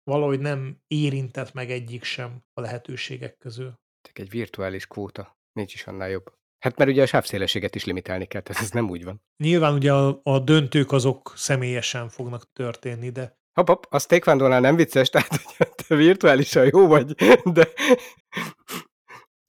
valahogy 0.04 0.40
nem 0.40 0.82
érintett 0.88 1.54
meg 1.54 1.72
egyik 1.72 2.04
sem 2.04 2.44
a 2.54 2.62
lehetőségek 2.62 3.38
közül. 3.38 3.74
Csak 4.02 4.20
egy 4.20 4.30
virtuális 4.30 4.88
kvóta. 4.88 5.37
Nincs 5.58 5.74
is 5.74 5.88
annál 5.88 6.10
jobb. 6.10 6.34
Hát 6.60 6.78
mert 6.78 6.90
ugye 6.90 7.02
a 7.02 7.06
sávszélességet 7.06 7.76
is 7.76 7.86
limitálni 7.86 8.26
kell, 8.26 8.42
tehát 8.42 8.62
ez 8.62 8.72
nem 8.72 8.90
úgy 8.90 9.04
van. 9.04 9.22
Nyilván 9.44 9.74
ugye 9.74 9.94
a, 9.94 10.20
a 10.24 10.40
döntők 10.40 10.92
azok 10.92 11.34
személyesen 11.36 12.10
fognak 12.10 12.44
történni, 12.54 13.10
de 13.10 13.36
Hopp, 13.54 13.68
hopp, 13.68 13.84
az 13.90 14.06
taekwondo 14.06 14.48
nem 14.48 14.76
vicces, 14.76 15.10
tehát 15.10 15.42
hogy 15.58 15.70
te 15.88 15.96
virtuálisan 15.96 16.70
jó 16.72 16.88
vagy, 16.88 17.14
de 17.58 17.70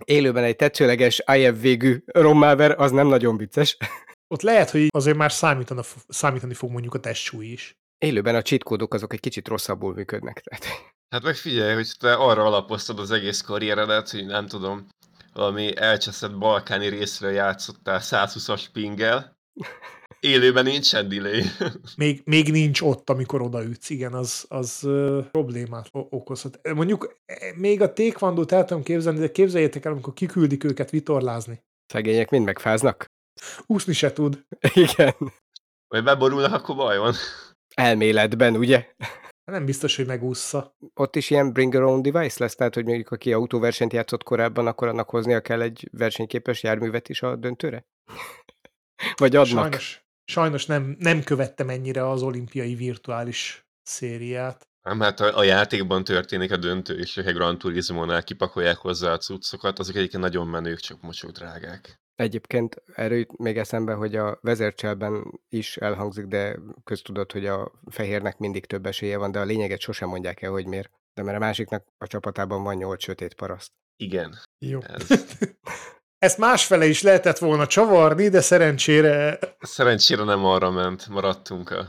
élőben 0.05 0.45
egy 0.45 0.57
tetszőleges 0.57 1.23
IF 1.27 1.61
végű 1.61 2.03
rommáver, 2.07 2.81
az 2.81 2.91
nem 2.91 3.07
nagyon 3.07 3.37
vicces. 3.37 3.77
ott 4.35 4.43
lehet, 4.43 4.71
hogy 4.71 4.87
azért 4.91 5.17
már 5.17 5.33
számítana, 5.33 5.83
számítani 6.09 6.55
fog 6.55 6.71
mondjuk 6.71 6.95
a 6.95 7.01
testsúly 7.01 7.47
is. 7.47 7.73
Élőben 7.99 8.35
a 8.35 8.43
cheat 8.43 8.93
azok 8.93 9.13
egy 9.13 9.21
kicsit 9.21 9.49
rosszabbul 9.49 9.95
működnek. 9.95 10.41
Tehát 10.41 10.97
Hát 11.09 11.23
meg 11.23 11.35
figyelj, 11.35 11.75
hogy 11.75 11.91
te 11.99 12.15
arra 12.15 12.45
alapoztad 12.45 12.99
az 12.99 13.11
egész 13.11 13.41
karrieredet, 13.41 14.11
hogy 14.11 14.27
nem 14.27 14.47
tudom, 14.47 14.87
valami 15.39 15.77
elcseszett 15.77 16.39
balkáni 16.39 16.89
részre 16.89 17.31
játszottál 17.31 18.01
120-as 18.03 18.65
pinggel, 18.73 19.39
élőben 20.21 20.65
nincsen 20.65 21.09
delay. 21.09 21.43
Még, 21.97 22.23
még 22.25 22.51
nincs 22.51 22.81
ott, 22.81 23.11
amikor 23.11 23.43
odaütsz, 23.43 23.91
igen, 23.91 24.13
az, 24.13 24.45
az 24.49 24.81
uh, 24.83 25.27
problémát 25.31 25.89
okozhat. 25.93 26.61
Mondjuk 26.75 27.17
eh, 27.25 27.53
még 27.57 27.83
a 27.83 27.93
tékvandót 27.93 28.53
el 28.53 28.65
tudom 28.65 28.83
képzelni, 28.83 29.19
de 29.19 29.31
képzeljétek 29.31 29.85
el, 29.85 29.93
amikor 29.93 30.13
kiküldik 30.13 30.65
őket 30.65 30.91
vitorlázni. 30.91 31.63
szegények 31.93 32.31
mind 32.31 32.45
megfáznak. 32.45 33.07
Úszni 33.67 33.93
se 33.93 34.13
tud. 34.13 34.45
Igen. 34.75 35.15
Vagy 35.89 36.05
beborulnak, 36.05 36.53
akkor 36.53 36.77
baj 36.77 36.99
van. 36.99 37.15
Elméletben, 37.75 38.57
ugye? 38.57 38.87
Nem 39.51 39.65
biztos, 39.65 39.97
hogy 39.97 40.07
megúszza. 40.07 40.77
Ott 40.95 41.17
is 41.17 41.31
ilyen 41.31 41.53
bring 41.53 41.73
your 41.73 41.87
own 41.87 42.03
device 42.03 42.37
lesz, 42.39 42.55
tehát 42.55 42.75
hogy 42.75 42.85
mondjuk 42.85 43.11
aki 43.11 43.33
autóversenyt 43.33 43.93
játszott 43.93 44.23
korábban, 44.23 44.67
akkor 44.67 44.89
annak 44.89 45.11
hoznia 45.11 45.41
kell 45.41 45.61
egy 45.61 45.89
versenyképes 45.93 46.63
járművet 46.63 47.09
is 47.09 47.23
a 47.23 47.37
döntőre? 47.37 47.87
Vagy 49.17 49.37
adnak? 49.37 49.63
Sajnos, 49.63 50.05
sajnos 50.25 50.67
nem, 50.67 50.97
nem 50.99 51.23
követtem 51.23 51.69
ennyire 51.69 52.09
az 52.09 52.23
olimpiai 52.23 52.75
virtuális 52.75 53.67
szériát. 53.83 54.69
Nem, 54.83 55.01
hát 55.01 55.21
a, 55.21 55.39
a 55.39 55.43
játékban 55.43 56.05
történik 56.05 56.53
a 56.53 56.57
döntő, 56.57 56.99
és 56.99 57.17
egy 57.17 57.35
Gran 57.35 57.59
Turismo-nál 57.59 58.23
kipakolják 58.25 58.77
hozzá 58.77 59.13
a 59.13 59.19
cuccokat, 59.19 59.79
azok 59.79 59.97
egyébként 59.97 60.23
nagyon 60.23 60.47
menők, 60.47 60.79
csak 60.79 61.01
mocsok 61.01 61.31
drágák. 61.31 62.01
Egyébként 62.19 62.83
erről 62.95 63.19
jut 63.19 63.39
még 63.39 63.59
eszembe, 63.59 63.93
hogy 63.93 64.17
a 64.17 64.39
vezércselben 64.43 65.41
is 65.49 65.77
elhangzik, 65.77 66.25
de 66.25 66.57
köztudott, 66.85 67.33
hogy 67.33 67.47
a 67.47 67.73
fehérnek 67.91 68.39
mindig 68.39 68.67
több 68.67 68.87
esélye 68.87 69.19
van, 69.19 69.31
de 69.31 69.39
a 69.39 69.45
lényeget 69.45 69.81
sosem 69.81 70.09
mondják 70.09 70.43
el, 70.43 70.51
hogy 70.51 70.67
miért. 70.67 70.91
De 71.15 71.23
mert 71.23 71.37
a 71.37 71.41
másiknak 71.41 71.85
a 71.99 72.07
csapatában 72.07 72.63
van 72.63 72.75
nyolc 72.75 73.03
sötét 73.03 73.35
paraszt. 73.35 73.73
Igen. 73.97 74.39
Jó. 74.59 74.79
Ez. 74.83 75.07
Ezt 76.19 76.39
másfele 76.39 76.87
is 76.87 77.03
lehetett 77.03 77.39
volna 77.39 77.67
csavarni, 77.67 78.29
de 78.29 78.41
szerencsére 78.41 79.39
Szerencsére 79.61 80.25
nem 80.25 80.45
arra 80.45 80.71
ment, 80.71 81.09
maradtunk 81.09 81.71
a... 81.71 81.87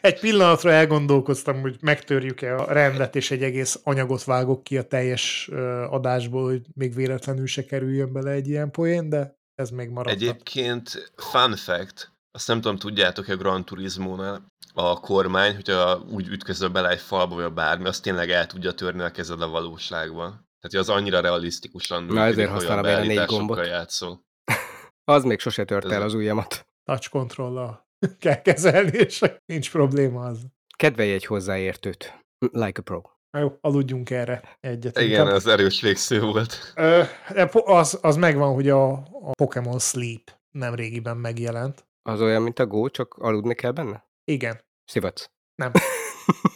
egy 0.00 0.20
pillanatra 0.20 0.70
elgondolkoztam, 0.70 1.60
hogy 1.60 1.76
megtörjük-e 1.80 2.56
a 2.56 2.72
rendet, 2.72 3.16
és 3.16 3.30
egy 3.30 3.42
egész 3.42 3.80
anyagot 3.82 4.24
vágok 4.24 4.64
ki 4.64 4.78
a 4.78 4.82
teljes 4.82 5.48
adásból, 5.90 6.44
hogy 6.44 6.66
még 6.74 6.94
véletlenül 6.94 7.46
se 7.46 7.64
kerüljön 7.64 8.12
bele 8.12 8.30
egy 8.30 8.48
ilyen 8.48 8.70
poén, 8.70 9.08
de 9.08 9.38
ez 9.60 9.70
még 9.70 9.88
maradt. 9.88 10.14
Egyébként 10.14 11.12
fun 11.16 11.56
fact, 11.56 12.12
azt 12.32 12.48
nem 12.48 12.60
tudom, 12.60 12.76
tudjátok-e 12.76 13.32
a 13.32 13.36
Gran 13.36 13.64
Turismo-nál, 13.64 14.46
a 14.74 15.00
kormány, 15.00 15.54
hogyha 15.54 16.02
úgy 16.10 16.28
ütközöl 16.28 16.68
bele 16.68 16.88
egy 16.88 17.00
falba, 17.00 17.34
vagy 17.34 17.44
a 17.44 17.50
bármi, 17.50 17.86
azt 17.88 18.02
tényleg 18.02 18.30
el 18.30 18.46
tudja 18.46 18.72
törni 18.72 19.02
a 19.02 19.10
kezed 19.10 19.42
a 19.42 19.48
valóságban. 19.48 20.28
Tehát, 20.30 20.70
hogy 20.70 20.76
az 20.76 20.88
annyira 20.88 21.20
realisztikusan 21.20 22.04
Na, 22.04 22.24
ezért 22.24 22.50
használom 22.50 22.84
a 22.84 22.98
négy 22.98 23.24
gombot. 23.24 23.66
játszol. 23.66 24.20
Az 25.04 25.24
még 25.24 25.40
sose 25.40 25.64
tört 25.64 25.90
el 25.90 26.02
az 26.02 26.14
ujjamat. 26.14 26.66
Touch 26.84 27.10
control 27.10 27.86
kell 28.18 28.42
kezelni, 28.42 28.98
és 28.98 29.22
nincs 29.46 29.70
probléma 29.70 30.24
az. 30.24 30.38
Kedvelj 30.76 31.12
egy 31.12 31.24
hozzáértőt. 31.24 32.24
Like 32.38 32.80
a 32.80 32.82
pro. 32.82 33.00
Jó, 33.38 33.56
aludjunk 33.60 34.10
erre 34.10 34.42
egyet. 34.60 34.98
Igen, 34.98 35.26
az 35.26 35.46
erős 35.46 35.80
végsző 35.80 36.20
volt. 36.20 36.72
Ö, 36.74 37.02
po- 37.50 37.66
az, 37.66 37.98
az 38.02 38.16
megvan, 38.16 38.54
hogy 38.54 38.68
a, 38.68 38.92
a 38.92 39.30
Pokémon 39.32 39.78
Sleep 39.78 40.38
nem 40.50 40.74
régiben 40.74 41.16
megjelent. 41.16 41.88
Az 42.02 42.20
olyan, 42.20 42.42
mint 42.42 42.58
a 42.58 42.66
Go, 42.66 42.88
csak 42.88 43.14
aludni 43.14 43.54
kell 43.54 43.70
benne? 43.70 44.08
Igen. 44.24 44.60
Szivatsz. 44.84 45.30
Nem. 45.54 45.72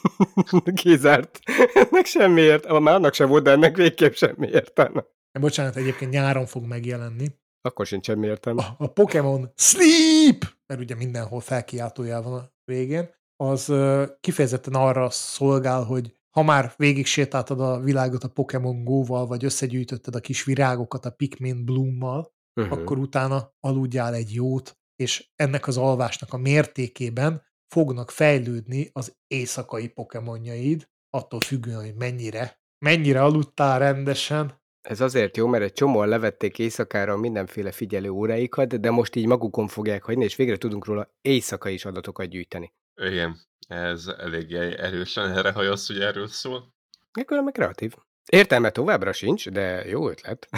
Kizárt. 0.83 1.39
Ennek 1.75 2.05
semmi 2.05 2.41
értelme. 2.41 2.79
Már 2.79 2.95
annak 2.95 3.15
sem 3.15 3.29
volt, 3.29 3.45
de 3.45 3.51
ennek 3.51 3.77
végképp 3.77 4.13
semmi 4.13 4.49
értelme. 4.49 5.05
Bocsánat, 5.41 5.77
egyébként 5.77 6.11
nyáron 6.11 6.47
fog 6.47 6.65
megjelenni. 6.65 7.27
Akkor 7.61 7.87
sincs 7.87 8.05
semmi 8.07 8.27
értelme. 8.27 8.63
A, 8.63 8.75
a 8.79 8.87
Pokémon 8.87 9.53
Sleep, 9.57 10.45
mert 10.67 10.81
ugye 10.81 10.95
mindenhol 10.95 11.41
felkiáltójel 11.41 12.23
van 12.23 12.33
a 12.33 12.53
végén, 12.65 13.11
az 13.37 13.73
kifejezetten 14.21 14.75
arra 14.75 15.11
szolgál, 15.11 15.83
hogy 15.83 16.15
ha 16.35 16.43
már 16.43 16.73
végig 16.77 17.07
sétáltad 17.07 17.61
a 17.61 17.81
világot 17.81 18.25
a 18.25 18.29
Pokémon 18.29 18.85
Go-val, 18.85 19.27
vagy 19.27 19.45
összegyűjtötted 19.45 20.15
a 20.15 20.21
kis 20.21 20.45
virágokat 20.45 21.05
a 21.05 21.11
Pikmin 21.11 21.65
Bloom-mal, 21.65 22.33
Uh-huh. 22.61 22.79
akkor 22.79 22.99
utána 22.99 23.55
aludjál 23.61 24.15
egy 24.15 24.35
jót, 24.35 24.79
és 24.97 25.29
ennek 25.37 25.67
az 25.67 25.77
alvásnak 25.77 26.33
a 26.33 26.37
mértékében 26.37 27.43
fognak 27.67 28.11
fejlődni 28.11 28.89
az 28.93 29.17
éjszakai 29.27 29.89
pokémonjaid, 29.89 30.89
attól 31.11 31.41
függően, 31.41 31.81
hogy 31.81 31.95
mennyire, 31.95 32.61
mennyire 32.85 33.23
aludtál 33.23 33.79
rendesen. 33.79 34.63
Ez 34.89 35.01
azért 35.01 35.37
jó, 35.37 35.47
mert 35.47 35.65
egy 35.65 35.73
csomóan 35.73 36.09
levették 36.09 36.59
éjszakára 36.59 37.17
mindenféle 37.17 37.73
figyelő 37.73 38.09
óráikat, 38.09 38.81
de 38.81 38.91
most 38.91 39.15
így 39.15 39.27
magukon 39.27 39.69
fogják 39.69 40.03
hagyni, 40.03 40.25
és 40.25 40.37
végre 40.37 40.57
tudunk 40.57 40.85
róla 40.85 41.15
éjszaka 41.21 41.69
is 41.69 41.85
adatokat 41.85 42.27
gyűjteni. 42.27 42.73
Igen, 42.95 43.41
ez 43.69 44.07
eléggé 44.07 44.79
erősen 44.79 45.37
erre 45.37 45.51
hajasz, 45.51 45.87
hogy 45.87 46.01
erről 46.01 46.29
szól. 46.29 46.73
Ekkor 47.13 47.43
meg 47.43 47.53
kreatív. 47.53 47.95
Értelme 48.27 48.71
továbbra 48.71 49.13
sincs, 49.13 49.49
de 49.49 49.85
jó 49.85 50.09
ötlet. 50.09 50.49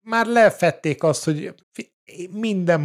Már 0.00 0.26
lefették 0.26 1.02
azt, 1.02 1.24
hogy 1.24 1.54
minden 2.30 2.82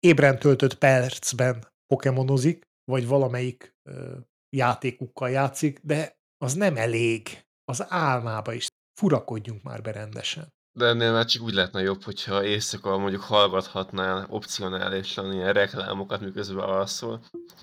ébren 0.00 0.38
töltött 0.38 0.74
percben 0.74 1.66
pokémonozik, 1.86 2.68
vagy 2.84 3.06
valamelyik 3.06 3.74
ö, 3.82 4.16
játékukkal 4.56 5.30
játszik, 5.30 5.80
de 5.82 6.18
az 6.38 6.54
nem 6.54 6.76
elég. 6.76 7.44
Az 7.64 7.84
álmába 7.88 8.52
is. 8.52 8.66
Furakodjunk 8.92 9.62
már 9.62 9.82
be 9.82 9.92
rendesen. 9.92 10.52
De 10.80 10.86
ennél 10.86 11.12
már 11.12 11.24
csak 11.24 11.42
úgy 11.42 11.54
lehetne 11.54 11.80
jobb, 11.80 12.02
hogyha 12.02 12.44
éjszaka 12.44 12.98
mondjuk 12.98 13.22
hallgathatnál 13.22 14.26
opcionálisan 14.30 15.32
ilyen 15.32 15.52
reklámokat, 15.52 16.20
miközben 16.20 16.64
alszol, 16.64 17.20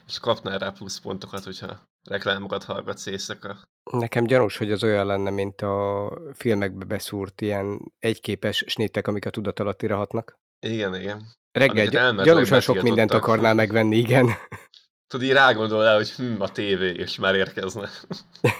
és 0.07 0.19
kapnál 0.19 0.57
rá 0.57 0.69
pluszpontokat, 0.69 1.43
hogyha 1.43 1.79
reklámokat 2.09 2.63
hallgatsz 2.63 3.05
éjszaka. 3.05 3.57
Nekem 3.91 4.23
gyanús, 4.23 4.57
hogy 4.57 4.71
az 4.71 4.83
olyan 4.83 5.05
lenne, 5.05 5.29
mint 5.29 5.61
a 5.61 6.11
filmekbe 6.33 6.85
beszúrt 6.85 7.41
ilyen 7.41 7.93
egyképes 7.99 8.63
snittek, 8.67 9.07
amik 9.07 9.25
a 9.25 9.29
tudatalattira 9.29 9.95
hatnak. 9.95 10.35
Igen, 10.59 10.95
igen. 10.95 11.25
Reggel 11.51 12.13
gyanúsan 12.23 12.59
sok 12.59 12.81
mindent 12.81 13.11
akarnál 13.11 13.53
megvenni, 13.53 13.97
igen. 13.97 14.29
Tudod, 15.07 15.25
így 15.25 15.33
rágondolnál, 15.33 15.95
hogy 15.95 16.09
hm, 16.09 16.41
a 16.41 16.49
tévé, 16.49 16.89
és 16.89 17.17
már 17.17 17.35
érkezne. 17.35 17.89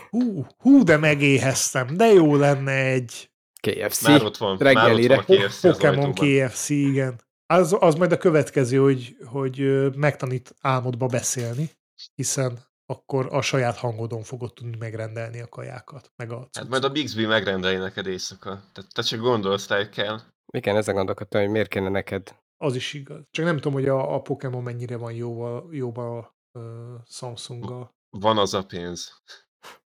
Hú, 0.10 0.46
hú, 0.58 0.84
de 0.84 0.98
megéheztem, 0.98 1.98
de 1.98 2.06
jó 2.06 2.36
lenne 2.36 2.72
egy 2.72 3.30
KFC. 3.60 4.08
Már 4.08 4.24
ott 4.24 4.38
van, 4.38 4.58
már 4.60 4.76
ott 4.76 4.84
reggelire. 4.84 5.24
van 5.28 5.38
a 5.38 5.48
KFC 5.48 5.62
Pokémon. 5.62 6.14
KFC, 6.14 6.70
igen. 6.70 7.22
Az, 7.46 7.76
az 7.80 7.96
majd 7.96 8.12
a 8.12 8.18
következő, 8.18 8.78
hogy, 8.78 9.16
hogy 9.26 9.60
megtanít 9.96 10.56
álmodba 10.62 11.06
beszélni, 11.06 11.72
hiszen 12.16 12.60
akkor 12.86 13.28
a 13.32 13.42
saját 13.42 13.78
hangodon 13.78 14.24
fogod 14.24 14.54
tudni 14.54 14.78
megrendelni 14.78 15.40
a 15.42 15.48
kajákat, 15.48 16.12
meg 16.16 16.32
a 16.32 16.48
Hát 16.54 16.68
majd 16.68 16.84
a 16.84 16.90
Bixby 16.90 17.26
megrendeli 17.26 17.76
neked 17.76 18.08
éjszaka. 18.08 18.50
Tehát 18.50 18.94
te 18.94 19.02
csak 19.02 19.20
gondolsz, 19.20 19.66
te 19.66 19.90
kell. 19.90 20.20
Igen, 20.54 20.76
ezen 20.76 20.96
gondolkodtam, 20.96 21.42
hogy 21.42 21.50
miért 21.50 21.68
kéne 21.68 21.90
neked. 21.90 22.36
Az 22.58 22.76
is 22.76 22.94
igaz. 22.94 23.24
Csak 23.32 23.46
nem 23.46 23.56
tudom, 23.56 23.74
hogy 23.74 23.88
a, 23.88 24.14
a 24.16 24.22
Pokémon 24.22 24.64
mennyire 24.64 24.98
van 24.98 25.14
jóval, 25.14 25.70
jóban 25.72 26.18
a 26.18 26.36
uh, 26.60 26.64
Samsunggal. 27.06 27.96
Van 28.10 28.38
az 28.38 28.54
a 28.54 28.66
pénz. 28.66 29.22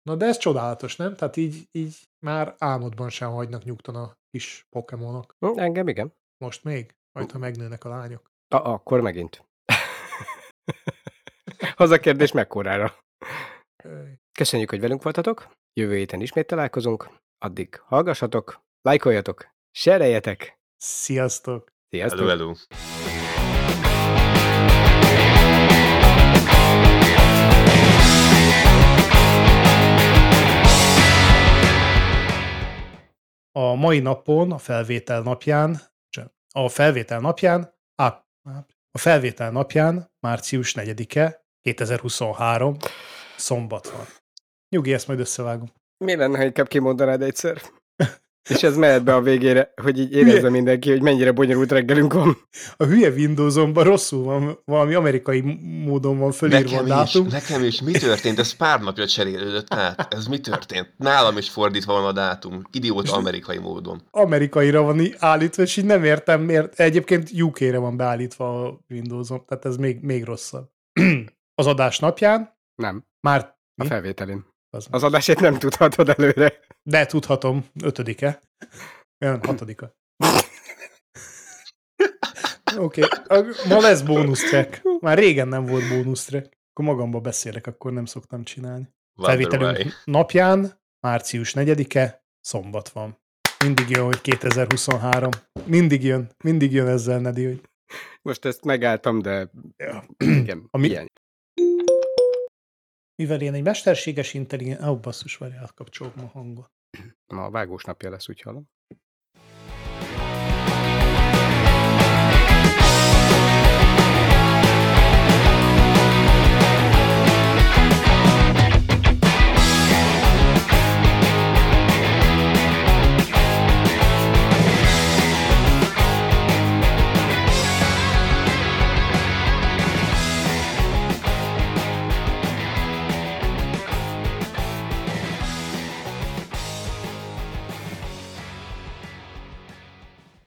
Na 0.02 0.16
de 0.16 0.26
ez 0.26 0.36
csodálatos, 0.38 0.96
nem? 0.96 1.14
Tehát 1.14 1.36
így, 1.36 1.68
így 1.72 1.96
már 2.26 2.54
álmodban 2.58 3.08
sem 3.08 3.30
hagynak 3.30 3.64
nyugton 3.64 3.94
a 3.96 4.12
kis 4.30 4.66
Pokémonok. 4.70 5.34
Hm, 5.38 5.58
Engem 5.58 5.88
igen. 5.88 6.14
Most 6.38 6.64
még? 6.64 6.94
Majd, 7.12 7.30
ha 7.30 7.38
megnőnek 7.38 7.84
a 7.84 7.88
lányok. 7.88 8.30
A, 8.48 8.56
akkor 8.56 9.00
megint. 9.00 9.44
Az 11.76 11.90
a 11.90 11.98
kérdés 11.98 12.32
mekkorára. 12.32 12.94
Köszönjük, 14.38 14.70
hogy 14.70 14.80
velünk 14.80 15.02
voltatok. 15.02 15.48
Jövő 15.80 15.96
héten 15.96 16.20
ismét 16.20 16.46
találkozunk. 16.46 17.08
Addig 17.38 17.78
hallgassatok, 17.78 18.60
lájkoljatok, 18.82 19.48
sereljetek. 19.70 20.58
Sziasztok! 20.76 21.72
Sziasztok! 21.88 22.18
Hello, 22.18 22.30
hello. 22.30 22.54
A 33.52 33.74
mai 33.74 34.00
napon, 34.00 34.52
a 34.52 34.58
felvétel 34.58 35.22
napján, 35.22 35.80
a 36.54 36.68
felvétel 36.68 37.20
napján, 37.20 37.74
á, 37.94 38.26
a 38.90 38.98
felvétel 38.98 39.50
napján, 39.50 40.12
március 40.20 40.74
4-e, 40.76 41.46
2023, 41.62 42.76
szombat 43.36 43.90
van. 43.90 44.06
Nyugi, 44.68 44.92
ezt 44.92 45.06
majd 45.06 45.20
összevágom. 45.20 45.72
Mi 46.04 46.16
lenne, 46.16 46.36
ha 46.38 46.44
inkább 46.44 46.68
kimondanád 46.68 47.22
egyszer? 47.22 47.60
És 48.48 48.62
ez 48.62 48.76
mehet 48.76 49.04
be 49.04 49.14
a 49.14 49.20
végére, 49.20 49.72
hogy 49.82 49.98
így 49.98 50.12
érezze 50.12 50.38
Hülye. 50.38 50.50
mindenki, 50.50 50.90
hogy 50.90 51.02
mennyire 51.02 51.32
bonyolult 51.32 51.72
reggelünk 51.72 52.12
van. 52.12 52.36
A 52.76 52.84
hülye 52.84 53.10
Windowsomban 53.10 53.84
rosszul 53.84 54.24
van, 54.24 54.58
valami 54.64 54.94
amerikai 54.94 55.40
módon 55.84 56.18
van 56.18 56.32
fölírva 56.32 56.78
a 56.78 56.82
Nekem 56.82 56.84
is, 56.84 57.12
dátum. 57.12 57.26
nekem 57.30 57.64
is. 57.64 57.82
Mi 57.82 57.92
történt? 57.92 58.38
Ez 58.38 58.52
pár 58.52 58.80
napja 58.80 59.06
cserélődött 59.06 59.74
át. 59.74 60.14
Ez 60.14 60.26
mi 60.26 60.40
történt? 60.40 60.94
Nálam 60.96 61.36
is 61.36 61.48
fordítva 61.50 61.92
van 61.92 62.04
a 62.04 62.12
dátum. 62.12 62.62
Idióta 62.72 63.16
amerikai 63.16 63.58
módon. 63.58 64.02
Amerikaira 64.10 64.82
van 64.82 65.14
állítva, 65.18 65.62
és 65.62 65.76
így 65.76 65.84
nem 65.84 66.04
értem 66.04 66.40
miért. 66.40 66.80
Egyébként 66.80 67.30
UK-re 67.40 67.78
van 67.78 67.96
beállítva 67.96 68.66
a 68.66 68.80
Windowsom, 68.88 69.44
tehát 69.48 69.64
ez 69.64 69.76
még, 69.76 70.00
még 70.00 70.24
rosszabb. 70.24 70.70
Az 71.54 71.66
adás 71.66 71.98
napján 71.98 72.58
Nem, 72.74 73.04
már... 73.20 73.56
a 73.76 73.84
Mi? 73.84 74.44
Az, 74.76 74.86
Az 74.90 75.02
adásét 75.02 75.40
nem 75.40 75.58
tudhatod 75.58 76.08
előre. 76.08 76.58
De 76.82 77.06
tudhatom, 77.06 77.64
ötödike. 77.82 78.42
Nem, 79.18 79.40
hatodika. 79.42 79.94
Oké, 82.76 83.02
okay. 83.02 83.44
ma 83.68 83.80
lesz 83.80 84.00
bónusz 84.00 84.48
track. 84.48 84.82
Már 85.00 85.18
régen 85.18 85.48
nem 85.48 85.64
volt 85.66 85.88
bónusz 85.88 86.24
track. 86.24 86.58
Akkor 86.70 86.84
magamba 86.84 87.20
beszélek, 87.20 87.66
akkor 87.66 87.92
nem 87.92 88.04
szoktam 88.04 88.44
csinálni. 88.44 88.88
Felvételünk 89.22 89.92
napján, 90.04 90.80
március 91.00 91.52
4-e, 91.56 92.24
szombat 92.40 92.88
van. 92.88 93.18
Mindig 93.64 93.88
jön, 93.90 94.04
hogy 94.04 94.20
2023. 94.20 95.30
Mindig 95.64 96.04
jön, 96.04 96.30
mindig 96.44 96.72
jön 96.72 96.86
ezzel, 96.86 97.18
Nedi, 97.18 97.44
hogy 97.44 97.60
Most 98.22 98.44
ezt 98.44 98.64
megálltam, 98.64 99.18
de 99.22 99.50
Ja. 99.76 100.04
igen, 100.18 100.66
Ami- 100.70 100.88
ilyen. 100.88 101.10
Mivel 103.14 103.40
én 103.40 103.54
egy 103.54 103.62
mesterséges 103.62 104.34
intelligens... 104.34 104.80
Ó, 104.80 104.90
oh, 104.90 105.00
basszus, 105.00 105.36
várjál, 105.36 105.70
kapcsolom 105.74 106.12
a 106.16 106.26
hangot. 106.26 106.70
Ma 107.26 107.44
a 107.44 107.50
vágós 107.50 107.84
napja 107.84 108.10
lesz, 108.10 108.28
úgy 108.28 108.40
hallom. 108.40 108.70